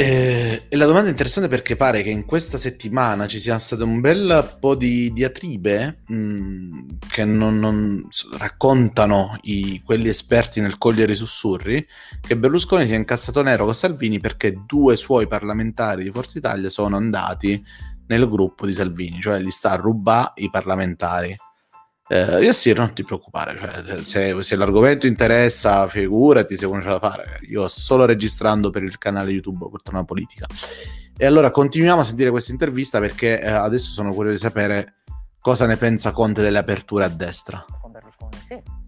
Eh, 0.00 0.62
e 0.66 0.76
la 0.76 0.86
domanda 0.86 1.08
è 1.08 1.10
interessante 1.10 1.50
perché 1.50 1.76
pare 1.76 2.00
che 2.02 2.08
in 2.08 2.24
questa 2.24 2.56
settimana 2.56 3.26
ci 3.26 3.38
sia 3.38 3.58
stato 3.58 3.84
un 3.84 4.00
bel 4.00 4.56
po' 4.58 4.74
di 4.74 5.12
diatribe 5.12 6.04
mm, 6.10 6.88
che 7.06 7.26
non, 7.26 7.58
non 7.58 8.08
raccontano 8.38 9.36
i, 9.42 9.82
quelli 9.84 10.08
esperti 10.08 10.62
nel 10.62 10.78
cogliere 10.78 11.12
i 11.12 11.16
sussurri 11.16 11.86
che 12.18 12.34
Berlusconi 12.34 12.86
si 12.86 12.94
è 12.94 12.96
incazzato 12.96 13.42
nero 13.42 13.66
con 13.66 13.74
Salvini 13.74 14.18
perché 14.20 14.62
due 14.64 14.96
suoi 14.96 15.26
parlamentari 15.26 16.02
di 16.02 16.10
Forza 16.10 16.38
Italia 16.38 16.70
sono 16.70 16.96
andati 16.96 17.62
nel 18.06 18.26
gruppo 18.26 18.64
di 18.64 18.72
Salvini, 18.72 19.20
cioè 19.20 19.38
gli 19.38 19.50
sta 19.50 19.72
a 19.72 19.76
rubare 19.76 20.32
i 20.36 20.48
parlamentari. 20.48 21.36
Eh, 22.12 22.42
io 22.42 22.52
sì, 22.52 22.72
non 22.72 22.92
ti 22.92 23.04
preoccupare, 23.04 23.56
cioè, 23.56 24.02
se, 24.02 24.42
se, 24.42 24.56
l'argomento 24.56 25.06
interessa, 25.06 25.86
figurati 25.86 26.56
se 26.56 26.66
uno 26.66 26.82
ce 26.82 26.88
la 26.88 26.98
fare. 26.98 27.38
Io 27.42 27.68
sto 27.68 27.80
solo 27.80 28.04
registrando 28.04 28.70
per 28.70 28.82
il 28.82 28.98
canale 28.98 29.30
YouTube 29.30 29.68
Poltrona 29.68 30.02
Politica. 30.02 30.46
E 31.16 31.24
allora 31.24 31.52
continuiamo 31.52 32.00
a 32.00 32.04
sentire 32.04 32.30
questa 32.30 32.50
intervista 32.50 32.98
perché 32.98 33.40
eh, 33.40 33.48
adesso 33.48 33.92
sono 33.92 34.12
curioso 34.12 34.34
di 34.34 34.42
sapere 34.42 34.94
cosa 35.40 35.66
ne 35.66 35.76
pensa 35.76 36.10
Conte 36.10 36.42
delle 36.42 36.58
aperture 36.58 37.04
a 37.04 37.08
destra. 37.08 37.64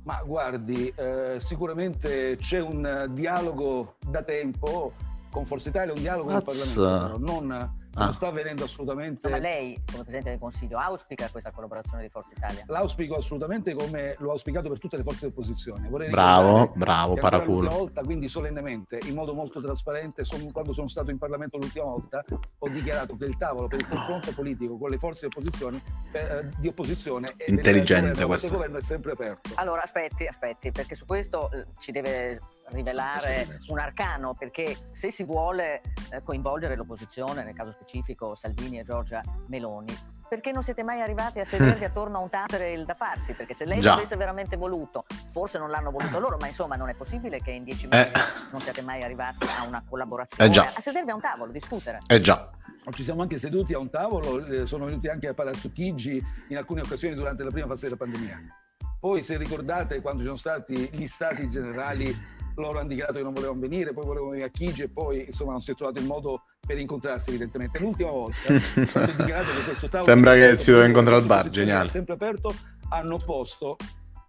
Ma 0.02 0.20
guardi, 0.26 0.92
eh, 0.96 1.36
sicuramente 1.38 2.36
c'è 2.40 2.60
un 2.60 3.08
dialogo 3.12 3.98
da 4.04 4.24
tempo 4.24 4.94
con 5.32 5.46
Forza 5.46 5.70
Italia, 5.70 5.94
un 5.94 6.00
dialogo 6.00 6.30
Mazza. 6.30 6.62
in 6.62 6.74
Parlamento, 6.74 7.32
non 7.32 7.50
ah. 7.50 7.74
non 7.94 8.12
sta 8.12 8.26
avvenendo 8.28 8.64
assolutamente. 8.64 9.28
No, 9.28 9.34
ma 9.34 9.40
lei, 9.40 9.74
come 9.86 10.02
Presidente 10.02 10.30
del 10.30 10.38
Consiglio, 10.38 10.78
auspica 10.78 11.28
questa 11.30 11.50
collaborazione 11.50 12.02
di 12.02 12.10
Forza 12.10 12.34
Italia? 12.36 12.64
L'auspico 12.66 13.16
assolutamente 13.16 13.74
come 13.74 14.14
l'ho 14.18 14.30
auspicato 14.30 14.68
per 14.68 14.78
tutte 14.78 14.98
le 14.98 15.02
forze 15.02 15.20
di 15.20 15.32
opposizione. 15.32 15.88
Vorrei 15.88 16.10
bravo, 16.10 16.72
bravo, 16.74 17.14
paraculo. 17.14 17.60
L'ultima 17.62 17.78
volta, 17.78 18.02
quindi 18.02 18.28
solennemente, 18.28 19.00
in 19.04 19.14
modo 19.14 19.32
molto 19.32 19.60
trasparente, 19.60 20.24
son, 20.24 20.52
quando 20.52 20.72
sono 20.72 20.88
stato 20.88 21.10
in 21.10 21.18
Parlamento 21.18 21.56
l'ultima 21.56 21.86
volta, 21.86 22.22
ho 22.58 22.68
dichiarato 22.68 23.16
che 23.16 23.24
il 23.24 23.36
tavolo 23.38 23.68
per 23.68 23.80
il 23.80 23.88
confronto 23.88 24.32
politico 24.34 24.76
con 24.76 24.90
le 24.90 24.98
forze 24.98 25.26
di 25.26 25.34
opposizione, 25.34 25.82
eh, 26.12 26.48
di 26.58 26.68
opposizione 26.68 27.34
intelligente 27.46 28.24
questo 28.26 28.50
governo 28.50 28.76
è 28.78 28.82
sempre 28.82 29.12
aperto. 29.12 29.50
Allora, 29.54 29.82
aspetti, 29.82 30.26
aspetti, 30.26 30.70
perché 30.72 30.94
su 30.94 31.06
questo 31.06 31.50
eh, 31.50 31.66
ci 31.78 31.90
deve 31.90 32.38
rivelare 32.72 33.58
un 33.68 33.78
arcano, 33.78 34.34
perché 34.34 34.76
se 34.92 35.10
si 35.10 35.24
vuole 35.24 35.82
eh, 36.10 36.22
coinvolgere 36.22 36.76
l'opposizione, 36.76 37.44
nel 37.44 37.54
caso 37.54 37.70
specifico 37.70 38.34
Salvini 38.34 38.78
e 38.78 38.82
Giorgia 38.82 39.22
Meloni, 39.48 39.94
perché 40.32 40.50
non 40.50 40.62
siete 40.62 40.82
mai 40.82 41.02
arrivati 41.02 41.40
a 41.40 41.44
sedervi 41.44 41.84
attorno 41.84 42.16
a 42.16 42.20
un 42.20 42.30
tavolo 42.30 42.84
da 42.84 42.94
farsi? 42.94 43.34
Perché 43.34 43.52
se 43.52 43.66
lei 43.66 43.80
Già. 43.80 43.90
l'avesse 43.90 44.16
veramente 44.16 44.56
voluto, 44.56 45.04
forse 45.30 45.58
non 45.58 45.68
l'hanno 45.68 45.90
voluto 45.90 46.18
loro, 46.18 46.38
ma 46.40 46.46
insomma 46.46 46.74
non 46.74 46.88
è 46.88 46.94
possibile 46.94 47.42
che 47.42 47.50
in 47.50 47.64
dieci 47.64 47.86
mesi 47.86 48.08
eh. 48.08 48.12
non 48.50 48.58
siate 48.58 48.80
mai 48.80 49.02
arrivati 49.02 49.46
a 49.58 49.64
una 49.66 49.84
collaborazione, 49.86 50.50
eh 50.50 50.72
a 50.74 50.80
sedervi 50.80 51.10
a 51.10 51.14
un 51.14 51.20
tavolo, 51.20 51.52
discutere. 51.52 51.98
Eh 52.06 52.20
già. 52.20 52.50
Ci 52.90 53.02
siamo 53.04 53.20
anche 53.20 53.36
seduti 53.36 53.74
a 53.74 53.78
un 53.78 53.90
tavolo, 53.90 54.44
eh, 54.46 54.64
sono 54.64 54.86
venuti 54.86 55.08
anche 55.08 55.28
a 55.28 55.34
Palazzo 55.34 55.70
Chigi 55.70 56.24
in 56.48 56.56
alcune 56.56 56.80
occasioni 56.80 57.14
durante 57.14 57.44
la 57.44 57.50
prima 57.50 57.66
fase 57.66 57.84
della 57.84 57.96
pandemia. 57.96 58.40
Poi 58.98 59.22
se 59.22 59.36
ricordate 59.36 60.00
quando 60.00 60.20
ci 60.20 60.26
sono 60.26 60.38
stati 60.38 60.88
gli 60.92 61.06
stati 61.06 61.46
generali 61.46 62.16
loro 62.56 62.78
hanno 62.78 62.88
dichiarato 62.88 63.18
che 63.18 63.24
non 63.24 63.32
volevano 63.32 63.60
venire, 63.60 63.92
poi 63.92 64.04
volevano 64.04 64.30
venire 64.30 64.48
a 64.48 64.50
Chigi 64.50 64.82
e 64.82 64.88
poi 64.88 65.24
insomma 65.24 65.52
non 65.52 65.60
si 65.60 65.70
è 65.70 65.74
trovato 65.74 65.98
il 65.98 66.06
modo 66.06 66.42
per 66.64 66.78
incontrarsi 66.78 67.30
evidentemente. 67.30 67.78
L'ultima 67.78 68.10
volta 68.10 68.52
che 68.52 69.62
questo 69.64 69.88
tavolo... 69.88 70.10
Sembra 70.10 70.34
che 70.34 70.58
si 70.58 70.70
doveva 70.70 70.86
incontrare 70.86 71.20
al 71.20 71.26
bar, 71.26 71.48
geniale. 71.48 71.88
Sempre 71.88 72.14
aperto, 72.14 72.54
hanno 72.90 73.18
posto, 73.18 73.76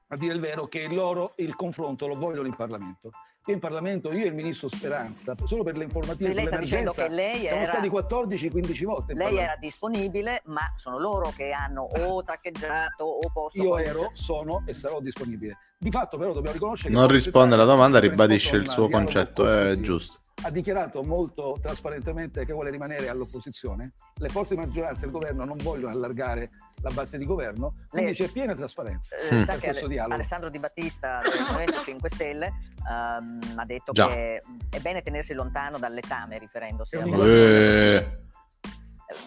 a 0.07 0.17
dire 0.17 0.33
il 0.33 0.39
vero, 0.39 0.67
che 0.67 0.87
loro 0.87 1.33
il 1.37 1.55
confronto 1.55 2.07
lo 2.07 2.15
vogliono 2.15 2.47
in 2.47 2.55
Parlamento 2.55 3.11
in 3.51 3.59
Parlamento 3.59 4.11
io 4.13 4.23
e 4.23 4.27
il 4.27 4.33
ministro 4.33 4.67
Speranza, 4.69 5.35
solo 5.43 5.63
per 5.63 5.75
le 5.75 5.83
informative 5.83 6.33
lei 6.33 6.45
sull'emergenza, 6.45 7.07
che 7.07 7.13
lei 7.13 7.47
siamo 7.47 7.65
stati 7.65 7.89
14-15 7.89 8.83
volte. 8.85 9.13
Lei 9.13 9.37
era 9.37 9.57
disponibile, 9.59 10.41
ma 10.45 10.73
sono 10.77 10.97
loro 10.97 11.33
che 11.35 11.51
hanno 11.51 11.81
o 11.83 12.23
taccheggiato 12.23 13.03
o 13.03 13.29
posto... 13.31 13.61
Io 13.61 13.77
ero, 13.77 14.09
sono 14.13 14.63
e 14.65 14.73
sarò 14.73 14.99
disponibile. 14.99 15.57
Di 15.77 15.91
fatto 15.91 16.17
però 16.17 16.31
dobbiamo 16.31 16.53
riconoscere... 16.53 16.93
Non 16.93 17.07
risponde 17.07 17.55
alla 17.55 17.65
domanda, 17.65 17.99
ribadisce 17.99 18.55
il 18.55 18.69
suo 18.69 18.89
concetto, 18.89 19.45
è 19.45 19.77
giusto. 19.79 20.21
Ha 20.43 20.49
dichiarato 20.49 21.03
molto 21.03 21.57
trasparentemente 21.61 22.45
che 22.45 22.53
vuole 22.53 22.69
rimanere 22.69 23.09
all'opposizione. 23.09 23.93
Le 24.15 24.29
forze 24.29 24.55
di 24.55 24.61
maggioranza 24.61 25.03
e 25.03 25.05
il 25.07 25.11
governo 25.11 25.45
non 25.45 25.57
vogliono 25.57 25.93
allargare 25.93 26.51
la 26.81 26.91
base 26.91 27.17
di 27.17 27.25
governo, 27.25 27.75
quindi 27.87 28.11
Lei, 28.11 28.27
c'è 28.27 28.31
piena 28.31 28.53
trasparenza. 28.53 29.15
Eh, 29.17 29.39
sa 29.39 29.55
che 29.55 29.69
Ale- 29.69 29.99
Alessandro 29.99 30.49
Di 30.49 30.59
Battista 30.59 31.21
del 31.23 31.41
Movimento 31.49 31.79
5 31.83 32.09
Stelle 32.09 32.53
um, 32.79 33.39
ha 33.55 33.65
detto 33.65 33.93
Già. 33.93 34.07
che 34.07 34.41
è 34.69 34.79
bene 34.79 35.01
tenersi 35.01 35.33
lontano 35.33 35.77
dal 35.77 35.93
letame, 35.93 36.37
riferendosi 36.37 36.97
a... 36.97 37.05
Eh. 37.05 38.21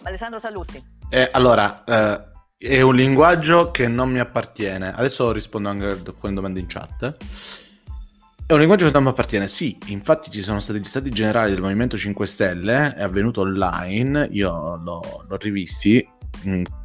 Alessandro 0.03 0.39
Sallusti. 0.39 0.83
Eh, 1.09 1.29
allora, 1.31 1.83
eh, 1.83 2.35
è 2.57 2.81
un 2.81 2.95
linguaggio 2.95 3.71
che 3.71 3.87
non 3.87 4.11
mi 4.11 4.19
appartiene. 4.19 4.93
Adesso 4.93 5.31
rispondo 5.31 5.69
anche 5.69 5.85
a 5.85 5.91
alcune 5.91 6.33
domande 6.33 6.59
in 6.59 6.67
chat. 6.67 7.15
È 8.49 8.53
un 8.53 8.59
linguaggio 8.59 8.85
che 8.85 8.93
non 8.93 9.03
mi 9.03 9.09
appartiene, 9.09 9.49
sì, 9.49 9.77
infatti 9.87 10.31
ci 10.31 10.41
sono 10.41 10.61
stati 10.61 10.79
gli 10.79 10.85
stati 10.85 11.09
generali 11.09 11.51
del 11.51 11.59
Movimento 11.59 11.97
5 11.97 12.25
Stelle, 12.25 12.93
è 12.93 13.03
avvenuto 13.03 13.41
online, 13.41 14.29
io 14.31 14.77
l'ho, 14.77 15.25
l'ho 15.27 15.35
rivisti, 15.35 16.09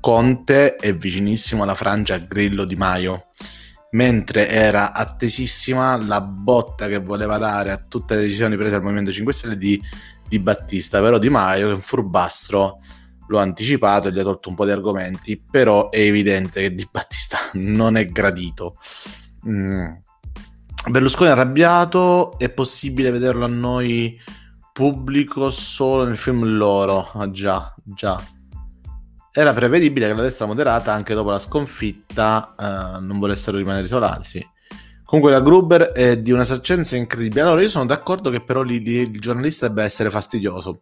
Conte 0.01 0.75
è 0.75 0.93
vicinissimo 0.93 1.63
alla 1.63 1.77
frangia 1.77 2.19
Grillo 2.19 2.65
Di 2.65 2.75
Maio, 2.75 3.27
mentre 3.93 4.49
era 4.49 4.93
attesissima 4.93 5.97
la 6.05 6.21
botta 6.21 6.89
che 6.89 6.99
voleva 6.99 7.39
dare 7.39 7.71
a 7.71 7.77
tutte 7.77 8.17
le 8.17 8.23
decisioni 8.23 8.57
prese 8.57 8.73
dal 8.73 8.83
Movimento 8.83 9.13
5 9.13 9.33
Stelle 9.33 9.57
di, 9.57 9.81
di 10.29 10.41
Battista, 10.41 11.01
però 11.01 11.19
Di 11.19 11.29
Maio 11.29 11.71
è 11.71 11.75
un 11.75 11.81
furbastro 11.81 12.81
l'ho 13.29 13.39
anticipato 13.39 14.09
e 14.09 14.13
gli 14.13 14.19
ha 14.19 14.25
tolto 14.25 14.49
un 14.49 14.57
po' 14.57 14.65
di 14.65 14.73
argomenti, 14.73 15.41
però 15.41 15.91
è 15.91 16.01
evidente 16.01 16.61
che 16.61 16.75
Di 16.75 16.89
Battista 16.91 17.39
non 17.53 17.97
è 17.97 18.09
gradito. 18.09 18.75
Mm 19.47 19.93
Berlusconi 20.89 21.31
arrabbiato, 21.31 22.37
è 22.39 22.49
possibile 22.51 23.13
vederlo 23.13 23.45
a 23.45 23.49
noi 23.49 24.21
pubblico 24.73 25.51
solo 25.51 26.05
nel 26.05 26.17
film 26.17 26.45
loro. 26.57 27.11
Ah, 27.13 27.31
già, 27.31 27.73
già. 27.85 28.21
Era 29.31 29.53
prevedibile 29.53 30.09
che 30.09 30.15
la 30.15 30.23
destra 30.23 30.47
moderata, 30.47 30.93
anche 30.93 31.15
dopo 31.15 31.31
la 31.31 31.39
sconfitta, 31.39 32.55
eh, 32.59 33.01
non 33.01 33.19
volessero 33.19 33.57
rimanere 33.57 33.85
isolati. 33.85 34.25
Sì. 34.25 34.47
Comunque 35.05 35.33
la 35.33 35.41
Gruber 35.41 35.93
è 35.93 36.19
di 36.19 36.33
una 36.33 36.45
saccenza 36.45 36.97
incredibile. 36.97 37.43
Allora 37.43 37.63
io 37.63 37.69
sono 37.69 37.87
d'accordo 37.87 38.31
che 38.31 38.43
però 38.43 38.63
lì, 38.63 38.83
lì, 38.83 38.97
il 38.97 39.21
giornalista 39.21 39.69
debba 39.69 39.85
essere 39.85 40.11
fastidioso. 40.11 40.81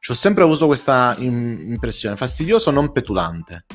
Ci 0.00 0.10
ho 0.10 0.14
sempre 0.14 0.42
avuto 0.42 0.66
questa 0.66 1.14
impressione, 1.18 2.16
fastidioso 2.16 2.70
non 2.70 2.90
petulante. 2.92 3.66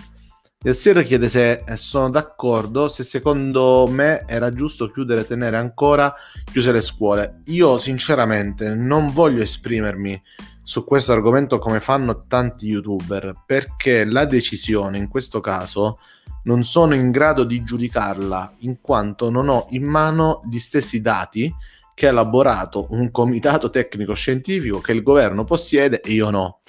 Il 0.65 0.75
Sir 0.75 1.03
chiede 1.03 1.27
se 1.27 1.63
eh, 1.65 1.75
sono 1.75 2.09
d'accordo, 2.09 2.87
se 2.87 3.03
secondo 3.03 3.85
me 3.89 4.23
era 4.25 4.49
giusto 4.49 4.89
chiudere 4.89 5.21
e 5.21 5.25
tenere 5.25 5.57
ancora 5.57 6.15
chiuse 6.49 6.71
le 6.71 6.79
scuole. 6.79 7.41
Io 7.47 7.77
sinceramente 7.77 8.73
non 8.73 9.11
voglio 9.11 9.41
esprimermi 9.41 10.21
su 10.63 10.85
questo 10.85 11.11
argomento 11.11 11.59
come 11.59 11.81
fanno 11.81 12.27
tanti 12.27 12.67
youtuber, 12.67 13.43
perché 13.45 14.05
la 14.05 14.23
decisione 14.23 14.97
in 14.97 15.09
questo 15.09 15.41
caso 15.41 15.99
non 16.43 16.63
sono 16.63 16.95
in 16.95 17.11
grado 17.11 17.43
di 17.43 17.61
giudicarla, 17.61 18.53
in 18.59 18.79
quanto 18.79 19.29
non 19.29 19.49
ho 19.49 19.65
in 19.71 19.83
mano 19.83 20.43
gli 20.49 20.59
stessi 20.59 21.01
dati 21.01 21.53
che 21.93 22.07
ha 22.07 22.11
elaborato 22.11 22.87
un 22.91 23.11
comitato 23.11 23.69
tecnico 23.69 24.13
scientifico 24.13 24.79
che 24.79 24.93
il 24.93 25.03
governo 25.03 25.43
possiede 25.43 25.99
e 25.99 26.13
io 26.13 26.29
no. 26.29 26.59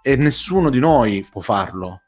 E 0.00 0.14
nessuno 0.14 0.70
di 0.70 0.78
noi 0.78 1.26
può 1.28 1.40
farlo 1.40 2.02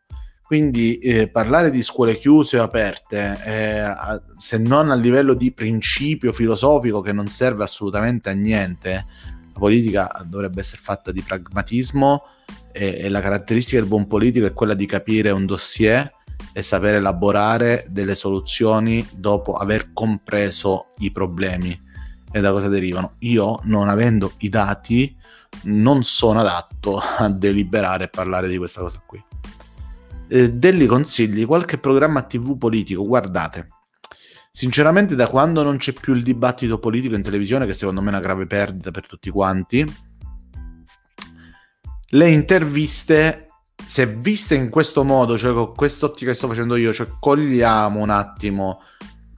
quindi 0.52 0.98
eh, 0.98 1.28
parlare 1.28 1.70
di 1.70 1.82
scuole 1.82 2.18
chiuse 2.18 2.58
o 2.58 2.62
aperte, 2.62 3.38
eh, 3.42 4.20
se 4.36 4.58
non 4.58 4.90
a 4.90 4.94
livello 4.94 5.32
di 5.32 5.50
principio 5.50 6.30
filosofico 6.30 7.00
che 7.00 7.14
non 7.14 7.28
serve 7.28 7.62
assolutamente 7.64 8.28
a 8.28 8.34
niente, 8.34 9.06
la 9.50 9.58
politica 9.58 10.22
dovrebbe 10.26 10.60
essere 10.60 10.82
fatta 10.82 11.10
di 11.10 11.22
pragmatismo 11.22 12.24
e, 12.70 12.98
e 12.98 13.08
la 13.08 13.22
caratteristica 13.22 13.78
del 13.78 13.88
buon 13.88 14.06
politico 14.06 14.44
è 14.44 14.52
quella 14.52 14.74
di 14.74 14.84
capire 14.84 15.30
un 15.30 15.46
dossier 15.46 16.12
e 16.52 16.60
sapere 16.60 16.98
elaborare 16.98 17.86
delle 17.88 18.14
soluzioni 18.14 19.08
dopo 19.10 19.54
aver 19.54 19.94
compreso 19.94 20.88
i 20.98 21.10
problemi 21.10 21.80
e 22.30 22.40
da 22.42 22.50
cosa 22.50 22.68
derivano. 22.68 23.14
Io, 23.20 23.58
non 23.62 23.88
avendo 23.88 24.32
i 24.40 24.50
dati, 24.50 25.16
non 25.62 26.04
sono 26.04 26.40
adatto 26.40 26.98
a 26.98 27.30
deliberare 27.30 28.04
e 28.04 28.08
parlare 28.08 28.48
di 28.48 28.58
questa 28.58 28.82
cosa 28.82 29.02
qui 29.06 29.31
eh, 30.32 30.50
degli 30.50 30.86
consigli, 30.86 31.44
qualche 31.44 31.76
programma 31.76 32.22
TV 32.22 32.56
politico, 32.56 33.04
guardate. 33.04 33.68
Sinceramente, 34.50 35.14
da 35.14 35.28
quando 35.28 35.62
non 35.62 35.76
c'è 35.76 35.92
più 35.92 36.14
il 36.14 36.22
dibattito 36.22 36.78
politico 36.78 37.14
in 37.14 37.22
televisione, 37.22 37.66
che 37.66 37.74
secondo 37.74 38.00
me 38.00 38.06
è 38.06 38.12
una 38.12 38.20
grave 38.20 38.46
perdita 38.46 38.90
per 38.90 39.06
tutti 39.06 39.28
quanti, 39.28 39.84
le 42.08 42.30
interviste, 42.30 43.48
se 43.84 44.06
viste 44.06 44.54
in 44.54 44.70
questo 44.70 45.04
modo, 45.04 45.36
cioè 45.36 45.52
con 45.52 45.74
quest'ottica 45.74 46.30
che 46.30 46.36
sto 46.36 46.48
facendo 46.48 46.76
io, 46.76 46.94
cioè 46.94 47.08
cogliamo 47.20 48.00
un 48.00 48.10
attimo 48.10 48.80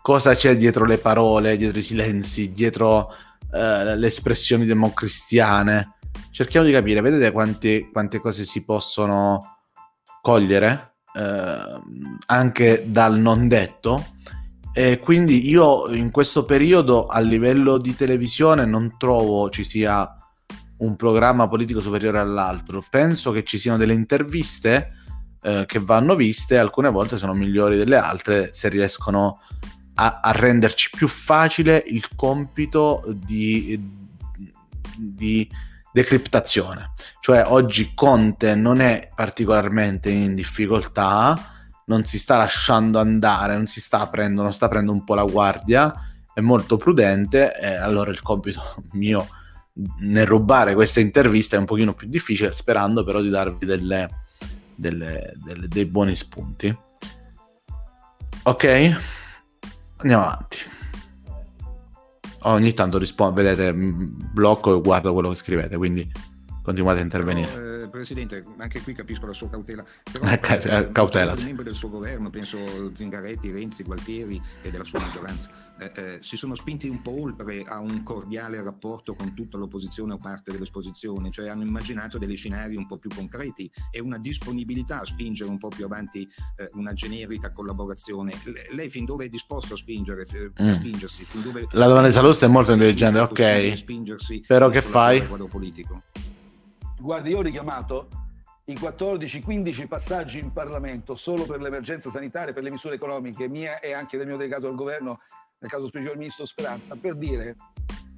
cosa 0.00 0.34
c'è 0.34 0.56
dietro 0.56 0.84
le 0.84 0.98
parole, 0.98 1.56
dietro 1.56 1.78
i 1.78 1.82
silenzi, 1.82 2.52
dietro 2.52 3.12
eh, 3.52 3.96
le 3.96 4.06
espressioni 4.06 4.64
democristiane. 4.64 5.96
Cerchiamo 6.30 6.66
di 6.66 6.72
capire, 6.72 7.00
vedete 7.00 7.32
quante, 7.32 7.88
quante 7.90 8.20
cose 8.20 8.44
si 8.44 8.64
possono 8.64 9.53
cogliere 10.24 10.94
eh, 11.12 11.80
anche 12.26 12.84
dal 12.86 13.18
non 13.18 13.46
detto. 13.46 14.12
E 14.72 14.98
quindi 14.98 15.50
io 15.50 15.92
in 15.92 16.10
questo 16.10 16.46
periodo 16.46 17.06
a 17.06 17.20
livello 17.20 17.76
di 17.76 17.94
televisione 17.94 18.64
non 18.64 18.96
trovo 18.98 19.50
ci 19.50 19.64
sia 19.64 20.10
un 20.78 20.96
programma 20.96 21.46
politico 21.46 21.80
superiore 21.80 22.20
all'altro. 22.20 22.82
Penso 22.88 23.32
che 23.32 23.44
ci 23.44 23.58
siano 23.58 23.76
delle 23.76 23.92
interviste 23.92 24.92
eh, 25.42 25.64
che 25.66 25.78
vanno 25.78 26.16
viste 26.16 26.56
alcune 26.56 26.90
volte 26.90 27.18
sono 27.18 27.34
migliori 27.34 27.76
delle 27.76 27.96
altre 27.96 28.54
se 28.54 28.70
riescono 28.70 29.40
a, 29.96 30.20
a 30.22 30.32
renderci 30.32 30.88
più 30.96 31.06
facile 31.06 31.84
il 31.86 32.08
compito 32.16 33.02
di, 33.14 33.78
di 34.96 35.48
decriptazione. 35.94 36.90
Cioè 37.20 37.44
oggi 37.46 37.92
Conte 37.94 38.56
non 38.56 38.80
è 38.80 39.12
particolarmente 39.14 40.10
in 40.10 40.34
difficoltà, 40.34 41.70
non 41.86 42.04
si 42.04 42.18
sta 42.18 42.36
lasciando 42.36 42.98
andare, 42.98 43.54
non 43.54 43.68
si 43.68 43.80
sta 43.80 44.00
aprendo, 44.00 44.42
non 44.42 44.52
sta 44.52 44.66
aprendo 44.66 44.90
un 44.90 45.04
po' 45.04 45.14
la 45.14 45.22
guardia, 45.22 45.94
è 46.34 46.40
molto 46.40 46.76
prudente 46.76 47.56
e 47.56 47.76
allora 47.76 48.10
il 48.10 48.22
compito 48.22 48.60
mio 48.94 49.24
nel 50.00 50.26
rubare 50.26 50.74
queste 50.74 51.00
interviste 51.00 51.54
è 51.54 51.60
un 51.60 51.64
pochino 51.64 51.94
più 51.94 52.08
difficile, 52.08 52.50
sperando 52.50 53.04
però 53.04 53.20
di 53.20 53.28
darvi 53.28 53.64
delle, 53.64 54.24
delle, 54.74 55.32
delle, 55.36 55.68
dei 55.68 55.84
buoni 55.84 56.16
spunti. 56.16 56.76
Ok? 58.42 58.96
Andiamo 59.98 60.24
avanti 60.24 60.73
ogni 62.44 62.74
tanto 62.74 62.98
rispondo, 62.98 63.34
vedete, 63.34 63.72
blocco 63.74 64.76
e 64.76 64.80
guardo 64.80 65.12
quello 65.12 65.30
che 65.30 65.36
scrivete, 65.36 65.76
quindi 65.76 66.10
continuate 66.62 67.00
a 67.00 67.02
intervenire. 67.02 67.50
Però, 67.50 67.66
eh, 67.66 67.73
Presidente, 67.90 68.44
anche 68.58 68.80
qui 68.82 68.92
capisco 68.94 69.26
la 69.26 69.32
sua 69.32 69.48
cautela. 69.48 69.84
Però, 70.10 70.26
eh, 70.26 70.78
eh, 70.78 70.92
cautela. 70.92 71.34
Membri 71.42 71.64
del 71.64 71.74
suo 71.74 71.88
governo, 71.88 72.30
penso 72.30 72.94
Zingaretti, 72.94 73.50
Renzi, 73.50 73.82
Gualtieri 73.82 74.40
e 74.62 74.70
della 74.70 74.84
sua 74.84 75.00
maggioranza, 75.00 75.50
eh, 75.78 75.92
eh, 75.94 76.18
si 76.20 76.36
sono 76.36 76.54
spinti 76.54 76.88
un 76.88 77.02
po' 77.02 77.20
oltre 77.20 77.62
a 77.66 77.80
un 77.80 78.02
cordiale 78.02 78.62
rapporto 78.62 79.14
con 79.14 79.34
tutta 79.34 79.58
l'opposizione 79.58 80.12
o 80.12 80.18
parte 80.18 80.52
dell'esposizione, 80.52 81.30
cioè 81.30 81.48
hanno 81.48 81.62
immaginato 81.62 82.18
degli 82.18 82.36
scenari 82.36 82.76
un 82.76 82.86
po' 82.86 82.96
più 82.96 83.10
concreti 83.14 83.70
e 83.90 84.00
una 84.00 84.18
disponibilità 84.18 85.00
a 85.00 85.04
spingere 85.04 85.50
un 85.50 85.58
po' 85.58 85.68
più 85.68 85.84
avanti 85.84 86.28
eh, 86.56 86.68
una 86.74 86.92
generica 86.92 87.50
collaborazione. 87.50 88.32
L- 88.44 88.74
lei 88.74 88.88
fin 88.88 89.04
dove 89.04 89.24
è 89.24 89.28
disposto 89.28 89.74
a 89.74 89.76
spingere, 89.76 90.22
a 90.54 90.62
mm. 90.62 90.74
spingersi? 90.74 91.24
Fin 91.24 91.42
dove 91.42 91.66
La 91.72 91.86
domanda 91.86 92.08
di 92.08 92.14
Salusta 92.14 92.46
è 92.46 92.48
molto 92.48 92.72
intelligente, 92.72 93.18
ok. 93.18 93.68
Però 94.46 94.68
che 94.68 94.82
fai? 94.82 95.26
Guardi, 97.04 97.28
io 97.28 97.40
ho 97.40 97.42
richiamato 97.42 98.08
i 98.64 98.72
14-15 98.72 99.86
passaggi 99.86 100.38
in 100.38 100.52
Parlamento 100.52 101.16
solo 101.16 101.44
per 101.44 101.60
l'emergenza 101.60 102.08
sanitaria, 102.08 102.54
per 102.54 102.62
le 102.62 102.70
misure 102.70 102.94
economiche 102.94 103.46
mie 103.46 103.78
e 103.80 103.92
anche 103.92 104.16
del 104.16 104.26
mio 104.26 104.38
delegato 104.38 104.68
al 104.68 104.74
governo 104.74 105.18
nel 105.58 105.70
caso 105.70 105.86
specifico 105.86 106.14
il 106.14 106.18
ministro 106.20 106.46
Speranza, 106.46 106.96
per 106.96 107.16
dire 107.16 107.56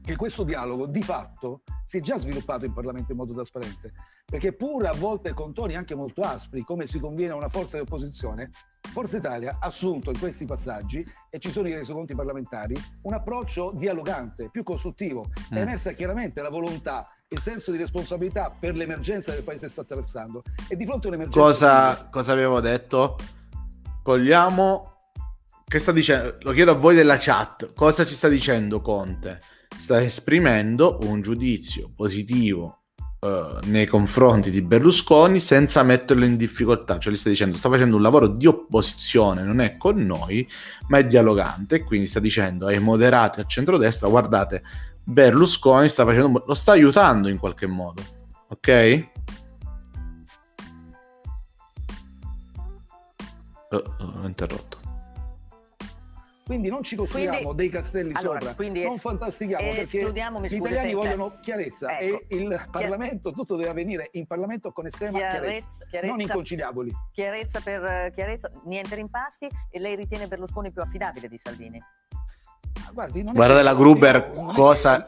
che 0.06 0.14
questo 0.14 0.44
dialogo 0.44 0.86
di 0.86 1.02
fatto 1.02 1.62
si 1.84 1.98
è 1.98 2.00
già 2.00 2.16
sviluppato 2.16 2.64
in 2.64 2.72
Parlamento 2.72 3.10
in 3.10 3.18
modo 3.18 3.34
trasparente, 3.34 3.92
perché 4.24 4.52
pur 4.52 4.86
a 4.86 4.92
volte 4.92 5.34
con 5.34 5.52
toni 5.52 5.74
anche 5.74 5.96
molto 5.96 6.22
aspri, 6.22 6.62
come 6.62 6.86
si 6.86 7.00
conviene 7.00 7.32
a 7.32 7.36
una 7.36 7.48
forza 7.48 7.76
di 7.76 7.82
opposizione, 7.82 8.50
Forza 8.92 9.16
Italia 9.16 9.58
ha 9.60 9.66
assunto 9.66 10.12
in 10.12 10.18
questi 10.20 10.46
passaggi, 10.46 11.04
e 11.28 11.40
ci 11.40 11.50
sono 11.50 11.66
i 11.66 11.74
resoconti 11.74 12.14
parlamentari, 12.14 12.76
un 13.02 13.14
approccio 13.14 13.72
dialogante, 13.74 14.48
più 14.48 14.62
costruttivo. 14.62 15.26
È 15.50 15.54
mm. 15.54 15.58
emersa 15.58 15.90
chiaramente 15.90 16.40
la 16.40 16.50
volontà 16.50 17.08
il 17.28 17.40
senso 17.40 17.72
di 17.72 17.78
responsabilità 17.78 18.54
per 18.56 18.76
l'emergenza 18.76 19.32
che 19.32 19.38
il 19.38 19.44
Paese 19.44 19.68
sta 19.68 19.80
attraversando. 19.80 20.44
E 20.68 20.76
di 20.76 20.86
fronte 20.86 21.08
a 21.08 21.10
un'emergenza... 21.10 21.40
Cosa, 21.40 22.08
cosa 22.10 22.30
avevo 22.30 22.60
detto? 22.60 23.16
Cogliamo 24.04 24.92
che 25.66 25.80
sta 25.80 25.90
dicendo? 25.90 26.36
Lo 26.42 26.52
chiedo 26.52 26.70
a 26.70 26.74
voi 26.74 26.94
della 26.94 27.16
chat. 27.18 27.72
Cosa 27.72 28.06
ci 28.06 28.14
sta 28.14 28.28
dicendo 28.28 28.80
Conte? 28.80 29.40
Sta 29.78 30.02
esprimendo 30.02 30.98
un 31.02 31.20
giudizio 31.20 31.90
positivo 31.94 32.82
uh, 33.20 33.58
nei 33.66 33.86
confronti 33.86 34.50
di 34.50 34.62
Berlusconi 34.62 35.40
senza 35.40 35.82
metterlo 35.82 36.24
in 36.24 36.36
difficoltà, 36.36 36.98
cioè 36.98 37.12
gli 37.12 37.16
sta 37.16 37.28
dicendo 37.28 37.56
sta 37.56 37.68
facendo 37.68 37.96
un 37.96 38.02
lavoro 38.02 38.26
di 38.26 38.46
opposizione, 38.46 39.42
non 39.42 39.60
è 39.60 39.76
con 39.76 39.96
noi, 39.96 40.46
ma 40.88 40.98
è 40.98 41.06
dialogante 41.06 41.84
quindi 41.84 42.06
sta 42.06 42.20
dicendo 42.20 42.66
ai 42.66 42.78
moderati 42.80 43.40
a 43.40 43.44
centrodestra 43.46 44.08
guardate 44.08 44.62
Berlusconi 45.04 45.88
sta 45.88 46.04
facendo, 46.04 46.42
lo 46.44 46.54
sta 46.54 46.72
aiutando 46.72 47.28
in 47.28 47.38
qualche 47.38 47.66
modo, 47.66 48.02
ok? 48.48 49.08
Oh, 53.70 53.84
ho 53.98 54.26
interrotto. 54.26 54.75
Quindi 56.46 56.68
non 56.68 56.84
ci 56.84 56.94
costruiamo 56.94 57.38
quindi, 57.38 57.56
dei 57.56 57.68
castelli 57.68 58.12
allora, 58.14 58.38
sopra, 58.38 58.64
non 58.68 58.76
es- 58.76 59.00
fantastichiamo 59.00 59.68
perché 59.68 60.12
gli 60.46 60.54
italiani 60.54 60.94
vogliono 60.94 61.38
chiarezza 61.40 61.98
ecco, 61.98 62.22
e 62.28 62.36
il 62.36 62.66
Parlamento, 62.70 63.32
tutto 63.32 63.56
deve 63.56 63.70
avvenire 63.70 64.10
in 64.12 64.28
Parlamento 64.28 64.70
con 64.70 64.86
estrema 64.86 65.18
chiarezza, 65.18 65.40
chiarezza, 65.40 65.86
chiarezza 65.86 66.12
non 66.12 66.20
inconciliaboli. 66.20 66.92
Chiarezza 67.10 67.60
per 67.60 68.12
chiarezza, 68.12 68.48
niente 68.64 68.94
rimpasti 68.94 69.48
e 69.68 69.78
lei 69.80 69.96
ritiene 69.96 70.28
Berlusconi 70.28 70.70
più 70.70 70.82
affidabile 70.82 71.26
di 71.26 71.36
Salvini? 71.36 71.82
Guardi, 72.92 73.22
Guarda 73.22 73.62
la 73.62 73.74
Gruber 73.74 74.32
cosa 74.54 75.04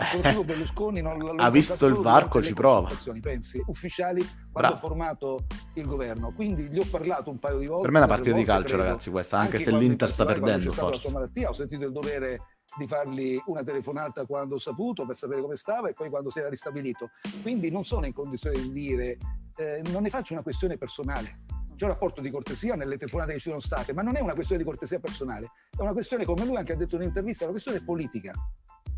ha 1.36 1.50
visto 1.50 1.86
il 1.86 1.94
varco 1.94 2.42
ci 2.42 2.54
prova 2.54 2.88
pensi 3.20 3.62
ufficiali 3.66 4.20
quando 4.20 4.50
Bravo. 4.52 4.74
ho 4.74 4.76
formato 4.76 5.46
il 5.74 5.86
governo 5.86 6.32
quindi 6.32 6.68
gli 6.68 6.78
ho 6.78 6.86
parlato 6.90 7.30
un 7.30 7.38
paio 7.38 7.58
di 7.58 7.66
volte 7.66 7.82
per 7.82 7.90
me 7.92 7.98
è 7.98 8.02
una 8.02 8.14
partita 8.14 8.36
di 8.36 8.44
calcio 8.44 8.74
credo, 8.74 8.82
ragazzi 8.82 9.10
questa 9.10 9.38
anche, 9.38 9.56
anche 9.58 9.70
se 9.70 9.76
l'Inter 9.76 10.10
sta 10.10 10.24
perdendo 10.24 10.70
forse. 10.70 11.10
Malattia, 11.10 11.48
ho 11.48 11.52
sentito 11.52 11.84
il 11.84 11.92
dovere 11.92 12.40
di 12.76 12.86
fargli 12.86 13.40
una 13.46 13.62
telefonata 13.62 14.26
quando 14.26 14.56
ho 14.56 14.58
saputo 14.58 15.06
per 15.06 15.16
sapere 15.16 15.40
come 15.40 15.56
stava 15.56 15.88
e 15.88 15.94
poi 15.94 16.10
quando 16.10 16.30
si 16.30 16.38
era 16.38 16.48
ristabilito 16.48 17.10
quindi 17.42 17.70
non 17.70 17.84
sono 17.84 18.06
in 18.06 18.12
condizione 18.12 18.60
di 18.60 18.72
dire 18.72 19.16
eh, 19.56 19.82
non 19.90 20.02
ne 20.02 20.10
faccio 20.10 20.34
una 20.34 20.42
questione 20.42 20.76
personale 20.76 21.38
c'è 21.78 21.84
un 21.84 21.90
rapporto 21.92 22.20
di 22.20 22.28
cortesia 22.28 22.74
nelle 22.74 22.96
telefonate 22.96 23.34
che 23.34 23.38
ci 23.38 23.48
sono 23.48 23.60
state, 23.60 23.92
ma 23.92 24.02
non 24.02 24.16
è 24.16 24.20
una 24.20 24.34
questione 24.34 24.60
di 24.60 24.68
cortesia 24.68 24.98
personale, 24.98 25.52
è 25.76 25.80
una 25.80 25.92
questione, 25.92 26.24
come 26.24 26.44
lui 26.44 26.56
anche 26.56 26.72
ha 26.72 26.76
detto 26.76 26.96
in 26.96 27.02
un'intervista, 27.02 27.42
è 27.42 27.44
una 27.44 27.52
questione 27.52 27.80
politica. 27.84 28.32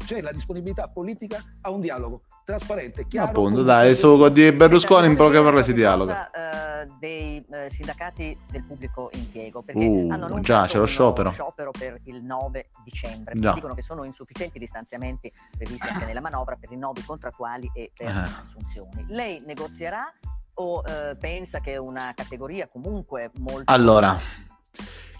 C'è 0.03 0.22
la 0.22 0.33
disponibilità 0.33 0.89
politica 0.89 1.45
a 1.61 1.70
un 1.70 1.83
dialogo 1.83 2.22
trasparente, 2.43 3.07
chiaro. 3.07 3.28
Appunto, 3.28 3.62
dai, 3.62 3.95
su 3.95 4.26
di 4.31 4.51
Berlusconi 4.51 5.09
in 5.09 5.14
poche 5.14 5.43
parole 5.43 5.62
si 5.62 5.74
dialoga. 5.74 6.31
Uh, 6.33 6.97
dei 6.99 7.45
uh, 7.47 7.68
sindacati 7.68 8.37
del 8.51 8.64
pubblico 8.64 9.11
impiego, 9.12 9.61
perché 9.61 9.85
uh, 9.85 10.09
hanno 10.11 10.41
già 10.41 10.64
c'è 10.64 10.78
lo 10.78 10.87
sciopero. 10.87 11.28
sciopero 11.28 11.72
per 11.72 12.01
il 12.05 12.22
9 12.24 12.70
dicembre. 12.83 13.39
Già. 13.39 13.53
Dicono 13.53 13.74
che 13.74 13.83
sono 13.83 14.05
insufficienti 14.05 14.59
gli 14.59 14.66
stanziamenti 14.66 15.31
previsti 15.55 15.87
anche 15.87 16.07
nella 16.07 16.22
manovra 16.22 16.57
per 16.57 16.70
rinnovi 16.70 17.05
contrattuali 17.05 17.70
e 17.74 17.93
per 17.95 18.09
eh. 18.09 18.39
assunzioni. 18.39 19.05
Lei 19.09 19.43
negozierà 19.45 20.11
o 20.55 20.82
eh, 20.86 21.16
pensa 21.16 21.61
che 21.61 21.72
è 21.72 21.76
una 21.76 22.12
categoria 22.14 22.68
comunque 22.68 23.30
molto... 23.38 23.72
Allora, 23.72 24.18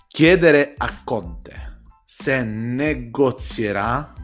chiedere 0.07 0.75
a 0.77 0.91
Conte 1.05 1.79
se 2.05 2.43
negozierà... 2.43 4.15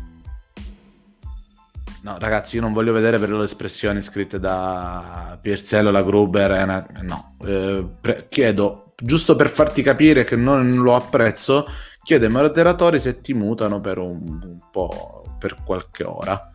No, 2.03 2.19
ragazzi, 2.19 2.57
io 2.57 2.63
non 2.63 2.73
voglio 2.73 2.93
vedere 2.93 3.19
per 3.19 3.31
le 3.31 3.45
espressioni 3.45 4.01
scritte 4.01 4.39
da 4.39 5.39
Pierzello, 5.41 5.91
la 5.91 6.03
Gruber, 6.03 6.51
una... 6.51 6.87
no. 7.03 7.37
Eh, 7.45 7.85
pre- 8.01 8.27
chiedo, 8.29 8.93
giusto 8.97 9.35
per 9.35 9.49
farti 9.49 9.83
capire 9.83 10.25
che 10.25 10.37
non 10.37 10.77
lo 10.77 10.95
apprezzo, 10.95 11.67
chiedo 12.03 12.27
ai 12.27 12.31
moderatori 12.31 13.01
se 13.01 13.21
ti 13.21 13.35
mutano 13.35 13.81
per 13.81 13.99
un, 13.99 14.41
un 14.43 14.59
po', 14.71 15.37
per 15.39 15.57
qualche 15.65 16.05
ora 16.05 16.53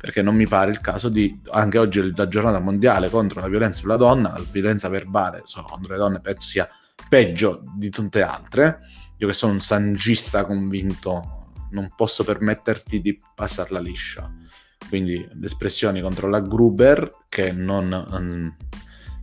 perché 0.00 0.22
non 0.22 0.34
mi 0.34 0.46
pare 0.46 0.70
il 0.70 0.80
caso 0.80 1.10
di, 1.10 1.38
anche 1.50 1.76
oggi 1.76 2.14
la 2.16 2.26
giornata 2.26 2.58
mondiale 2.58 3.10
contro 3.10 3.40
la 3.40 3.48
violenza 3.48 3.80
sulla 3.80 3.96
donna, 3.96 4.32
la 4.32 4.42
violenza 4.50 4.88
verbale 4.88 5.42
contro 5.66 5.92
le 5.92 5.98
donne 5.98 6.20
penso 6.20 6.48
sia 6.48 6.66
peggio 7.06 7.62
di 7.76 7.90
tante 7.90 8.22
altre, 8.22 8.78
io 9.18 9.26
che 9.26 9.34
sono 9.34 9.52
un 9.52 9.60
sangista 9.60 10.46
convinto 10.46 11.52
non 11.72 11.92
posso 11.94 12.24
permetterti 12.24 13.02
di 13.02 13.20
passarla 13.34 13.78
liscia, 13.78 14.32
quindi 14.88 15.18
le 15.18 15.46
espressioni 15.46 16.00
contro 16.00 16.30
la 16.30 16.40
Gruber 16.40 17.26
che 17.28 17.52
non 17.52 17.92
um, 18.10 18.56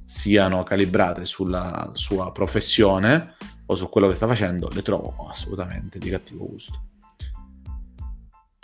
siano 0.06 0.62
calibrate 0.62 1.26
sulla 1.26 1.90
sua 1.94 2.32
professione 2.32 3.36
o 3.66 3.76
su 3.76 3.90
quello 3.90 4.10
che 4.10 4.16
sta 4.16 4.28
facendo 4.28 4.70
le 4.72 4.84
trovo 4.84 5.28
assolutamente 5.28 5.98
di 5.98 6.12
cattivo 6.12 6.46
gusto. 6.46 6.87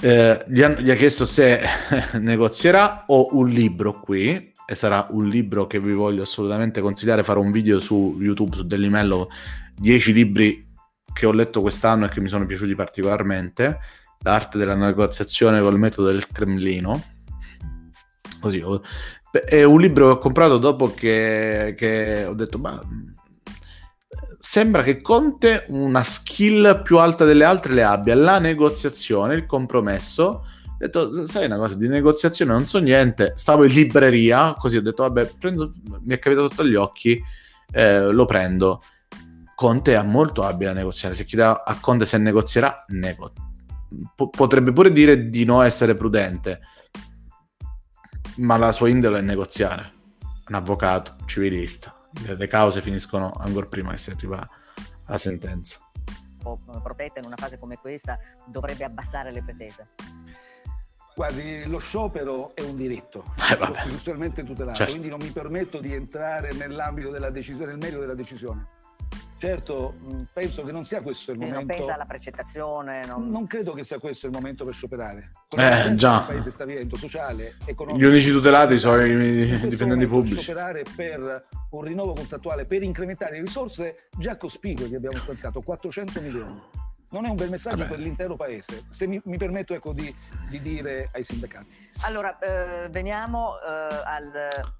Eh, 0.05 0.45
gli, 0.49 0.61
ha, 0.61 0.67
gli, 0.81 0.91
ha, 0.91 0.95
chiesto 0.95 1.23
se 1.25 1.61
negozierà 2.19 3.05
o 3.07 3.29
un 3.37 3.47
libro 3.47 4.01
qui 4.01 4.51
e 4.65 4.75
sarà 4.75 5.07
un 5.11 5.29
libro 5.29 5.65
che 5.65 5.79
vi 5.79 5.93
voglio 5.93 6.23
assolutamente 6.23 6.81
consigliare 6.81 7.23
fare 7.23 7.39
un 7.39 7.53
video 7.53 7.79
su 7.79 8.17
YouTube 8.19 8.53
su 8.53 8.67
Dellimello 8.67 9.29
10 9.75 10.11
libri 10.11 10.67
che 11.13 11.25
ho 11.25 11.31
letto 11.31 11.61
quest'anno 11.61 12.03
e 12.03 12.09
che 12.09 12.19
mi 12.19 12.27
sono 12.27 12.45
piaciuti 12.45 12.75
particolarmente 12.75 13.79
l'arte 14.23 14.57
della 14.57 14.75
negoziazione 14.75 15.61
col 15.61 15.79
metodo 15.79 16.09
del 16.09 16.27
Cremlino. 16.27 17.01
Così 18.41 18.61
è 19.45 19.63
un 19.63 19.79
libro 19.79 20.07
che 20.07 20.11
ho 20.11 20.17
comprato 20.17 20.57
dopo 20.57 20.93
che, 20.93 21.75
che 21.77 22.25
ho 22.25 22.33
detto 22.33 22.59
ma 22.59 22.77
sembra 24.45 24.83
che 24.83 24.99
Conte 24.99 25.63
una 25.69 26.03
skill 26.03 26.83
più 26.83 26.97
alta 26.97 27.23
delle 27.23 27.45
altre 27.45 27.73
le 27.73 27.81
abbia, 27.81 28.13
la 28.13 28.39
negoziazione, 28.39 29.35
il 29.35 29.45
compromesso. 29.45 30.23
Ho 30.23 30.75
detto, 30.77 31.25
sai 31.29 31.45
una 31.45 31.55
cosa, 31.55 31.75
di 31.75 31.87
negoziazione 31.87 32.51
non 32.51 32.65
so 32.65 32.79
niente, 32.79 33.31
stavo 33.37 33.63
in 33.63 33.71
libreria, 33.71 34.53
così 34.57 34.75
ho 34.75 34.81
detto, 34.81 35.03
vabbè, 35.03 35.35
prendo, 35.39 35.71
mi 36.01 36.13
è 36.13 36.19
capitato 36.19 36.49
sotto 36.49 36.65
gli 36.65 36.75
occhi, 36.75 37.23
eh, 37.71 38.11
lo 38.11 38.25
prendo. 38.25 38.83
Conte 39.55 39.95
è 39.95 40.03
molto 40.03 40.43
abile 40.43 40.71
a 40.71 40.73
negoziare, 40.73 41.15
se 41.15 41.23
chiede 41.23 41.43
a 41.43 41.77
Conte 41.79 42.05
se 42.05 42.17
negozierà, 42.17 42.83
nego- 42.89 43.31
P- 44.13 44.29
potrebbe 44.29 44.73
pure 44.73 44.91
dire 44.91 45.29
di 45.29 45.45
no 45.45 45.61
essere 45.61 45.95
prudente, 45.95 46.59
ma 48.37 48.57
la 48.57 48.73
sua 48.73 48.89
indole 48.89 49.19
è 49.19 49.21
negoziare. 49.21 49.93
Un 50.49 50.55
avvocato, 50.55 51.15
civilista 51.27 51.95
le 52.25 52.47
cause 52.47 52.81
finiscono 52.81 53.31
ancora 53.31 53.65
prima 53.65 53.91
che 53.91 53.97
si 53.97 54.11
arriva 54.11 54.47
alla 55.05 55.17
sentenza. 55.17 55.79
Protetta 56.81 57.19
in 57.19 57.25
una 57.25 57.37
fase 57.37 57.57
come 57.57 57.77
questa 57.77 58.19
dovrebbe 58.45 58.83
abbassare 58.83 59.31
le 59.31 59.43
pretese. 59.43 59.87
Guardi, 61.15 61.63
lo 61.65 61.77
sciopero 61.77 62.55
è 62.55 62.61
un 62.61 62.75
diritto 62.75 63.23
eh, 63.51 63.55
costituzionalmente 63.55 64.43
tutelato, 64.43 64.77
certo. 64.77 64.93
quindi 64.93 65.09
non 65.09 65.19
mi 65.21 65.29
permetto 65.29 65.79
di 65.79 65.93
entrare 65.93 66.53
nell'ambito 66.53 67.11
della 67.11 67.29
decisione, 67.29 67.67
nel 67.67 67.77
merito 67.77 67.99
della 67.99 68.15
decisione. 68.15 68.67
Certo, 69.43 69.93
penso 70.31 70.63
che 70.63 70.71
non 70.71 70.85
sia 70.85 71.01
questo 71.01 71.31
il 71.31 71.37
momento. 71.37 71.57
Non 71.57 71.67
pensa 71.67 71.95
alla 71.95 72.05
precettazione? 72.05 73.03
Non... 73.05 73.29
non... 73.29 73.45
credo 73.45 73.73
che 73.73 73.83
sia 73.83 73.99
questo 73.99 74.25
il 74.25 74.31
momento 74.31 74.63
per 74.63 74.73
scioperare. 74.73 75.31
eh, 75.57 75.95
già. 75.95 76.21
Il 76.21 76.27
paese 76.27 76.49
sta 76.49 76.63
vivendo, 76.63 76.95
sociale, 76.95 77.57
economico. 77.65 78.01
Gli 78.01 78.07
unici 78.09 78.31
tutelati 78.31 78.79
sono 78.79 79.03
i 79.03 79.67
dipendenti 79.67 80.07
pubblici. 80.07 80.39
Scioperare 80.39 80.85
per 80.95 81.45
un 81.71 81.81
rinnovo 81.81 82.13
contrattuale, 82.13 82.63
per 82.63 82.83
incrementare 82.83 83.33
le 83.33 83.41
risorse 83.41 84.07
già 84.17 84.37
cospicue 84.37 84.87
che 84.87 84.95
abbiamo 84.95 85.19
stanziato, 85.19 85.59
400 85.59 86.21
milioni. 86.21 86.61
Non 87.09 87.25
è 87.25 87.29
un 87.29 87.35
bel 87.35 87.49
messaggio 87.49 87.83
Vabbè. 87.83 87.89
per 87.89 87.99
l'intero 87.99 88.35
paese, 88.35 88.85
se 88.89 89.07
mi, 89.07 89.21
mi 89.25 89.35
permetto 89.35 89.73
ecco, 89.73 89.91
di, 89.91 90.15
di, 90.49 90.61
dire 90.61 91.09
ai 91.11 91.25
sindacati. 91.25 91.82
Allora, 92.01 92.37
eh, 92.39 92.89
veniamo 92.89 93.59
eh, 93.59 94.01
al 94.05 94.31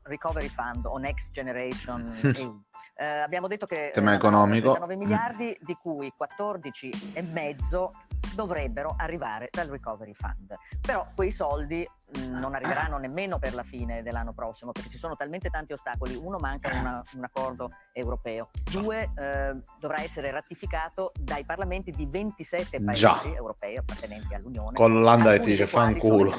Recovery 0.04 0.50
Fund 0.50 0.86
o 0.86 0.98
Next 0.98 1.32
Generation 1.32 2.20
EU. 2.36 2.62
Eh, 2.96 3.06
abbiamo 3.06 3.48
detto 3.48 3.66
che 3.66 3.92
tema 3.94 4.14
economico. 4.14 4.74
39 4.74 4.96
miliardi 4.96 5.58
di 5.62 5.76
cui 5.76 6.14
14 6.16 7.12
e 7.14 7.22
mezzo 7.22 7.92
dovrebbero 8.36 8.94
arrivare 8.98 9.50
dal 9.52 9.68
recovery 9.68 10.14
fund. 10.14 10.54
Però 10.82 11.06
quei 11.16 11.32
soldi 11.32 11.88
mh, 12.18 12.40
non 12.40 12.56
arriveranno 12.56 12.98
nemmeno 12.98 13.40
per 13.40 13.54
la 13.54 13.64
fine 13.64 14.02
dell'anno 14.02 14.34
prossimo 14.34 14.72
perché 14.72 14.90
ci 14.90 14.98
sono 14.98 15.16
talmente 15.16 15.50
tanti 15.50 15.74
ostacoli. 15.74 16.16
Uno 16.16 16.38
manca 16.38 16.70
una, 16.74 17.04
un 17.16 17.24
accordo 17.24 17.72
europeo. 17.94 18.50
Due 18.72 19.12
eh, 19.16 19.56
dovrà 19.80 20.02
essere 20.02 20.32
ratificato 20.32 21.12
dai 21.20 21.46
parlamenti 21.46 21.92
di 21.92 22.06
27 22.06 22.82
paesi 22.82 23.02
Già. 23.02 23.22
europei 23.24 23.78
appartenenti 23.78 24.34
all'Unione 24.34 24.76
con 24.76 24.94
l'Olanda 24.94 25.32
che 25.34 25.40
dice 25.40 25.68
fanculo 25.68 26.32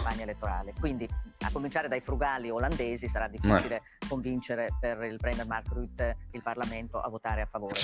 elettorale 0.65 0.73
quindi 0.81 1.09
a 1.41 1.51
cominciare 1.53 1.89
dai 1.89 2.01
frugali 2.01 2.51
olandesi 2.51 3.09
sarà 3.09 3.29
difficile 3.29 3.77
eh. 3.77 4.09
convincere 4.09 4.69
per 4.81 5.03
il 5.05 5.19
Premier 5.19 5.47
Mark 5.47 5.69
Rutte 5.69 6.17
il 6.33 6.43
Parlamento 6.43 7.01
a 7.01 7.09
votare 7.09 7.43
a 7.43 7.47
favore, 7.47 7.75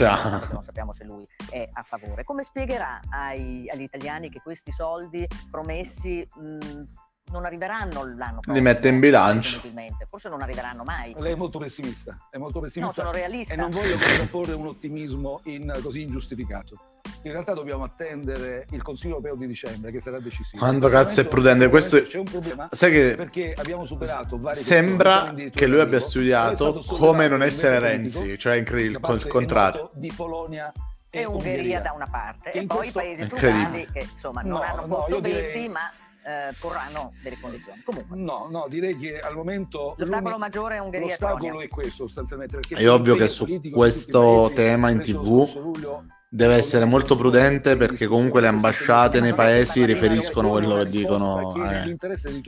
non 0.53 0.63
sappiamo 0.63 0.93
se 0.93 1.05
lui 1.05 1.27
è 1.51 1.69
a 1.73 1.83
favore. 1.83 2.25
Come 2.25 2.43
spiegherà 2.43 3.01
ai, 3.11 3.69
agli 3.71 3.83
italiani 3.83 4.31
che 4.31 4.41
questi 4.41 4.73
soldi 4.73 5.27
promessi 5.51 6.27
mh, 6.35 6.83
non 7.31 7.45
arriveranno 7.45 8.05
l'anno 8.05 8.41
prossimo. 8.41 8.55
Li 8.55 8.61
mette 8.61 8.89
in 8.89 9.01
bilancio. 9.01 9.61
Forse 10.09 10.29
non 10.29 10.43
arriveranno 10.43 10.83
mai. 10.83 11.15
Lei 11.19 11.33
è 11.33 11.37
molto 11.37 11.59
pessimista, 11.59 12.17
è 12.31 12.37
molto 12.37 12.61
pessimista. 12.61 13.03
No, 13.03 13.09
sono 13.09 13.17
realista. 13.17 13.55
E 13.55 13.57
non 13.57 13.71
voglio 13.71 13.97
contrapporre 13.97 14.53
un 14.53 14.67
ottimismo 14.67 15.41
in, 15.45 15.73
così 15.83 16.03
ingiustificato. 16.03 16.79
in 17.23 17.33
realtà 17.33 17.53
dobbiamo 17.53 17.85
attendere 17.85 18.67
il 18.71 18.83
Consiglio 18.83 19.17
europeo 19.17 19.37
di 19.37 19.47
dicembre 19.47 19.93
che 19.93 20.01
sarà 20.01 20.19
decisivo. 20.19 20.59
Quando 20.59 20.89
cazzo 20.89 21.21
è 21.21 21.27
prudente? 21.27 21.69
Questo 21.69 22.03
c'è 22.03 22.19
un 22.19 22.25
problema 22.25 22.69
sai 22.73 22.91
che 22.91 23.15
perché 23.17 23.55
abbiamo 23.57 23.85
superato 23.85 24.39
vari 24.39 24.57
Sembra 24.57 25.33
che 25.51 25.67
lui 25.67 25.81
abbia 25.81 26.01
studiato 26.01 26.81
come 26.89 27.29
non 27.29 27.43
essere 27.43 27.79
Renzi, 27.79 28.39
cioè 28.39 28.57
incredibile 28.57 28.99
il 29.15 29.27
contrario. 29.27 29.91
Di 29.95 30.13
Polonia 30.15 30.73
e, 31.11 31.25
Ungheria, 31.25 31.51
Ungheria 31.51 31.81
da 31.81 31.93
una 31.93 32.07
parte 32.07 32.53
e 32.53 32.67
poi 32.67 32.89
i 32.89 32.93
paesi 32.93 33.27
frugali 33.27 33.87
che 33.93 34.07
insomma 34.11 34.43
non 34.43 34.59
no, 34.59 34.63
hanno 34.63 34.87
posto 34.87 35.11
no, 35.11 35.21
veti 35.21 35.37
direi... 35.37 35.69
ma 35.69 35.91
eh, 36.25 36.55
porranno 36.59 37.13
delle 37.23 37.39
condizioni. 37.41 37.83
Comunque. 37.83 38.17
No, 38.17 38.49
no, 38.51 38.67
direi 38.69 38.97
che 38.97 39.19
al 39.19 39.35
momento 39.35 39.95
l'ostacolo 39.97 40.39
maggiore 40.39 40.77
è 40.77 40.79
Ungheria. 40.79 41.09
L'ostacolo 41.09 41.61
è 41.61 41.69
questo 41.69 42.07
sostanzialmente. 42.07 42.59
È 42.69 42.91
ovvio 42.91 43.15
che 43.17 43.29
su 43.29 43.61
questo 43.71 44.51
tema 44.55 44.91
in 44.91 45.01
tv 45.01 46.03
deve 46.33 46.55
essere 46.55 46.85
molto 46.85 47.17
prudente 47.17 47.77
perché 47.77 48.07
comunque 48.07 48.41
le 48.41 48.47
ambasciate 48.47 49.21
nei 49.21 49.35
paesi 49.35 49.85
riferiscono 49.85 50.51
quello 50.51 50.77
che 50.77 50.87
dicono. 50.87 51.55
Eh. 51.65 51.97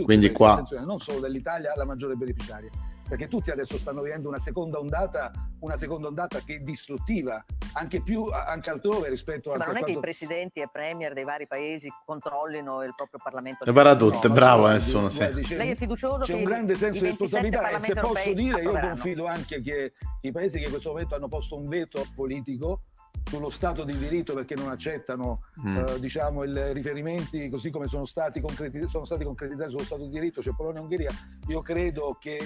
Quindi 0.04 0.30
qua 0.30 0.62
non 0.84 0.98
solo 0.98 1.20
dell'Italia 1.20 1.72
la 1.74 1.84
maggiore 1.84 2.14
beneficiaria 2.14 2.70
perché 3.12 3.28
tutti 3.28 3.50
adesso 3.50 3.76
stanno 3.76 4.00
vivendo 4.00 4.28
una 4.28 4.38
seconda 4.38 4.78
ondata, 4.78 5.30
una 5.60 5.76
seconda 5.76 6.08
ondata 6.08 6.38
che 6.38 6.54
è 6.54 6.58
distruttiva, 6.60 7.44
anche, 7.74 8.00
più, 8.00 8.24
anche 8.24 8.70
altrove 8.70 9.10
rispetto 9.10 9.50
sì, 9.50 9.56
a... 9.56 9.58
Ma 9.58 9.66
non 9.66 9.76
è 9.76 9.84
che 9.84 9.90
i 9.90 10.00
presidenti 10.00 10.60
e 10.60 10.70
premier 10.72 11.12
dei 11.12 11.24
vari 11.24 11.46
paesi 11.46 11.92
controllino 12.06 12.82
il 12.82 12.94
proprio 12.96 13.20
Parlamento? 13.22 13.66
Le 13.66 13.72
para 13.74 13.94
tutte, 13.96 14.28
no, 14.28 14.32
bravo 14.32 14.66
nessuno. 14.68 15.10
Sì. 15.10 15.30
Lei 15.30 15.72
è 15.72 15.74
fiducioso 15.74 16.24
C'è 16.24 16.32
un 16.32 16.44
grande 16.44 16.74
senso 16.74 17.00
di 17.00 17.08
responsabilità 17.08 17.68
e 17.68 17.80
se 17.80 17.92
posso 17.92 18.32
dire 18.32 18.62
io 18.62 18.80
confido 18.80 19.26
anche 19.26 19.60
che 19.60 19.92
i 20.22 20.32
paesi 20.32 20.56
che 20.56 20.64
in 20.64 20.70
questo 20.70 20.88
momento 20.88 21.14
hanno 21.14 21.28
posto 21.28 21.58
un 21.58 21.68
veto 21.68 22.06
politico 22.14 22.84
sullo 23.24 23.50
Stato 23.50 23.84
di 23.84 23.94
diritto 23.98 24.32
perché 24.32 24.54
non 24.54 24.70
accettano 24.70 25.42
mm. 25.60 25.76
eh, 25.76 26.00
diciamo, 26.00 26.44
i 26.44 26.72
riferimenti 26.72 27.50
così 27.50 27.70
come 27.70 27.88
sono 27.88 28.06
stati, 28.06 28.40
concretiz- 28.40 28.86
sono 28.86 29.04
stati 29.04 29.22
concretizzati 29.22 29.70
sullo 29.70 29.84
Stato 29.84 30.04
di 30.04 30.08
diritto, 30.08 30.40
cioè 30.40 30.54
Polonia 30.54 30.80
e 30.80 30.82
Ungheria, 30.82 31.10
io 31.48 31.60
credo 31.60 32.16
che 32.18 32.38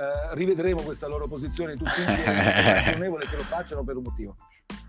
eh, 0.00 0.34
rivedremo 0.34 0.80
questa 0.80 1.06
loro 1.06 1.26
posizione 1.26 1.76
tutti 1.76 2.00
insieme, 2.00 2.54
è 2.54 2.84
ragionevole 2.84 3.26
che 3.26 3.36
lo 3.36 3.42
facciano 3.42 3.84
per 3.84 3.96
un 3.96 4.04
motivo. 4.04 4.34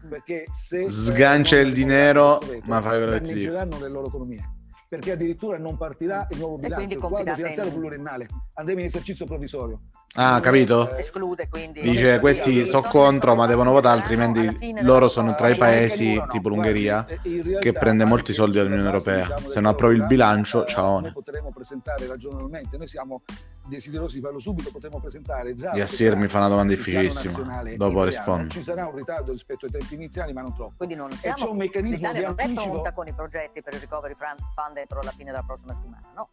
Perché 0.10 0.46
se 0.52 0.90
sgancia 0.90 1.60
il 1.60 1.74
dinero, 1.74 2.40
ma 2.64 2.82
fai 2.82 2.98
quello 2.98 3.12
che 3.18 3.22
ti 3.22 3.34
dico. 3.34 3.52
le 3.52 3.90
loro 3.90 4.08
economie 4.08 4.60
perché 4.92 5.14
addirittura 5.14 5.58
non 5.58 5.78
partirà 5.78 6.28
il 6.32 6.40
nuovo 6.40 6.58
bilancio, 6.58 6.96
il 6.96 7.00
quadro 7.00 7.34
finanziario 7.34 7.72
in... 7.72 7.80
pluriennale, 7.80 8.28
andremo 8.56 8.82
in 8.82 8.88
esercizio 8.88 9.26
provvisorio. 9.26 9.84
Ah, 10.16 10.42
capito? 10.42 10.94
Eh, 10.94 11.00
Esclude 11.00 11.48
quindi. 11.48 11.80
Dice 11.80 12.20
questi 12.20 12.66
sono 12.66 12.86
contro, 12.90 13.34
ma 13.34 13.46
devono 13.46 13.72
votare, 13.72 14.02
altrimenti 14.02 14.74
loro 14.82 15.08
sono 15.08 15.34
tra 15.34 15.48
i 15.48 15.56
paesi, 15.56 16.22
tipo 16.30 16.50
l'Ungheria, 16.50 17.06
che 17.06 17.72
prende 17.72 18.04
molti 18.04 18.34
soldi 18.34 18.58
dall'Unione 18.58 18.84
Europea. 18.84 19.28
Diciamo, 19.28 19.50
Se 19.50 19.62
non 19.62 19.72
approvi 19.72 19.96
il 19.96 20.06
bilancio, 20.06 20.66
ciao. 20.66 21.00
Noi 21.00 21.14
potremo 21.14 21.54
presentare 21.54 22.06
ragionevolmente, 22.08 22.76
noi 22.76 22.88
siamo 22.88 23.22
desiderosi 23.66 24.16
di 24.16 24.22
farlo 24.22 24.40
subito, 24.40 24.72
potremo 24.72 25.00
presentare 25.00 25.54
già. 25.54 25.72
Yassir 25.74 26.18
mi 26.18 26.28
fa 26.28 26.40
una 26.40 26.50
domanda 26.50 26.74
difficilissima, 26.74 27.64
dopo 27.78 28.04
rispondo. 28.04 28.50
Ci 28.50 28.62
sarà 28.62 28.86
un 28.86 28.96
ritardo 28.96 29.32
rispetto 29.32 29.68
ai 29.68 29.72
tempi 29.72 29.94
iniziali, 29.94 30.34
ma 30.34 30.42
non 30.42 30.54
troppo. 30.54 30.74
Quindi 30.76 30.96
non 30.96 31.10
siamo, 31.12 31.38
e 31.38 31.40
c'è 31.40 31.48
un 31.48 31.56
meccanismo 31.56 32.12
di 32.12 32.24
anticipo. 32.26 32.54
non 32.54 32.68
è 32.68 32.70
pronta 32.70 32.92
con 32.92 33.08
i 33.08 33.14
progetti 33.14 33.62
per 33.62 33.74
il 33.76 33.80
recovery 33.80 34.16
fund 34.16 34.81
entro 34.82 35.02
la 35.02 35.12
fine 35.12 35.32
della 35.32 35.44
prossima 35.44 35.74
settimana, 35.74 36.12
no? 36.16 36.30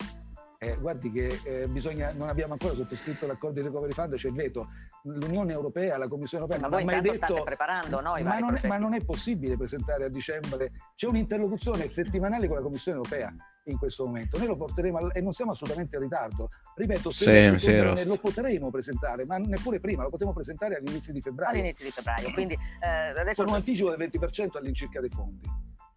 Eh, 0.61 0.76
guardi 0.76 1.12
che 1.12 1.38
eh, 1.44 1.68
bisogna, 1.68 2.11
non 2.12 2.28
abbiamo 2.28 2.55
ancora 2.55 2.74
sottoscritto 2.74 3.28
l'accordo 3.28 3.61
di 3.61 3.66
recovery 3.66 3.92
fund, 3.92 4.16
c'è 4.16 4.26
il 4.26 4.34
veto. 4.34 4.70
L'Unione 5.05 5.53
Europea, 5.53 5.96
la 5.96 6.09
Commissione 6.09 6.44
Europea 6.44 6.64
sì, 6.64 6.70
ma 6.70 6.76
non 6.76 6.88
ha 6.88 6.92
mai 6.92 7.01
detto... 7.01 7.42
preparando 7.44 8.01
no, 8.01 8.14
ma, 8.20 8.38
non 8.40 8.57
è, 8.57 8.66
ma, 8.66 8.76
non 8.76 8.94
è, 8.94 9.05
possibile 9.05 9.57
presentare 9.57 10.05
a 10.05 10.09
dicembre, 10.09 10.72
c'è 10.96 11.07
un'interlocuzione 11.07 11.86
settimanale 11.86 12.49
con 12.49 12.57
la 12.57 12.62
Commissione 12.62 12.96
Europea 12.96 13.32
in 13.66 13.78
questo 13.78 14.05
momento. 14.05 14.36
Noi 14.36 14.49
lo 14.49 14.57
porteremo 14.57 14.99
al, 14.99 15.11
e 15.14 15.20
non 15.20 15.32
siamo 15.32 15.53
assolutamente 15.53 15.94
in 15.94 16.03
ritardo. 16.03 16.49
Ripeto, 16.74 17.12
se 17.12 17.57
sì, 17.57 17.94
sì, 17.94 18.05
lo 18.09 18.16
potremo 18.16 18.70
presentare, 18.70 19.24
ma 19.26 19.38
neppure 19.38 19.78
prima, 19.78 20.03
lo 20.03 20.11
potremo 20.11 20.32
presentare 20.32 20.74
all'inizio 20.74 21.12
di 21.12 21.20
febbraio. 21.20 21.53
All'inizio 21.53 21.84
di 21.84 21.92
febbraio, 21.92 22.32
quindi 22.32 22.59
eh, 22.80 23.18
adesso... 23.20 23.44
Con 23.44 23.53
un 23.53 23.59
anticipo 23.59 23.94
del 23.94 24.09
20% 24.09 24.57
all'incirca 24.57 25.01
dei 25.01 25.11
fondi. 25.11 25.49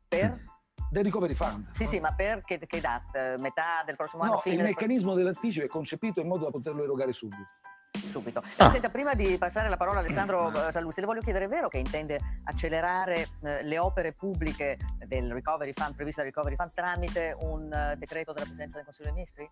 Per? 0.07 0.50
Del 0.91 1.05
recovery 1.05 1.33
fund. 1.33 1.69
Sì, 1.71 1.87
sì, 1.87 1.99
ma 1.99 2.13
per 2.13 2.43
che, 2.43 2.59
che 2.59 2.81
data? 2.81 3.35
Metà 3.39 3.81
del 3.85 3.95
prossimo 3.95 4.23
anno? 4.23 4.41
No, 4.45 4.51
il 4.51 4.61
meccanismo 4.61 5.13
dell'anticipo 5.13 5.65
è 5.65 5.69
concepito 5.69 6.19
in 6.19 6.27
modo 6.27 6.45
da 6.45 6.51
poterlo 6.51 6.83
erogare 6.83 7.13
subito. 7.13 7.47
Subito. 7.91 8.41
Ah. 8.57 8.69
Senta, 8.69 8.89
prima 8.89 9.13
di 9.13 9.37
passare 9.37 9.69
la 9.69 9.77
parola 9.77 9.97
a 9.97 9.99
Alessandro 10.01 10.49
mm. 10.49 10.55
eh, 10.55 10.71
Sallusti, 10.71 10.99
le 10.99 11.05
voglio 11.05 11.21
chiedere, 11.21 11.45
è 11.45 11.47
vero 11.47 11.69
che 11.69 11.77
intende 11.77 12.19
accelerare 12.43 13.27
eh, 13.43 13.63
le 13.63 13.79
opere 13.79 14.11
pubbliche 14.11 14.77
del 15.07 15.31
recovery 15.31 15.71
fund, 15.73 15.95
previste 15.95 16.21
dal 16.21 16.29
recovery 16.29 16.55
fund, 16.55 16.71
tramite 16.73 17.35
un 17.39 17.95
decreto 17.97 18.33
della 18.33 18.45
Presidenza 18.45 18.75
del 18.75 18.85
Consiglio 18.85 19.07
dei 19.07 19.15
Ministri? 19.15 19.49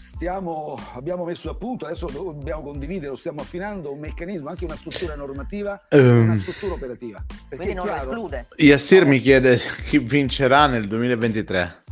Stiamo, 0.00 0.78
abbiamo 0.94 1.24
messo 1.24 1.50
a 1.50 1.54
punto, 1.54 1.84
adesso 1.84 2.06
dobbiamo 2.06 2.62
condividere, 2.62 3.08
lo 3.08 3.16
stiamo 3.16 3.42
affinando, 3.42 3.92
un 3.92 3.98
meccanismo, 3.98 4.48
anche 4.48 4.64
una 4.64 4.76
struttura 4.76 5.14
normativa 5.14 5.78
um, 5.90 6.24
una 6.24 6.36
struttura 6.36 6.72
operativa. 6.72 7.22
Quindi 7.48 7.74
non 7.74 7.84
chiaro, 7.84 8.00
esclude. 8.00 8.46
Yassir 8.56 9.04
mi 9.04 9.18
chiede 9.18 9.60
chi 9.86 9.98
vincerà 9.98 10.66
nel 10.66 10.88
2023. 10.88 11.84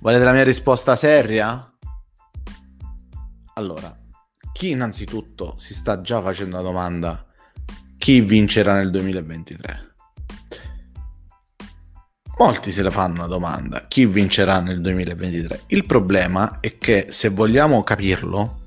Volete 0.00 0.24
la 0.24 0.32
mia 0.32 0.44
risposta 0.44 0.94
seria? 0.94 1.72
Allora, 3.54 3.96
chi 4.52 4.70
innanzitutto 4.70 5.56
si 5.58 5.74
sta 5.74 6.00
già 6.00 6.22
facendo 6.22 6.56
la 6.56 6.62
domanda 6.62 7.26
chi 7.98 8.20
vincerà 8.20 8.76
nel 8.76 8.90
2023? 8.90 9.93
Molti 12.36 12.72
se 12.72 12.82
la 12.82 12.90
fanno 12.90 13.22
la 13.22 13.28
domanda, 13.28 13.86
chi 13.86 14.06
vincerà 14.06 14.60
nel 14.60 14.80
2023? 14.80 15.62
Il 15.68 15.86
problema 15.86 16.58
è 16.60 16.78
che 16.78 17.06
se 17.10 17.28
vogliamo 17.28 17.84
capirlo, 17.84 18.62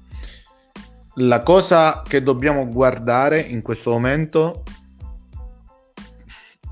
la 1.16 1.44
cosa 1.44 2.02
che 2.08 2.24
dobbiamo 2.24 2.68
guardare 2.70 3.40
in 3.42 3.62
questo 3.62 3.92
momento 3.92 4.64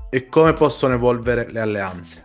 è 0.08 0.26
come 0.26 0.54
possono 0.54 0.94
evolvere 0.94 1.50
le 1.50 1.60
alleanze. 1.60 2.24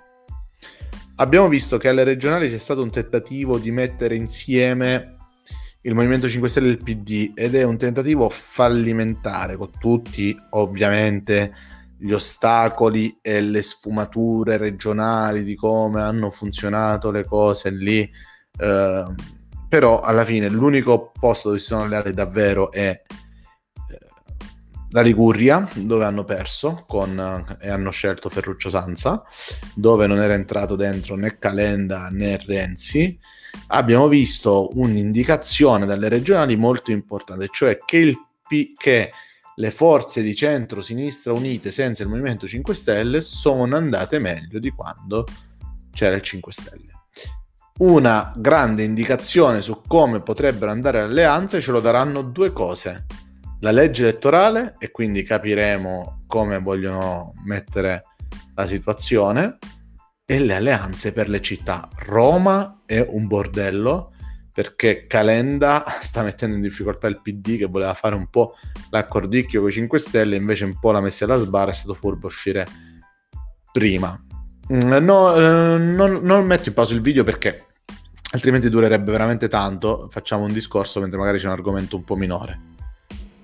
Abbiamo 1.15 1.49
visto 1.49 1.78
che 1.78 1.89
alle 1.89 2.05
regionali 2.05 2.49
c'è 2.49 2.57
stato 2.57 2.82
un 2.82 2.91
tentativo 2.91 3.59
di 3.59 3.72
mettere 3.72 4.15
insieme 4.15 5.17
il 5.82 5.95
Movimento 5.95 6.30
5 6.30 6.47
Stelle 6.47 6.67
e 6.67 6.72
il 6.72 6.84
PD 6.84 7.32
ed 7.36 7.55
è 7.55 7.63
un 7.63 7.78
tentativo 7.78 8.30
fallimentare 8.30 9.57
con 9.57 9.72
tutti 9.80 10.38
ovviamente 10.51 11.53
gli 12.01 12.13
ostacoli 12.13 13.19
e 13.21 13.41
le 13.41 13.61
sfumature 13.61 14.57
regionali 14.57 15.43
di 15.43 15.55
come 15.55 16.01
hanno 16.01 16.31
funzionato 16.31 17.11
le 17.11 17.23
cose 17.23 17.69
lì. 17.69 18.09
Eh, 18.57 19.05
però 19.69 20.01
alla 20.01 20.25
fine 20.25 20.49
l'unico 20.49 21.11
posto 21.17 21.49
dove 21.49 21.59
si 21.59 21.67
sono 21.67 21.83
alleati 21.83 22.11
davvero 22.11 22.71
è 22.71 22.89
eh, 22.89 23.99
la 24.89 25.01
Liguria, 25.01 25.67
dove 25.75 26.03
hanno 26.03 26.23
perso 26.23 26.83
con, 26.87 27.57
e 27.61 27.69
hanno 27.69 27.91
scelto 27.91 28.29
Ferruccio 28.29 28.69
Sanza, 28.69 29.23
dove 29.75 30.07
non 30.07 30.19
era 30.19 30.33
entrato 30.33 30.75
dentro 30.75 31.15
né 31.15 31.37
Calenda 31.37 32.09
né 32.09 32.37
Renzi. 32.37 33.17
Abbiamo 33.67 34.07
visto 34.07 34.69
un'indicazione 34.73 35.85
dalle 35.85 36.09
regionali 36.09 36.55
molto 36.55 36.91
importante, 36.91 37.47
cioè 37.51 37.77
che 37.85 37.97
il 37.97 38.17
che 38.75 39.11
le 39.62 39.70
forze 39.70 40.24
di 40.24 40.34
centro-sinistra 40.34 41.34
unite 41.34 41.72
senza 41.72 42.01
il 42.01 42.09
Movimento 42.09 42.47
5 42.47 42.74
Stelle 42.74 43.22
sono 43.22 43.76
andate 43.76 44.18
meglio 44.18 44.57
di 44.57 44.72
quando 44.72 45.28
c'era 45.93 46.16
il 46.16 46.24
5 46.24 46.51
Stelle. 46.51 46.91
Una 47.78 48.34
grande 48.36 48.82
indicazione 48.82 49.62
su 49.62 49.84
come 49.86 50.24
potrebbero 50.24 50.72
andare 50.72 51.01
le 51.01 51.03
alleanze 51.03 51.62
ce 51.62 51.72
lo 51.72 51.80
daranno 51.80 52.24
due 52.24 52.51
cose. 52.51 53.05
La 53.59 53.70
legge 53.70 54.01
elettorale, 54.01 54.78
e 54.80 54.89
quindi 54.89 55.22
capiremo 55.22 56.22
come 56.26 56.57
vogliono 56.57 57.34
mettere 57.45 58.01
la 58.55 58.66
situazione, 58.66 59.59
e 60.26 60.39
le 60.39 60.55
alleanze 60.55 61.14
per 61.14 61.30
le 61.30 61.39
città. 61.39 61.88
Roma 61.97 62.82
è 62.88 62.99
un 63.07 63.28
bordello 63.28 64.11
perché 64.62 65.07
Calenda 65.07 65.84
sta 66.03 66.22
mettendo 66.22 66.55
in 66.55 66.62
difficoltà 66.62 67.07
il 67.07 67.20
PD 67.20 67.57
che 67.57 67.66
voleva 67.66 67.95
fare 67.95 68.14
un 68.14 68.28
po' 68.28 68.53
l'accordicchio 68.91 69.59
con 69.59 69.70
i 69.72 69.74
5 69.74 69.97
Stelle, 69.97 70.36
invece 70.36 70.66
un 70.66 70.78
po' 70.78 70.91
l'ha 70.91 71.01
messa 71.01 71.26
alla 71.26 71.38
sbarra, 71.38 71.72
è 71.72 71.74
stato 71.74 71.95
furbo 71.95 72.28
uscire 72.28 72.68
prima. 73.72 74.24
Mm, 74.72 75.03
no, 75.03 75.36
eh, 75.36 75.78
non, 75.80 76.20
non 76.22 76.45
metto 76.45 76.70
in 76.70 76.76
pausa 76.76 76.93
il 76.93 77.01
video 77.01 77.24
perché 77.24 77.66
altrimenti 78.34 78.70
durerebbe 78.70 79.09
veramente 79.09 79.47
tanto, 79.47 80.07
facciamo 80.12 80.43
un 80.43 80.53
discorso 80.53 80.99
mentre 80.99 81.18
magari 81.18 81.39
c'è 81.39 81.47
un 81.47 81.53
argomento 81.53 81.95
un 81.95 82.03
po' 82.03 82.16
minore. 82.16 82.59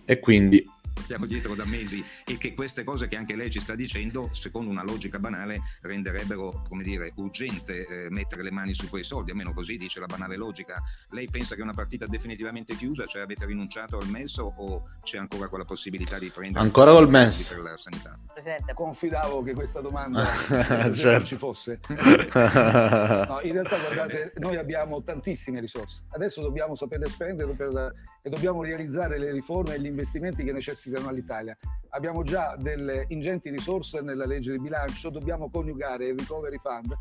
E 0.05 0.19
quindi 0.19 0.63
portiamo 1.07 1.25
dietro 1.25 1.55
da 1.55 1.63
mesi 1.63 2.03
e 2.25 2.37
che 2.37 2.53
queste 2.53 2.83
cose 2.83 3.07
che 3.07 3.15
anche 3.15 3.37
lei 3.37 3.49
ci 3.49 3.61
sta 3.61 3.75
dicendo, 3.75 4.29
secondo 4.33 4.69
una 4.69 4.83
logica 4.83 5.19
banale, 5.19 5.61
renderebbero, 5.81 6.63
come 6.67 6.83
dire, 6.83 7.13
urgente 7.15 7.85
eh, 7.87 8.09
mettere 8.09 8.43
le 8.43 8.51
mani 8.51 8.73
su 8.73 8.89
quei 8.89 9.05
soldi, 9.05 9.31
almeno 9.31 9.53
così 9.53 9.77
dice 9.77 10.01
la 10.01 10.05
banale 10.05 10.35
logica. 10.35 10.83
Lei 11.11 11.29
pensa 11.29 11.55
che 11.55 11.61
è 11.61 11.63
una 11.63 11.73
partita 11.73 12.05
definitivamente 12.07 12.75
chiusa, 12.75 13.05
cioè 13.05 13.21
avete 13.21 13.45
rinunciato 13.45 13.97
al 13.97 14.09
MES 14.09 14.37
o 14.39 14.89
c'è 15.01 15.17
ancora 15.17 15.47
quella 15.47 15.63
possibilità 15.63 16.19
di 16.19 16.29
prendere 16.29 16.65
ancora 16.65 16.91
col 16.91 17.09
MES 17.09 17.53
per 17.53 17.59
la 17.59 17.77
sanità? 17.77 18.19
Presidente. 18.37 18.75
Confidavo 18.75 19.41
che 19.41 19.55
questa 19.55 19.81
domanda 19.81 20.23
certo. 20.93 21.25
ci 21.25 21.37
fosse. 21.37 21.79
no, 21.89 23.39
in 23.41 23.51
realtà 23.51 23.79
guardate, 23.79 24.33
noi 24.35 24.57
abbiamo 24.57 25.01
tantissime 25.01 25.59
risorse. 25.59 26.03
Adesso 26.09 26.43
dobbiamo 26.43 26.75
saperle 26.75 27.07
spendere 27.07 27.53
per, 27.53 27.95
e 28.21 28.29
dobbiamo 28.29 28.61
realizzare 28.61 29.17
le 29.17 29.31
riforme 29.31 29.73
e 29.73 29.79
gli 29.79 29.87
investimenti 29.87 30.43
che 30.43 30.51
necessitano 30.51 31.07
all'Italia. 31.07 31.57
Abbiamo 31.89 32.21
già 32.21 32.55
delle 32.55 33.05
ingenti 33.07 33.49
risorse 33.49 34.01
nella 34.01 34.27
legge 34.27 34.51
di 34.51 34.59
bilancio, 34.59 35.09
dobbiamo 35.09 35.49
coniugare 35.49 36.09
il 36.09 36.19
recovery 36.19 36.59
fund, 36.59 36.95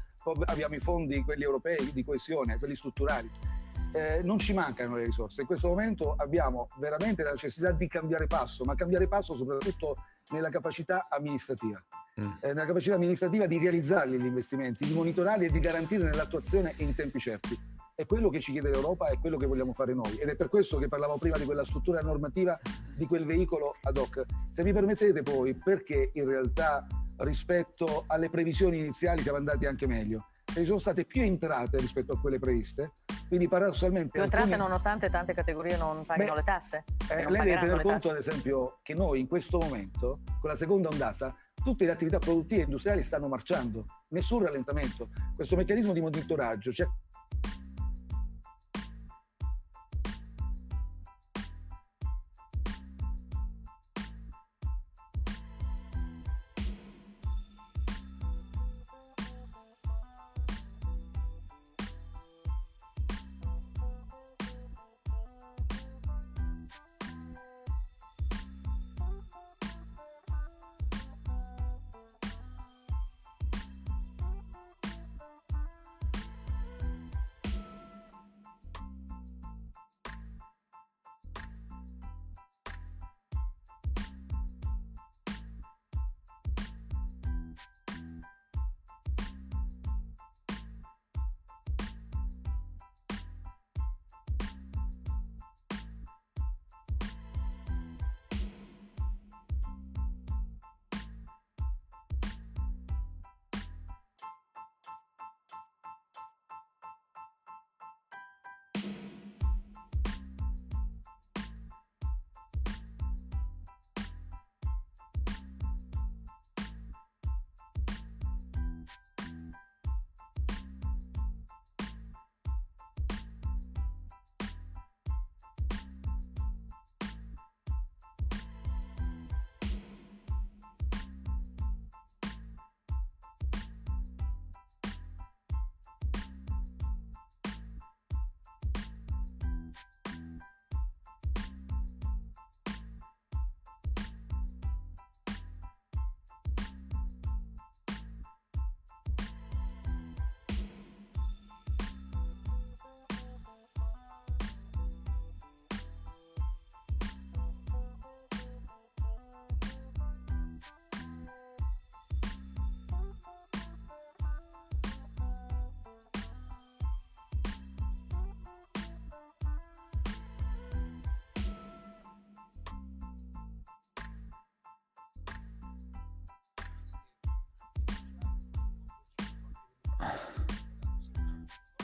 abbiamo 0.46 0.74
i 0.74 0.80
fondi, 0.80 1.22
quelli 1.22 1.42
europei 1.42 1.92
di 1.92 2.02
coesione, 2.02 2.56
quelli 2.56 2.74
strutturali. 2.74 3.30
Eh, 3.92 4.22
non 4.24 4.38
ci 4.38 4.54
mancano 4.54 4.96
le 4.96 5.04
risorse. 5.04 5.42
In 5.42 5.46
questo 5.46 5.68
momento 5.68 6.14
abbiamo 6.16 6.70
veramente 6.78 7.22
la 7.22 7.32
necessità 7.32 7.72
di 7.72 7.88
cambiare 7.88 8.26
passo, 8.26 8.64
ma 8.64 8.74
cambiare 8.74 9.06
passo 9.06 9.34
soprattutto 9.34 9.96
nella 10.30 10.48
capacità 10.48 11.08
amministrativa. 11.10 11.82
Mm. 12.20 12.30
Eh, 12.40 12.46
nella 12.48 12.66
capacità 12.66 12.94
amministrativa 12.94 13.46
di 13.46 13.58
realizzarli 13.58 14.18
gli 14.18 14.24
investimenti, 14.24 14.86
di 14.86 14.94
monitorarli 14.94 15.46
e 15.46 15.50
di 15.50 15.60
garantire 15.60 16.04
nell'attuazione 16.04 16.74
in 16.78 16.94
tempi 16.94 17.18
certi. 17.18 17.58
È 17.94 18.04
quello 18.04 18.28
che 18.28 18.40
ci 18.40 18.52
chiede 18.52 18.70
l'Europa, 18.70 19.06
è 19.08 19.18
quello 19.18 19.36
che 19.38 19.46
vogliamo 19.46 19.72
fare 19.72 19.94
noi 19.94 20.18
ed 20.18 20.28
è 20.28 20.36
per 20.36 20.48
questo 20.48 20.76
che 20.76 20.88
parlavo 20.88 21.16
prima 21.16 21.38
di 21.38 21.44
quella 21.44 21.64
struttura 21.64 22.00
normativa, 22.02 22.58
di 22.94 23.06
quel 23.06 23.24
veicolo 23.24 23.74
ad 23.82 23.96
hoc. 23.96 24.24
Se 24.50 24.62
mi 24.62 24.72
permettete 24.72 25.22
poi, 25.22 25.54
perché 25.54 26.10
in 26.12 26.26
realtà 26.26 26.86
rispetto 27.18 28.04
alle 28.06 28.28
previsioni 28.28 28.78
iniziali 28.78 29.22
siamo 29.22 29.38
andati 29.38 29.64
anche 29.64 29.86
meglio? 29.86 30.28
Perché 30.46 30.64
sono 30.64 30.78
state 30.78 31.04
più 31.04 31.22
entrate 31.22 31.76
rispetto 31.76 32.12
a 32.12 32.20
quelle 32.20 32.38
previste, 32.38 32.92
quindi 33.28 33.48
paradossalmente... 33.48 34.12
Più 34.12 34.22
entrate 34.22 34.44
alcuni... 34.44 34.62
nonostante 34.62 35.10
tante 35.10 35.34
categorie 35.34 35.76
non 35.76 36.02
Beh, 36.06 36.16
le 36.16 36.42
tasse? 36.44 36.84
Eh, 37.10 37.28
lei 37.28 37.44
deve 37.44 37.60
tener 37.60 37.82
conto 37.82 38.10
ad 38.10 38.16
esempio 38.16 38.78
che 38.82 38.94
noi 38.94 39.20
in 39.20 39.26
questo 39.26 39.58
momento, 39.58 40.20
con 40.40 40.48
la 40.48 40.56
seconda 40.56 40.88
ondata, 40.88 41.34
tutte 41.62 41.84
le 41.84 41.90
attività 41.90 42.18
produttive 42.18 42.60
e 42.60 42.64
industriali 42.64 43.02
stanno 43.02 43.28
marciando, 43.28 43.86
nessun 44.10 44.44
rallentamento. 44.44 45.10
Questo 45.34 45.56
meccanismo 45.56 45.92
di 45.92 46.00
monitoraggio 46.00 46.72
ci 46.72 46.82
ha 46.82 46.88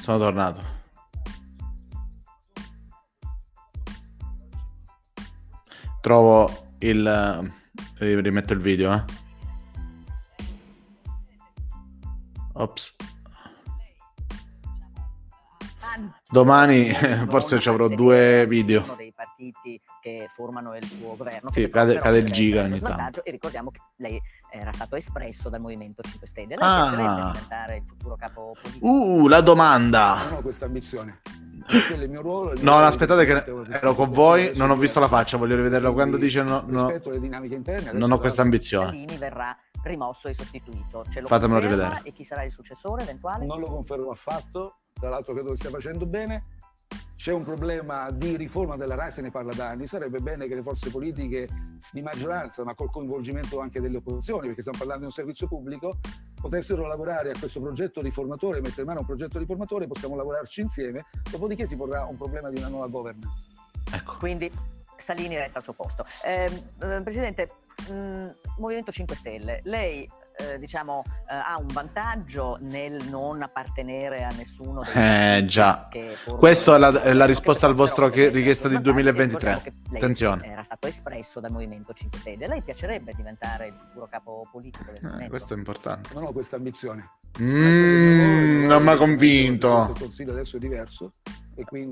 Sono 0.03 0.19
tornato. 0.19 0.61
Trovo 6.01 6.71
il... 6.81 7.53
Rimetto 7.99 8.53
il 8.53 8.59
video, 8.59 8.93
eh. 8.95 9.05
Ops. 12.55 12.97
Domani 16.29 16.93
forse 17.31 17.61
ci 17.61 17.69
avrò 17.69 17.87
due 17.87 18.45
video. 18.49 18.97
dei 18.97 19.13
partiti 19.15 19.81
che 20.03 20.27
formano 20.29 20.77
il 20.77 20.85
suo 20.85 21.15
governo. 21.17 21.51
Sì, 21.53 21.69
cade, 21.69 22.01
cade 22.01 22.19
il 22.19 22.33
giga 22.33 22.65
ogni 22.65 22.81
tanto. 22.81 23.25
E 23.25 23.31
ricordiamo 23.31 23.71
che 23.71 23.81
lei 23.99 24.21
era 24.51 24.73
stato 24.73 24.97
espresso 24.97 25.49
dal 25.49 25.61
Movimento 25.61 26.03
5 26.03 26.27
Stelle. 26.27 26.57
Lei 26.57 26.59
ah. 26.61 27.31
diventare 27.33 27.77
il 27.77 27.85
futuro 27.87 28.17
capo 28.17 28.57
politico? 28.61 28.85
Uh, 28.85 29.29
la 29.29 29.41
domanda. 29.41 30.25
Non 30.25 30.33
ho 30.39 30.41
questa 30.43 30.65
ambizione. 30.67 31.21
Il 31.97 32.11
mio 32.11 32.21
ruolo, 32.21 32.53
il 32.53 32.61
mio 32.61 32.71
no, 32.71 32.79
aspettate 32.79 33.25
che 33.25 33.45
ero 33.79 33.95
con 33.95 34.11
voi, 34.11 34.51
non 34.57 34.71
ho 34.71 34.77
visto 34.77 34.99
la 34.99 35.07
faccia, 35.07 35.37
voglio 35.37 35.55
rivederla 35.55 35.93
quando 35.93 36.17
dice 36.17 36.43
no, 36.43 36.65
no, 36.67 36.87
rispetto 36.87 37.11
alle 37.11 37.21
dinamiche 37.21 37.55
interne. 37.55 37.93
Non 37.93 38.11
ho 38.11 38.19
questa 38.19 38.43
ambizione. 38.43 39.05
Verrà 39.17 39.57
rimosso 39.85 40.27
e 40.27 40.35
sostituito. 40.35 41.05
Ce 41.09 41.21
lo 41.21 41.29
Fatemelo 41.29 41.61
rivedere. 41.61 42.01
E 42.03 42.13
chi 42.13 42.25
sarà 42.25 42.43
il 42.43 42.51
successore 42.51 43.03
eventuale? 43.03 43.47
Non 43.47 43.61
lo 43.61 43.67
confermo 43.67 44.11
affatto, 44.11 44.79
tra 44.93 45.09
l'altro 45.09 45.33
credo 45.35 45.51
che 45.51 45.57
stia 45.57 45.71
facendo 45.71 46.05
bene 46.05 46.61
c'è 47.17 47.33
un 47.33 47.45
problema 47.45 48.11
di 48.11 48.37
riforma 48.37 48.77
della 48.77 48.95
RAI, 48.95 49.11
se 49.11 49.23
ne 49.23 49.31
parla 49.31 49.55
da 49.55 49.69
anni, 49.69 49.87
sarebbe 49.87 50.21
bene 50.21 50.47
che 50.47 50.55
le 50.55 50.63
forze 50.63 50.91
politiche 50.91 51.49
di 51.93 52.03
maggioranza, 52.03 52.65
ma 52.65 52.75
col 52.75 52.91
coinvolgimento 52.91 53.61
anche 53.61 53.81
delle 53.81 53.99
opposizioni, 53.99 54.47
perché 54.47 54.61
stiamo 54.61 54.79
parlando 54.79 55.03
di 55.03 55.09
un 55.09 55.13
servizio 55.13 55.47
pubblico, 55.47 55.99
potessero 56.41 56.87
lavorare 56.87 57.31
a 57.31 57.39
questo 57.39 57.61
progetto 57.61 58.01
riformatore, 58.01 58.61
mettere 58.61 58.83
in 58.83 58.89
mano 58.89 59.01
un 59.01 59.07
progetto 59.07 59.39
riformatore, 59.39 59.87
possiamo 59.87 60.17
lavorarci 60.17 60.61
insieme, 60.61 61.07
dopodiché 61.31 61.67
si 61.67 61.77
porrà 61.77 62.05
un 62.05 62.17
problema 62.17 62.51
di 62.51 62.59
una 62.59 62.69
nuova 62.69 62.89
governance. 62.89 63.47
Ecco. 63.93 64.17
Quindi 64.19 64.51
Salini 64.97 65.37
resta 65.37 65.59
al 65.59 65.65
suo 65.65 65.73
posto. 65.75 66.05
Eh, 66.25 66.51
Presidente, 67.03 67.51
mh, 67.89 68.31
Movimento 68.59 68.93
5 68.93 69.15
Stelle, 69.17 69.61
lei 69.65 70.09
eh, 70.37 70.59
diciamo, 70.59 71.03
eh, 71.29 71.35
ha 71.35 71.59
un 71.59 71.67
vantaggio 71.73 72.59
nel 72.61 73.09
non 73.09 73.43
appartenere 73.43 74.25
a 74.25 74.31
nessuno. 74.37 74.83
Eh 74.95 75.45
già, 75.47 75.89
questa 76.39 76.77
è 76.77 76.79
la, 76.79 77.03
è 77.03 77.13
la 77.13 77.25
risposta 77.25 77.67
al 77.67 77.75
vostro 77.75 78.09
richiesta 78.09 78.69
di 78.69 78.81
2023. 78.81 79.63
Attenzione. 79.95 80.47
Era 80.47 80.63
stato 80.65 80.87
espresso 80.87 81.41
dal 81.41 81.51
Movimento 81.51 81.93
5 81.93 82.19
Stelle. 82.19 82.47
Lei 82.47 82.63
piacerebbe 82.63 83.13
diventare 83.15 83.69
il 83.69 83.75
futuro 83.75 84.09
capo 84.11 84.47
politico 84.51 84.85
del 84.87 84.97
eh, 84.97 85.03
movimento? 85.03 85.31
questo 85.31 85.55
è 85.55 85.57
importante. 85.57 86.11
Non 86.15 86.25
ho 86.25 86.33
questa 86.33 86.57
ambizione. 86.57 87.11
Mm, 87.41 88.67
non 88.67 88.83
mi 88.83 88.91
ha 88.91 88.97
convinto. 88.97 89.91
Il 89.95 90.01
consiglio 90.01 90.33
adesso 90.33 90.57
è 90.57 90.59
diverso. 90.59 91.13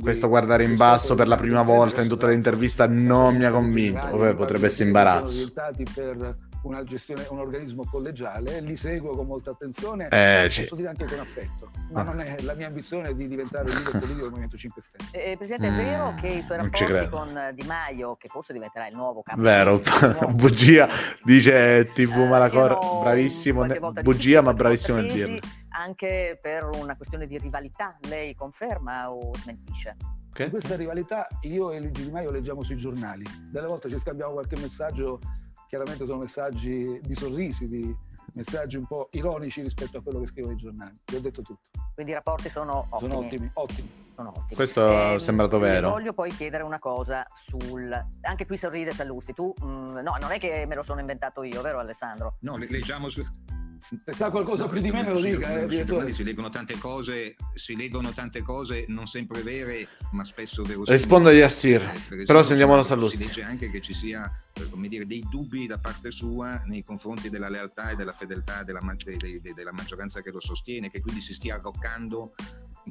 Questo 0.01 0.29
guardare 0.29 0.65
in 0.65 0.75
basso 0.75 1.15
per 1.15 1.29
la 1.29 1.37
prima 1.37 1.63
volta 1.63 2.01
in 2.01 2.09
tutta 2.09 2.27
l'intervista 2.27 2.87
non 2.87 3.37
mi 3.37 3.45
ha 3.45 3.51
convinto. 3.51 4.17
Vabbè, 4.17 4.35
potrebbe 4.35 4.67
essere 4.67 4.87
imbarazzo. 4.87 5.53
Una 6.63 6.83
gestione, 6.83 7.27
un 7.31 7.39
organismo 7.39 7.85
collegiale, 7.85 8.61
li 8.61 8.77
seguo 8.77 9.15
con 9.15 9.27
molta 9.27 9.51
attenzione, 9.51 10.09
eh, 10.09 10.45
posso 10.47 10.75
c- 10.75 10.75
dire 10.75 10.89
anche 10.89 11.05
con 11.07 11.19
affetto, 11.19 11.71
ma 11.91 12.01
ah. 12.01 12.05
non 12.05 12.21
è 12.21 12.37
la 12.41 12.55
mia 12.55 12.67
ambizione 12.67 13.15
di 13.15 13.29
diventare 13.29 13.71
il 13.71 13.77
leader 13.77 13.93
politico 13.93 14.21
del 14.21 14.29
Movimento 14.29 14.57
5 14.57 14.83
Stelle. 14.83 15.11
Eh, 15.13 15.37
Presidente, 15.37 15.71
mm, 15.71 15.79
è 15.79 15.83
vero 15.83 16.15
che 16.21 16.29
i 16.29 16.43
suoi 16.43 16.59
rapporti 16.59 17.09
con 17.09 17.51
Di 17.55 17.67
Maio, 17.67 18.17
che 18.17 18.29
forse 18.29 18.53
diventerà 18.53 18.89
il 18.89 18.97
nuovo 18.97 19.23
capo 19.23 19.41
Vero, 19.41 19.81
bugia, 20.33 20.89
dice 21.23 21.91
TV 21.95 22.17
uh, 22.17 22.27
Malacor, 22.27 22.79
bravissimo, 23.01 23.65
bugia 24.03 24.41
ma 24.41 24.53
bravissimo 24.53 24.99
nel 24.99 25.13
dirlo. 25.13 25.39
Anche 25.73 26.39
per 26.41 26.69
una 26.75 26.97
questione 26.97 27.27
di 27.27 27.39
rivalità, 27.39 27.97
lei 28.09 28.35
conferma 28.35 29.11
o 29.11 29.31
smentisce? 29.37 29.97
Okay. 30.31 30.49
Questa 30.49 30.77
rivalità 30.77 31.27
io 31.43 31.73
e 31.73 31.81
Luigi 31.81 32.05
Di 32.05 32.11
Maio 32.11 32.31
leggiamo 32.31 32.63
sui 32.63 32.77
giornali, 32.77 33.25
delle 33.51 33.67
volte 33.67 33.89
ci 33.89 33.99
scambiamo 33.99 34.33
qualche 34.33 34.57
messaggio 34.59 35.19
chiaramente 35.71 36.05
sono 36.05 36.19
messaggi 36.19 36.99
di 37.01 37.15
sorrisi, 37.15 37.69
di 37.69 37.97
messaggi 38.35 38.77
un 38.77 38.87
po' 38.87 39.09
ironici 39.13 39.63
rispetto 39.63 39.99
a 39.99 40.03
quello 40.03 40.19
che 40.19 40.27
scrivono 40.27 40.55
i 40.55 40.57
giornali. 40.57 40.99
Vi 41.05 41.15
ho 41.15 41.21
detto 41.21 41.43
tutto. 41.43 41.71
Quindi 41.95 42.11
i 42.11 42.15
rapporti 42.17 42.51
sono 42.51 42.87
ottimi. 42.91 43.11
Sono 43.13 43.25
ottimi, 43.25 43.51
ottimi. 43.55 43.91
Sono 44.17 44.29
ottimi. 44.31 44.55
Questo 44.57 44.91
eh, 44.91 45.15
è 45.15 45.19
sembrato 45.21 45.61
vero. 45.61 45.91
Voglio 45.91 46.13
poi 46.13 46.33
chiedere 46.33 46.65
una 46.65 46.81
cosa 46.81 47.25
sul... 47.33 47.89
Anche 48.23 48.47
qui 48.47 48.57
sorride 48.57 48.93
Sallusti. 48.93 49.33
Tu, 49.33 49.55
mh, 49.61 49.65
mm, 49.65 49.99
no, 49.99 50.17
non 50.21 50.33
è 50.33 50.41
che 50.41 50.67
me 50.67 50.75
lo 50.75 50.83
sono 50.83 50.99
inventato 50.99 51.45
io, 51.45 51.63
vero 51.63 51.79
Alessandro? 51.79 52.39
No, 52.41 52.57
leggiamo 52.57 53.09
su... 53.09 53.25
Se 54.05 54.13
sa 54.13 54.31
qualcosa 54.31 54.69
più 54.69 54.81
di 54.81 54.91
me 54.91 55.03
me 55.03 55.13
lo 55.13 55.21
dica, 55.21 55.61
eh, 55.61 55.67
direttore. 55.67 56.13
Si 56.13 56.23
leggono 56.23 56.51
tante 56.51 56.77
cose, 56.79 57.37
si 57.55 57.77
leggono 57.77 58.13
tante 58.13 58.43
cose 58.43 58.85
non 58.89 59.07
sempre 59.07 59.43
vere, 59.43 59.89
ma 60.13 60.25
spesso 60.25 60.63
verosimili. 60.63 60.97
Rispondo 60.97 61.29
a 61.29 61.33
Yassir, 61.33 61.83
eh, 62.11 62.25
però 62.25 62.43
sentiamo 62.43 62.77
la 62.77 62.83
salute. 62.83 63.17
Si 63.17 63.25
legge 63.25 63.43
anche 63.43 63.71
che 63.71 63.81
ci 63.81 63.95
sia 63.95 64.31
eh, 64.53 64.69
come 64.69 64.89
dire, 64.89 65.07
dei 65.07 65.25
dubbi 65.29 65.67
da 65.67 65.79
parte 65.79 66.11
sua 66.11 66.63
nei 66.67 66.85
confronti 66.85 67.31
della 67.31 67.49
lealtà 67.49 67.91
e 67.91 67.97
della 67.97 68.13
fedeltà 68.13 68.63
della, 68.63 68.81
de, 68.81 69.17
de, 69.17 69.41
de, 69.41 69.55
della 69.55 69.73
maggioranza 69.73 70.23
che 70.23 70.31
lo 70.31 70.41
sostiene, 70.41 70.91
che 70.91 71.01
quindi 71.01 71.21
si 71.21 71.35
stia 71.35 71.57
arroccando 71.57 72.35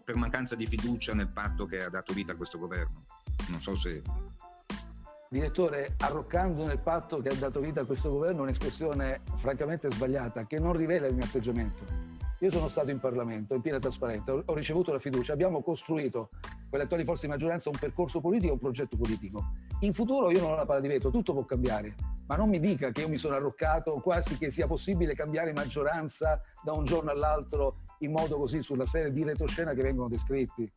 per 0.03 0.15
mancanza 0.15 0.55
di 0.55 0.65
fiducia 0.65 1.13
nel 1.13 1.27
patto 1.27 1.65
che 1.65 1.83
ha 1.83 1.89
dato 1.89 2.13
vita 2.13 2.33
a 2.33 2.35
questo 2.35 2.57
governo. 2.57 3.05
Non 3.47 3.61
so 3.61 3.75
se 3.75 4.01
Direttore, 5.31 5.93
arroccando 5.99 6.65
nel 6.65 6.79
patto 6.79 7.21
che 7.21 7.29
ha 7.29 7.35
dato 7.35 7.59
vita 7.59 7.81
a 7.81 7.85
questo 7.85 8.09
governo 8.09 8.41
un'espressione 8.41 9.21
francamente 9.35 9.87
sbagliata, 9.91 10.47
che 10.47 10.57
non 10.57 10.73
rivela 10.73 11.05
il 11.05 11.13
mio 11.13 11.23
atteggiamento. 11.23 11.85
Io 12.39 12.49
sono 12.49 12.67
stato 12.67 12.89
in 12.89 12.99
Parlamento, 12.99 13.53
in 13.53 13.61
piena 13.61 13.77
trasparenza, 13.77 14.33
ho 14.33 14.53
ricevuto 14.55 14.91
la 14.91 14.97
fiducia, 14.97 15.33
abbiamo 15.33 15.61
costruito 15.61 16.29
con 16.67 16.79
le 16.79 16.85
attuali 16.85 17.05
forze 17.05 17.27
di 17.27 17.31
maggioranza 17.31 17.69
un 17.69 17.77
percorso 17.79 18.21
politico, 18.21 18.53
un 18.53 18.57
progetto 18.57 18.97
politico. 18.97 19.51
In 19.81 19.93
futuro 19.93 20.31
io 20.31 20.41
non 20.41 20.53
ho 20.53 20.55
la 20.55 20.65
palla 20.65 20.79
di 20.79 20.87
vetro, 20.87 21.11
tutto 21.11 21.33
può 21.33 21.45
cambiare, 21.45 21.93
ma 22.25 22.35
non 22.35 22.49
mi 22.49 22.59
dica 22.59 22.89
che 22.89 23.01
io 23.01 23.09
mi 23.09 23.19
sono 23.19 23.35
arroccato 23.35 23.99
quasi 24.01 24.35
che 24.35 24.49
sia 24.49 24.65
possibile 24.65 25.13
cambiare 25.13 25.53
maggioranza 25.53 26.41
da 26.63 26.71
un 26.71 26.85
giorno 26.85 27.11
all'altro 27.11 27.81
in 27.99 28.13
modo 28.13 28.35
così 28.37 28.63
sulla 28.63 28.87
serie 28.87 29.11
di 29.11 29.23
retroscena 29.23 29.75
che 29.75 29.83
vengono 29.83 30.09
descritti. 30.09 30.67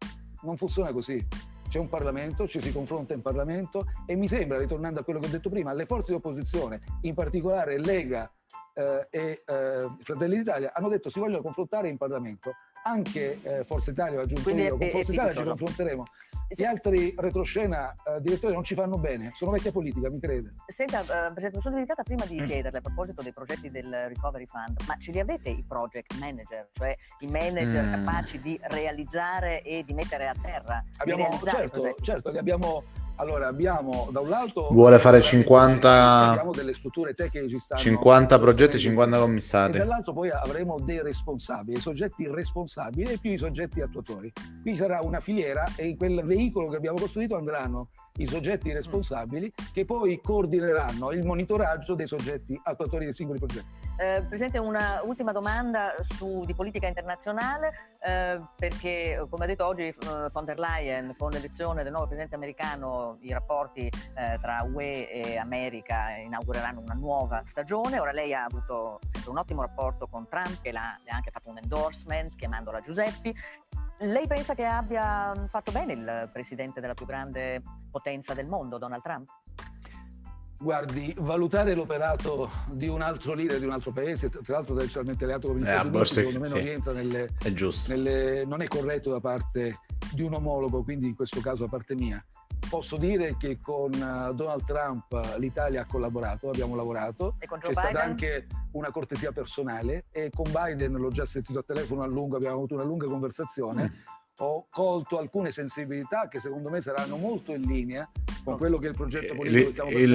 Non 0.43 0.59
funziona 0.59 0.93
così 0.93 1.27
c'è 1.73 1.79
un 1.79 1.89
Parlamento, 1.89 2.47
ci 2.47 2.61
si 2.61 2.71
confronta 2.71 3.15
in 3.15 3.23
Parlamento 3.23 3.87
e 4.05 4.15
mi 4.15 4.29
sembra, 4.29 4.59
ritornando 4.59 5.01
a 5.01 5.05
quello 5.05 5.21
che 5.21 5.29
ho 5.29 5.31
detto 5.31 5.49
prima, 5.49 5.73
le 5.73 5.87
forze 5.87 6.11
di 6.11 6.19
opposizione, 6.19 6.83
in 7.03 7.15
particolare 7.15 7.79
Lega 7.79 8.31
eh, 8.75 9.07
e 9.09 9.43
eh, 9.47 9.91
Fratelli 10.03 10.37
d'Italia, 10.37 10.73
hanno 10.75 10.91
detto 10.91 11.09
si 11.09 11.19
vogliono 11.19 11.41
confrontare 11.41 11.89
in 11.89 11.97
Parlamento. 11.97 12.53
Anche 12.85 13.41
eh, 13.43 13.65
Forza 13.65 13.91
Italia, 13.91 14.19
ho 14.19 14.23
aggiunto 14.23 14.43
Quindi 14.43 14.63
io, 14.63 14.77
con 14.77 14.89
Forza 14.89 15.13
Italia 15.13 15.33
ci 15.33 15.43
confronteremo. 15.43 16.05
Gli 16.49 16.65
altri 16.65 17.15
retroscena, 17.17 17.93
eh, 17.93 18.21
direttore, 18.21 18.53
non 18.53 18.63
ci 18.63 18.75
fanno 18.75 18.99
bene, 18.99 19.31
sono 19.35 19.53
vecchia 19.53 19.73
politica, 19.73 20.11
mi 20.11 20.21
crede. 20.21 20.53
Senta, 20.67 21.01
uh, 21.01 21.33
Presidente, 21.33 21.61
sono 21.61 21.77
dedicata 21.77 22.03
prima 22.03 22.27
di 22.27 22.41
mm. 22.41 22.45
chiederle 22.45 22.79
a 22.79 22.81
proposito 22.83 23.23
dei 23.23 23.33
progetti 23.33 23.71
del 23.71 23.91
Recovery 24.09 24.47
Fund, 24.47 24.77
ma 24.87 24.97
ce 24.97 25.13
li 25.13 25.21
avete 25.21 25.49
i 25.49 25.65
project 25.67 26.19
manager, 26.19 26.69
cioè 26.73 26.95
i 27.21 27.27
manager 27.27 27.85
mm. 27.85 27.93
capaci 28.05 28.39
di 28.39 28.59
realizzare 28.65 29.63
e 29.63 29.83
di 29.83 29.95
mettere 29.95 30.29
a 30.29 30.35
terra? 30.41 30.85
Abbiamo, 30.99 31.41
certo, 31.43 31.95
certo, 32.03 32.31
li 32.31 32.39
abbiamo 32.39 32.83
allora 33.17 33.49
abbiamo 33.49 34.09
da 34.11 34.21
un 34.21 34.29
lato 34.29 34.69
vuole 34.71 34.99
fare 34.99 35.21
50 35.21 36.31
abbiamo 36.31 36.53
delle 36.53 36.73
strutture 36.75 37.15
tecniche 37.15 37.49
ci 37.49 37.59
stanno 37.59 37.81
50 37.81 38.39
progetti 38.39 38.79
50 38.79 39.19
commissari 39.19 39.75
e 39.75 39.79
dall'altro 39.79 40.13
poi 40.13 40.31
avremo 40.31 40.79
dei 40.81 41.03
responsabili, 41.03 41.79
i 41.79 41.81
soggetti 41.81 42.27
responsabili 42.29 43.13
e 43.13 43.19
più 43.19 43.33
i 43.33 43.39
soggetti 43.39 43.81
attuatori. 43.81 44.33
Qui 44.61 44.75
sarà 44.75 45.01
una 45.03 45.21
filiera 45.21 45.65
e 45.77 45.89
in 45.89 45.97
quel 45.97 46.23
veicolo 46.25 46.69
che 46.69 46.77
abbiamo 46.77 46.99
costruito 46.99 47.37
andranno 47.37 47.91
i 48.17 48.27
soggetti 48.27 48.73
responsabili 48.73 49.53
che 49.73 49.85
poi 49.85 50.21
coordineranno 50.21 51.13
il 51.13 51.25
monitoraggio 51.25 51.95
dei 51.95 52.07
soggetti 52.07 52.59
attuatori 52.63 53.05
dei 53.05 53.13
singoli 53.13 53.39
progetti. 53.39 53.67
Eh, 53.99 54.25
Presidente, 54.27 54.59
una 54.59 55.01
ultima 55.05 55.33
domanda 55.33 55.95
su, 56.01 56.45
di 56.45 56.55
politica 56.55 56.87
internazionale, 56.87 57.92
eh, 58.05 58.39
perché 58.57 59.25
come 59.31 59.45
ha 59.45 59.47
detto 59.47 59.65
oggi 59.65 59.85
eh, 59.85 59.95
von 60.33 60.45
der 60.45 60.59
Leyen, 60.59 61.15
con 61.17 61.31
l'elezione 61.31 61.83
del 61.83 61.93
nuovo 61.93 62.07
Presidente 62.07 62.35
americano, 62.35 63.19
i 63.21 63.33
rapporti 63.33 63.87
eh, 63.87 64.39
tra 64.41 64.65
UE 64.65 65.09
e 65.09 65.37
America 65.37 66.17
inaugureranno 66.17 66.81
una 66.81 66.95
nuova 66.95 67.43
stagione. 67.45 68.01
Ora 68.01 68.13
lei 68.13 68.35
ha 68.35 68.45
avuto 68.45 68.99
sempre 69.07 69.31
un 69.31 69.39
ottimo 69.39 69.63
rapporto 69.63 70.09
con 70.09 70.29
Trump, 70.29 70.61
che 70.61 70.73
le 70.73 70.79
ha 70.79 70.99
anche 71.09 71.31
fatto 71.31 71.51
un 71.51 71.59
endorsement 71.59 72.35
chiamandola 72.35 72.81
Giuseppi. 72.81 73.35
Lei 73.99 74.27
pensa 74.27 74.55
che 74.55 74.65
abbia 74.65 75.33
fatto 75.47 75.71
bene 75.71 75.93
il 75.93 76.31
Presidente 76.33 76.81
della 76.81 76.95
più 76.95 77.07
grande 77.07 77.63
potenza 77.89 78.35
del 78.35 78.47
mondo, 78.47 78.79
Donald 78.79 79.03
Trump? 79.03 79.29
Guardi, 80.63 81.13
valutare 81.19 81.75
l'operato 81.75 82.49
di 82.71 82.87
un 82.87 83.03
altro 83.03 83.35
leader 83.35 83.59
di 83.59 83.65
un 83.65 83.73
altro 83.73 83.91
paese, 83.91 84.29
tra 84.29 84.41
l'altro 84.47 84.75
tradizionalmente 84.75 85.25
alleato 85.25 85.49
con 85.49 85.59
gli 85.59 85.65
Stati 85.65 85.89
Uniti, 85.89 86.07
secondo 86.07 86.39
me 86.39 86.49
non 86.49 86.59
sì. 86.59 86.63
rientra 86.63 86.93
nelle, 86.93 87.29
è 87.43 87.53
nelle, 87.89 88.45
non 88.45 88.63
è 88.63 88.69
corretto 88.69 89.11
da 89.11 89.19
parte 89.19 89.81
di 90.13 90.23
un 90.23 90.35
omologo, 90.35 90.85
quindi 90.85 91.09
in 91.09 91.17
questo 91.17 91.41
caso 91.41 91.65
da 91.65 91.69
parte 91.69 91.97
mia. 91.97 92.25
Posso 92.71 92.97
dire 92.97 93.37
che 93.37 93.59
con 93.61 93.93
eh, 93.93 94.35
Donald 94.35 94.65
Trump 94.65 95.37
l'Italia 95.39 95.83
ha 95.83 95.87
collaborato, 95.87 96.49
abbiamo 96.49 96.77
lavorato, 96.77 97.35
c'è 97.41 97.47
Biden? 97.49 97.73
stata 97.73 98.01
anche 98.01 98.47
una 98.73 98.93
cortesia 98.93 99.33
personale 99.33 100.05
e 100.13 100.31
con 100.33 100.47
Biden 100.49 100.93
l'ho 100.93 101.11
già 101.11 101.27
sentito 101.27 101.59
a 101.59 101.65
telefono 101.65 102.03
a 102.03 102.07
lungo, 102.07 102.37
abbiamo 102.37 102.55
avuto 102.55 102.75
una 102.75 102.85
lunga 102.85 103.07
conversazione. 103.07 103.91
Mm 103.91 104.21
ho 104.39 104.67
colto 104.71 105.19
alcune 105.19 105.51
sensibilità 105.51 106.29
che 106.29 106.41
secondo 106.41 106.71
me 106.71 106.81
saranno 106.81 107.17
molto 107.17 107.53
in 107.53 107.63
linea 107.63 108.09
con 108.45 108.57
quello 108.57 108.79
che 108.79 108.87
è 108.87 108.89
il 108.89 108.97
progetto 108.97 109.35
politico 109.35 109.67
che 109.67 109.73
stiamo 109.73 109.91
facendo 109.91 110.15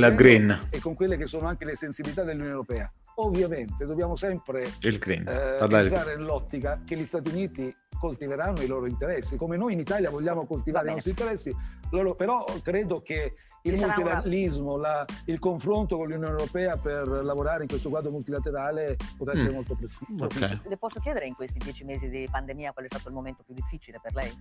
e 0.70 0.80
con 0.80 0.96
quelle 0.96 1.18
che 1.18 1.28
sono 1.28 1.48
anche 1.48 1.66
le 1.66 1.76
sensibilità 1.76 2.24
dell'Unione 2.24 2.52
Europea. 2.52 2.92
Ovviamente 3.20 3.86
dobbiamo 3.86 4.16
sempre 4.16 4.70
il 4.82 4.98
green. 4.98 5.28
Eh, 5.28 5.58
entrare 5.60 6.16
nell'ottica 6.16 6.82
che 6.86 6.96
gli 6.96 7.06
Stati 7.06 7.32
Uniti 7.32 7.76
coltiveranno 8.00 8.62
i 8.62 8.68
loro 8.68 8.86
interessi, 8.86 9.38
come 9.38 9.58
noi 9.58 9.74
in 9.74 9.80
Italia 9.80 10.10
vogliamo 10.10 10.46
coltivare 10.46 10.90
i 10.90 10.94
nostri 10.94 11.12
interessi, 11.12 11.52
loro, 11.92 12.14
però 12.14 12.46
credo 12.62 13.02
che 13.02 13.34
il 13.64 13.74
multilateralismo, 13.74 14.74
una... 14.74 14.88
la, 14.88 15.06
il 15.26 15.40
confronto 15.40 15.98
con 15.98 16.08
l'Unione 16.08 16.30
Europea 16.30 16.78
per 16.78 17.08
lavorare 17.08 17.64
in 17.64 17.68
questo 17.68 17.90
quadro 17.90 18.12
multilaterale 18.12 18.98
potrà 19.18 19.34
essere 19.34 19.50
mm. 19.50 19.54
molto 19.54 19.76
più 19.76 19.88
okay. 20.20 20.62
Le 20.64 20.78
posso 20.78 21.00
chiedere 21.00 21.26
in 21.26 21.34
questi 21.34 21.58
dieci 21.58 21.84
mesi 21.84 22.08
di 22.08 22.28
pandemia 22.30 22.72
qual 22.72 22.86
è 22.86 22.88
stato 22.88 23.08
il 23.08 23.16
momento 23.16 23.44
più 23.44 23.54
difficile 23.54 24.00
per 24.02 24.14
lei? 24.14 24.32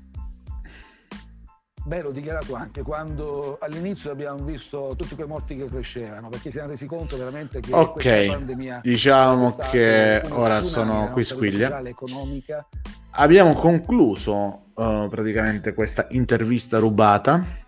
Beh, 1.87 2.03
l'ho 2.03 2.11
dichiarato 2.11 2.55
anche 2.55 2.83
quando 2.83 3.59
all'inizio 3.61 4.11
abbiamo 4.11 4.43
visto 4.43 4.95
tutti 4.97 5.15
quei 5.15 5.29
morti 5.29 5.57
che 5.57 5.67
crescevano, 5.67 6.29
perché 6.29 6.51
si 6.51 6.57
erano 6.57 6.73
resi 6.73 6.87
conto 6.87 7.17
veramente 7.17 7.61
che 7.61 7.73
Ok, 7.73 7.93
questa 7.93 8.33
pandemia 8.33 8.81
diciamo 8.83 9.55
che 9.71 10.21
ora 10.31 10.63
sono 10.63 11.11
qui 11.13 11.23
squiglia. 11.23 11.81
Economica. 11.87 12.67
Abbiamo 13.13 13.53
concluso 13.53 14.65
uh, 14.75 15.09
praticamente 15.09 15.75
questa 15.75 16.09
intervista 16.11 16.79
rubata 16.79 17.65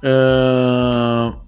Uh, 0.00 1.38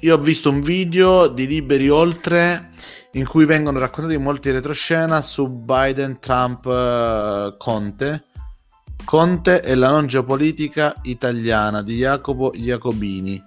io 0.00 0.14
ho 0.14 0.18
visto 0.18 0.50
un 0.50 0.60
video 0.60 1.28
di 1.28 1.46
Liberi 1.46 1.88
Oltre 1.88 2.68
in 3.12 3.26
cui 3.26 3.46
vengono 3.46 3.78
raccontati 3.78 4.18
molti 4.18 4.50
retroscena 4.50 5.22
su 5.22 5.48
Biden, 5.48 6.20
Trump, 6.20 6.66
uh, 6.66 7.56
Conte. 7.56 8.24
Conte 9.04 9.62
e 9.62 9.74
la 9.74 9.90
non 9.90 10.06
geopolitica 10.06 10.94
italiana 11.02 11.82
di 11.82 11.96
Jacopo 11.96 12.52
Jacobini. 12.52 13.42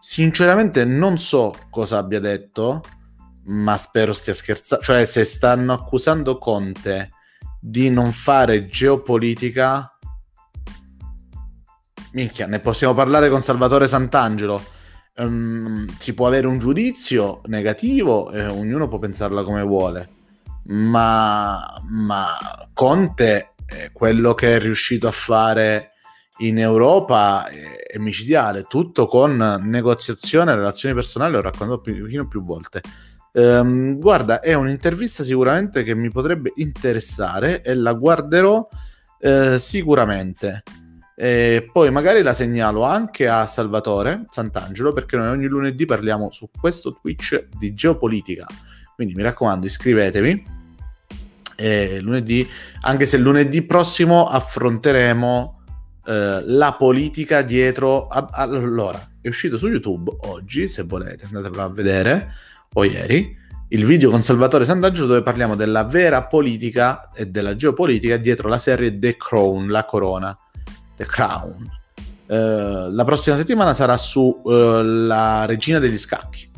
Sinceramente 0.00 0.84
non 0.84 1.18
so 1.18 1.54
cosa 1.70 1.98
abbia 1.98 2.20
detto, 2.20 2.82
ma 3.46 3.76
spero 3.76 4.12
stia 4.12 4.34
scherzando. 4.34 4.84
Cioè, 4.84 5.04
se 5.04 5.24
stanno 5.24 5.72
accusando 5.72 6.38
Conte 6.38 7.10
di 7.60 7.88
non 7.90 8.12
fare 8.12 8.66
geopolitica, 8.66 9.96
minchia, 12.12 12.46
ne 12.46 12.60
possiamo 12.60 12.94
parlare 12.94 13.30
con 13.30 13.42
Salvatore 13.42 13.88
Sant'Angelo. 13.88 14.74
Um, 15.16 15.86
si 15.98 16.12
può 16.12 16.26
avere 16.26 16.46
un 16.46 16.58
giudizio 16.58 17.40
negativo 17.46 18.30
e 18.30 18.44
ognuno 18.44 18.86
può 18.86 18.98
pensarla 18.98 19.42
come 19.44 19.62
vuole, 19.62 20.10
ma, 20.64 21.64
ma 21.88 22.26
Conte, 22.74 23.54
quello 23.92 24.34
che 24.34 24.56
è 24.56 24.58
riuscito 24.58 25.08
a 25.08 25.12
fare 25.12 25.92
in 26.38 26.58
Europa 26.58 27.46
è 27.48 27.96
micidiale, 27.98 28.64
tutto 28.68 29.06
con 29.06 29.60
negoziazione, 29.62 30.54
relazioni 30.54 30.94
personali, 30.94 31.32
l'ho 31.32 31.40
raccontato 31.40 31.80
più, 31.80 32.28
più 32.28 32.44
volte. 32.44 32.82
Um, 33.32 33.98
guarda, 33.98 34.40
è 34.40 34.54
un'intervista 34.54 35.22
sicuramente 35.22 35.82
che 35.82 35.94
mi 35.94 36.10
potrebbe 36.10 36.52
interessare 36.56 37.62
e 37.62 37.74
la 37.74 37.92
guarderò 37.92 38.66
eh, 39.20 39.58
sicuramente. 39.58 40.62
E 41.14 41.68
poi 41.72 41.90
magari 41.90 42.22
la 42.22 42.34
segnalo 42.34 42.82
anche 42.82 43.26
a 43.28 43.46
Salvatore 43.46 44.24
Sant'Angelo 44.28 44.92
perché 44.92 45.16
noi 45.16 45.28
ogni 45.28 45.46
lunedì 45.46 45.86
parliamo 45.86 46.30
su 46.30 46.50
questo 46.58 46.92
Twitch 46.92 47.48
di 47.58 47.72
geopolitica. 47.72 48.46
Quindi 48.94 49.14
mi 49.14 49.22
raccomando, 49.22 49.66
iscrivetevi. 49.66 50.55
E 51.56 52.00
lunedì, 52.00 52.46
anche 52.82 53.06
se 53.06 53.16
lunedì 53.16 53.62
prossimo 53.62 54.28
affronteremo 54.28 55.62
eh, 56.06 56.42
la 56.44 56.74
politica 56.74 57.42
dietro. 57.42 58.06
A, 58.06 58.28
allora, 58.30 59.14
è 59.20 59.28
uscito 59.28 59.56
su 59.56 59.66
YouTube 59.66 60.14
oggi, 60.28 60.68
se 60.68 60.82
volete, 60.82 61.24
andatevelo 61.24 61.62
a 61.62 61.68
vedere 61.68 62.32
o 62.74 62.84
ieri, 62.84 63.36
il 63.70 63.84
video 63.84 64.10
con 64.10 64.22
Salvatore 64.22 64.64
Sant'Angelo 64.64 65.06
dove 65.06 65.22
parliamo 65.22 65.56
della 65.56 65.84
vera 65.84 66.24
politica 66.24 67.10
e 67.10 67.26
della 67.26 67.56
geopolitica 67.56 68.16
dietro 68.18 68.48
la 68.48 68.58
serie 68.58 68.98
The 68.98 69.16
Crown, 69.16 69.68
la 69.68 69.84
corona, 69.84 70.36
The 70.94 71.04
Crown. 71.04 71.68
Uh, 72.26 72.90
la 72.90 73.04
prossima 73.04 73.36
settimana 73.36 73.72
sarà 73.72 73.96
su 73.96 74.40
uh, 74.44 74.50
la 74.82 75.46
regina 75.46 75.78
degli 75.78 75.98
scacchi. 75.98 76.48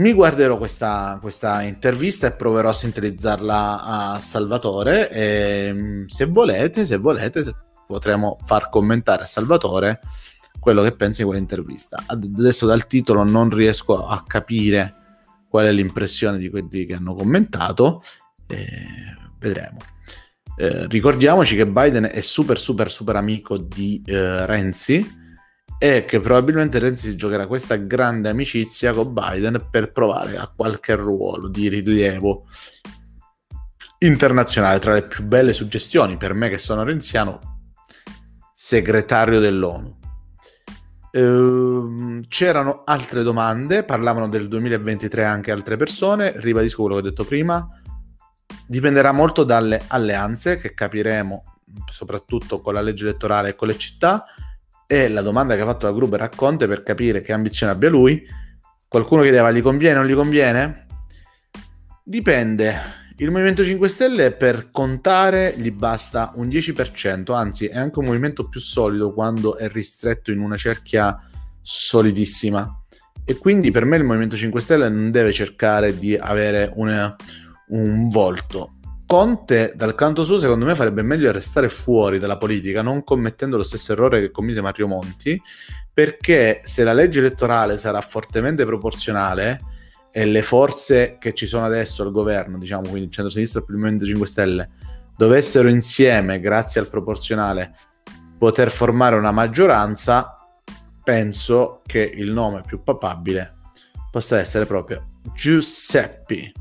Mi 0.00 0.14
guarderò 0.14 0.56
questa, 0.56 1.18
questa, 1.20 1.60
intervista 1.60 2.26
e 2.26 2.32
proverò 2.32 2.70
a 2.70 2.72
sintetizzarla 2.72 3.84
a 3.84 4.20
Salvatore 4.20 5.10
e 5.10 5.70
mm, 5.74 6.06
se 6.06 6.24
volete, 6.24 6.86
se 6.86 6.96
volete, 6.96 7.44
potremo 7.86 8.38
far 8.42 8.70
commentare 8.70 9.24
a 9.24 9.26
Salvatore 9.26 10.00
quello 10.58 10.82
che 10.82 10.92
pensa 10.92 11.20
di 11.20 11.28
quell'intervista. 11.28 12.02
Adesso 12.06 12.64
dal 12.64 12.86
titolo 12.86 13.24
non 13.24 13.50
riesco 13.50 14.06
a 14.06 14.24
capire 14.26 14.94
qual 15.50 15.66
è 15.66 15.72
l'impressione 15.72 16.38
di 16.38 16.48
quelli 16.48 16.86
che 16.86 16.94
hanno 16.94 17.14
commentato, 17.14 18.02
vedremo. 19.38 19.76
Eh, 20.56 20.86
ricordiamoci 20.86 21.56
che 21.56 21.66
Biden 21.66 22.08
è 22.10 22.20
super 22.22 22.58
super 22.58 22.90
super 22.90 23.16
amico 23.16 23.58
di 23.58 24.02
eh, 24.06 24.46
Renzi 24.46 25.19
e 25.82 26.04
che 26.04 26.20
probabilmente 26.20 26.78
Renzi 26.78 27.16
giocherà 27.16 27.46
questa 27.46 27.76
grande 27.76 28.28
amicizia 28.28 28.92
con 28.92 29.14
Biden 29.14 29.68
per 29.70 29.90
provare 29.92 30.36
a 30.36 30.52
qualche 30.54 30.94
ruolo 30.94 31.48
di 31.48 31.70
rilievo 31.70 32.44
internazionale 34.00 34.78
tra 34.78 34.92
le 34.92 35.06
più 35.06 35.24
belle 35.24 35.54
suggestioni 35.54 36.18
per 36.18 36.34
me 36.34 36.50
che 36.50 36.58
sono 36.58 36.82
renziano 36.82 37.62
segretario 38.52 39.40
dell'ONU. 39.40 39.96
Ehm, 41.12 42.26
c'erano 42.28 42.82
altre 42.84 43.22
domande, 43.22 43.82
parlavano 43.82 44.28
del 44.28 44.48
2023 44.48 45.24
anche 45.24 45.50
altre 45.50 45.78
persone, 45.78 46.34
ribadisco 46.36 46.82
quello 46.82 47.00
che 47.00 47.06
ho 47.06 47.08
detto 47.08 47.24
prima, 47.24 47.66
dipenderà 48.66 49.12
molto 49.12 49.44
dalle 49.44 49.80
alleanze 49.86 50.58
che 50.58 50.74
capiremo 50.74 51.44
soprattutto 51.90 52.60
con 52.60 52.74
la 52.74 52.82
legge 52.82 53.04
elettorale 53.04 53.50
e 53.50 53.54
con 53.54 53.68
le 53.68 53.78
città 53.78 54.26
e 54.92 55.06
la 55.06 55.22
domanda 55.22 55.54
che 55.54 55.60
ha 55.60 55.66
fatto 55.66 55.86
la 55.86 55.92
Gruber 55.92 56.20
a 56.20 56.28
Conte 56.28 56.66
per 56.66 56.82
capire 56.82 57.20
che 57.20 57.32
ambizione 57.32 57.70
abbia 57.70 57.88
lui, 57.88 58.26
qualcuno 58.88 59.22
chiedeva 59.22 59.52
gli 59.52 59.62
conviene 59.62 59.98
o 59.98 60.02
non 60.02 60.10
gli 60.10 60.16
conviene? 60.16 60.86
Dipende, 62.02 62.76
il 63.18 63.30
Movimento 63.30 63.64
5 63.64 63.88
Stelle 63.88 64.32
per 64.32 64.72
contare 64.72 65.54
gli 65.56 65.70
basta 65.70 66.32
un 66.34 66.48
10%, 66.48 67.32
anzi 67.32 67.66
è 67.66 67.78
anche 67.78 68.00
un 68.00 68.06
movimento 68.06 68.48
più 68.48 68.58
solido 68.58 69.14
quando 69.14 69.56
è 69.56 69.68
ristretto 69.68 70.32
in 70.32 70.40
una 70.40 70.56
cerchia 70.56 71.16
solidissima. 71.62 72.68
E 73.24 73.38
quindi 73.38 73.70
per 73.70 73.84
me 73.84 73.96
il 73.96 74.02
Movimento 74.02 74.34
5 74.34 74.60
Stelle 74.60 74.88
non 74.88 75.12
deve 75.12 75.32
cercare 75.32 75.96
di 75.96 76.16
avere 76.16 76.68
una, 76.74 77.14
un 77.68 78.08
volto. 78.08 78.79
Conte, 79.10 79.72
dal 79.74 79.96
canto 79.96 80.22
suo, 80.22 80.38
secondo 80.38 80.64
me 80.64 80.76
farebbe 80.76 81.02
meglio 81.02 81.32
restare 81.32 81.68
fuori 81.68 82.20
dalla 82.20 82.36
politica, 82.36 82.80
non 82.80 83.02
commettendo 83.02 83.56
lo 83.56 83.64
stesso 83.64 83.90
errore 83.90 84.20
che 84.20 84.30
commise 84.30 84.60
Mario 84.60 84.86
Monti, 84.86 85.42
perché 85.92 86.60
se 86.62 86.84
la 86.84 86.92
legge 86.92 87.18
elettorale 87.18 87.76
sarà 87.76 88.00
fortemente 88.02 88.64
proporzionale, 88.64 89.60
e 90.12 90.26
le 90.26 90.42
forze 90.42 91.16
che 91.18 91.34
ci 91.34 91.46
sono 91.46 91.64
adesso 91.64 92.04
al 92.04 92.12
governo, 92.12 92.56
diciamo 92.56 92.82
quindi 92.82 93.06
il 93.06 93.10
centro-sinistra 93.10 93.62
più 93.62 93.74
il 93.74 93.80
Movimento 93.80 94.06
5 94.06 94.26
Stelle, 94.28 94.68
dovessero 95.16 95.66
insieme, 95.66 96.38
grazie 96.38 96.80
al 96.80 96.86
proporzionale, 96.86 97.74
poter 98.38 98.70
formare 98.70 99.16
una 99.16 99.32
maggioranza, 99.32 100.36
penso 101.02 101.82
che 101.84 102.08
il 102.14 102.30
nome 102.30 102.62
più 102.64 102.84
papabile 102.84 103.56
possa 104.08 104.38
essere 104.38 104.66
proprio 104.66 105.04
Giuseppe. 105.34 106.52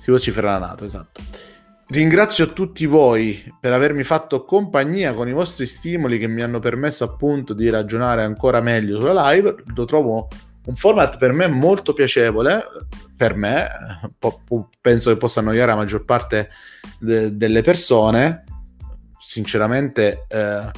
Si 0.00 0.10
vocifera 0.10 0.58
la 0.58 0.66
Nato, 0.66 0.84
esatto. 0.84 1.47
Ringrazio 1.90 2.52
tutti 2.52 2.84
voi 2.84 3.42
per 3.58 3.72
avermi 3.72 4.04
fatto 4.04 4.44
compagnia 4.44 5.14
con 5.14 5.26
i 5.26 5.32
vostri 5.32 5.64
stimoli 5.64 6.18
che 6.18 6.26
mi 6.26 6.42
hanno 6.42 6.58
permesso 6.58 7.04
appunto 7.04 7.54
di 7.54 7.70
ragionare 7.70 8.22
ancora 8.22 8.60
meglio 8.60 9.00
sulla 9.00 9.30
live. 9.30 9.54
Lo 9.74 9.86
trovo 9.86 10.28
un 10.66 10.76
format 10.76 11.16
per 11.16 11.32
me 11.32 11.46
molto 11.46 11.94
piacevole, 11.94 12.62
per 13.16 13.34
me, 13.34 13.70
penso 14.82 15.10
che 15.10 15.16
possa 15.16 15.40
annoiare 15.40 15.70
la 15.70 15.76
maggior 15.76 16.04
parte 16.04 16.50
de- 17.00 17.34
delle 17.34 17.62
persone, 17.62 18.44
sinceramente 19.18 20.26
eh, 20.28 20.70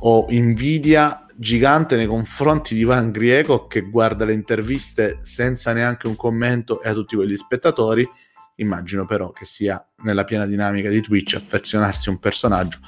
ho 0.00 0.26
invidia 0.30 1.24
gigante 1.36 1.94
nei 1.94 2.06
confronti 2.06 2.74
di 2.74 2.80
Ivan 2.80 3.12
Grieco 3.12 3.68
che 3.68 3.82
guarda 3.82 4.24
le 4.24 4.32
interviste 4.32 5.20
senza 5.22 5.72
neanche 5.72 6.08
un 6.08 6.16
commento 6.16 6.82
e 6.82 6.88
a 6.88 6.92
tutti 6.92 7.14
quegli 7.14 7.36
spettatori. 7.36 8.08
Immagino 8.56 9.06
però 9.06 9.32
che 9.32 9.44
sia 9.44 9.84
nella 10.02 10.24
piena 10.24 10.46
dinamica 10.46 10.88
di 10.88 11.00
Twitch 11.00 11.34
affezionarsi 11.34 12.08
a 12.08 12.12
un 12.12 12.18
personaggio 12.18 12.78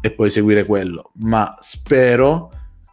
e 0.00 0.10
poi 0.10 0.30
seguire 0.30 0.64
quello, 0.64 1.12
ma 1.20 1.56
spero 1.60 2.50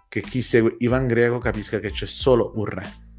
che 0.07 0.21
chi 0.21 0.41
segue 0.41 0.75
Ivan 0.79 1.07
Greco 1.07 1.37
capisca 1.39 1.79
che 1.79 1.91
c'è 1.91 2.05
solo 2.05 2.51
un 2.55 2.65
re 2.65 3.09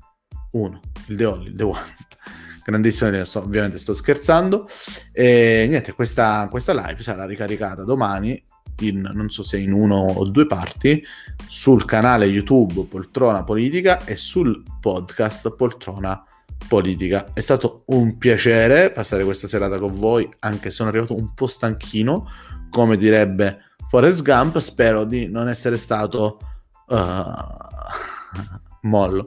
uno, 0.53 0.81
il 1.07 1.17
The 1.17 1.25
Only, 1.25 1.55
The 1.55 1.63
One. 1.63 1.97
Grandissimo, 2.65 3.11
ovviamente 3.35 3.79
sto 3.79 3.93
scherzando. 3.93 4.69
E 5.11 5.67
niente, 5.69 5.93
questa, 5.93 6.47
questa 6.51 6.73
live 6.73 7.03
sarà 7.03 7.25
ricaricata 7.27 7.85
domani 7.85 8.43
in, 8.81 9.11
non 9.13 9.31
so 9.31 9.43
se 9.43 9.59
in 9.59 9.73
uno 9.73 9.97
o 9.97 10.25
due 10.29 10.47
parti, 10.47 11.05
sul 11.47 11.85
canale 11.85 12.27
YouTube 12.27 12.87
Poltrona 12.89 13.45
Politica 13.45 14.05
e 14.05 14.17
sul 14.17 14.63
podcast 14.81 15.55
Poltrona 15.55 16.25
Politica. 16.73 17.35
È 17.35 17.41
stato 17.41 17.83
un 17.89 18.17
piacere 18.17 18.91
passare 18.93 19.25
questa 19.25 19.47
serata 19.47 19.79
con 19.79 19.99
voi, 19.99 20.27
anche 20.39 20.71
se 20.71 20.77
sono 20.77 20.89
arrivato 20.89 21.15
un 21.15 21.35
po' 21.35 21.47
stanchino, 21.47 22.27
come 22.71 22.97
direbbe 22.97 23.59
Forrest 23.91 24.23
Gump. 24.23 24.57
Spero 24.57 25.05
di 25.05 25.29
non 25.29 25.51
essere 25.51 25.77
stato... 25.77 26.39
Uh, 26.87 26.97
mollo. 28.89 29.27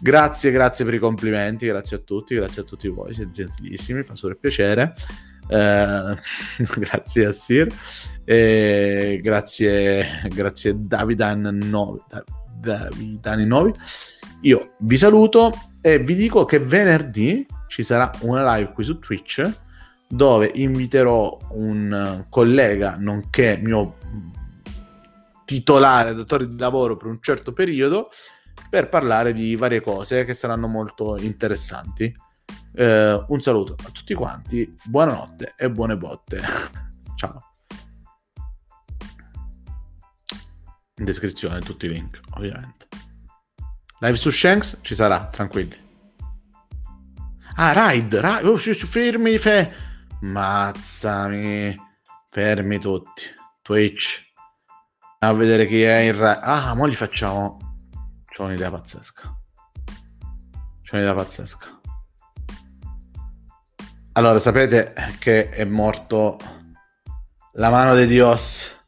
Grazie, 0.00 0.52
grazie 0.52 0.84
per 0.84 0.94
i 0.94 1.00
complimenti, 1.00 1.66
grazie 1.66 1.96
a 1.96 1.98
tutti, 1.98 2.36
grazie 2.36 2.62
a 2.62 2.64
tutti 2.64 2.86
voi, 2.86 3.12
siete 3.12 3.32
gentilissimi, 3.32 4.04
fa 4.04 4.14
super 4.14 4.36
piacere. 4.38 4.94
Eh, 5.48 6.16
grazie 6.78 7.26
a 7.26 7.32
Sir, 7.32 7.66
eh, 8.24 9.18
grazie, 9.20 10.28
grazie 10.28 10.76
Davidan 10.78 11.58
Novi, 11.64 12.00
Davidani 12.60 13.46
Novi. 13.46 13.72
Io 14.42 14.76
vi 14.78 14.96
saluto 14.96 15.52
e 15.86 15.98
vi 15.98 16.14
dico 16.14 16.46
che 16.46 16.60
venerdì 16.60 17.46
ci 17.66 17.82
sarà 17.82 18.10
una 18.20 18.56
live 18.56 18.72
qui 18.72 18.84
su 18.84 18.98
Twitch 18.98 19.46
dove 20.08 20.50
inviterò 20.54 21.38
un 21.50 22.24
collega 22.30 22.96
nonché 22.98 23.60
mio 23.62 23.98
titolare 25.44 26.14
datore 26.14 26.48
di 26.48 26.56
lavoro 26.56 26.96
per 26.96 27.08
un 27.08 27.18
certo 27.20 27.52
periodo 27.52 28.08
per 28.70 28.88
parlare 28.88 29.34
di 29.34 29.56
varie 29.56 29.82
cose 29.82 30.24
che 30.24 30.32
saranno 30.32 30.68
molto 30.68 31.18
interessanti. 31.18 32.10
Eh, 32.72 33.24
un 33.28 33.40
saluto 33.42 33.76
a 33.84 33.90
tutti 33.90 34.14
quanti, 34.14 34.74
buonanotte 34.84 35.52
e 35.54 35.70
buone 35.70 35.98
botte. 35.98 36.40
Ciao. 37.14 37.52
In 40.96 41.04
descrizione 41.04 41.60
tutti 41.60 41.84
i 41.84 41.90
link, 41.90 42.20
ovviamente. 42.36 42.93
Live 44.04 44.18
su 44.18 44.30
Shanks 44.30 44.80
ci 44.82 44.94
sarà, 44.94 45.28
tranquilli. 45.28 45.74
Ah, 47.54 47.72
Ride, 47.72 48.20
ride. 48.20 48.46
Oh, 48.46 48.58
fermi, 48.58 49.38
fe... 49.38 49.72
Mazzami. 50.20 51.74
Fermi 52.28 52.78
tutti. 52.78 53.22
Twitch. 53.62 54.30
A 55.20 55.32
vedere 55.32 55.66
chi 55.66 55.82
è 55.82 56.00
il 56.00 56.12
Ride. 56.12 56.38
Ah, 56.38 56.74
mo 56.74 56.84
li 56.84 56.94
facciamo... 56.94 57.56
C'ho 58.26 58.44
un'idea 58.44 58.70
pazzesca. 58.70 59.22
C'ho 60.82 60.96
un'idea 60.96 61.14
pazzesca. 61.14 61.80
Allora, 64.12 64.38
sapete 64.38 64.92
che 65.18 65.48
è 65.48 65.64
morto 65.64 66.38
la 67.52 67.70
mano 67.70 67.94
di 67.94 68.06
Dios. 68.06 68.84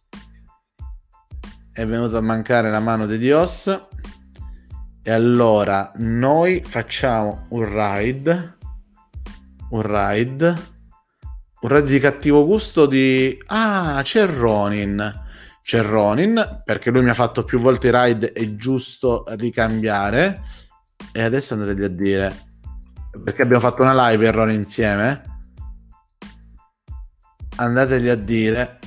È 1.72 1.86
venuto 1.86 2.18
a 2.18 2.20
mancare 2.20 2.68
la 2.68 2.80
mano 2.80 3.06
di 3.06 3.16
Dios. 3.16 3.86
E 5.08 5.12
allora 5.12 5.92
noi 5.98 6.64
facciamo 6.66 7.46
un 7.50 7.64
ride. 7.64 8.56
Un 9.70 9.82
ride. 9.82 10.56
Un 11.60 11.68
ride 11.68 11.88
di 11.88 12.00
cattivo 12.00 12.44
gusto 12.44 12.86
di... 12.86 13.40
Ah, 13.46 14.00
c'è 14.02 14.26
Ronin. 14.26 15.24
C'è 15.62 15.80
Ronin, 15.80 16.62
perché 16.64 16.90
lui 16.90 17.04
mi 17.04 17.10
ha 17.10 17.14
fatto 17.14 17.44
più 17.44 17.60
volte 17.60 17.86
i 17.86 17.92
ride, 17.94 18.32
è 18.32 18.56
giusto 18.56 19.22
ricambiare. 19.36 20.42
E 21.12 21.22
adesso 21.22 21.54
andate 21.54 21.84
a 21.84 21.88
dire 21.88 22.34
perché 23.22 23.42
abbiamo 23.42 23.62
fatto 23.62 23.82
una 23.82 24.08
live 24.08 24.26
errore 24.26 24.54
insieme 24.54 25.22
andategli 27.56 28.08
a 28.08 28.14
dire 28.14 28.78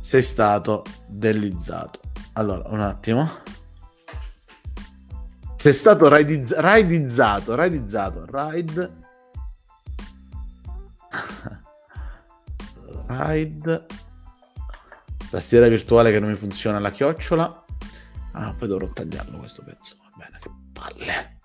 sei 0.00 0.22
stato 0.22 0.82
delizzato 1.06 2.00
allora 2.32 2.68
un 2.70 2.80
attimo 2.80 3.46
sei 5.58 5.74
stato 5.74 6.08
raidizz- 6.08 6.54
raidizzato 6.54 7.54
raidizzato 7.56 8.24
ride 8.30 8.92
ride 13.08 13.86
tastiera 15.30 15.68
virtuale 15.68 16.10
che 16.10 16.20
non 16.20 16.30
mi 16.30 16.36
funziona 16.36 16.78
la 16.78 16.90
chiocciola. 16.90 17.64
Ah 18.32 18.54
poi 18.54 18.68
dovrò 18.68 18.88
tagliarlo 18.88 19.38
questo 19.38 19.62
pezzo 19.64 19.96
va 20.00 20.08
bene. 20.16 20.38
Che 20.38 20.50
palle. 20.72 21.38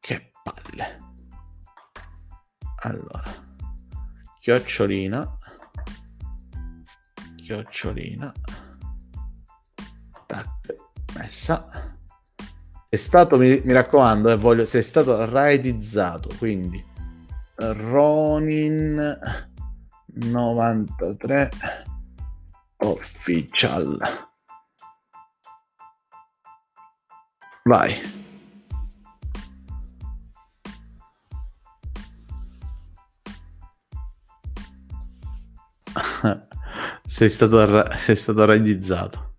Che 0.00 0.32
palle. 0.42 0.98
Allora, 2.82 3.22
chiocciolina, 4.38 5.38
chiocciolina, 7.36 8.32
tac, 10.26 10.74
messa. 11.14 11.98
È 12.92 12.96
stato, 12.96 13.38
mi, 13.38 13.62
mi 13.64 13.72
raccomando, 13.72 14.30
eh, 14.30 14.36
voglio, 14.36 14.66
se 14.66 14.80
è 14.80 14.82
stato 14.82 15.24
raidizzato, 15.24 16.28
quindi 16.38 16.84
Ronin 17.54 19.16
93 20.06 21.50
official. 22.78 24.28
Vai. 27.62 28.02
sei 37.06 37.28
stato, 37.28 37.84
sei 37.98 38.16
stato 38.16 38.44
raidizzato. 38.44 39.29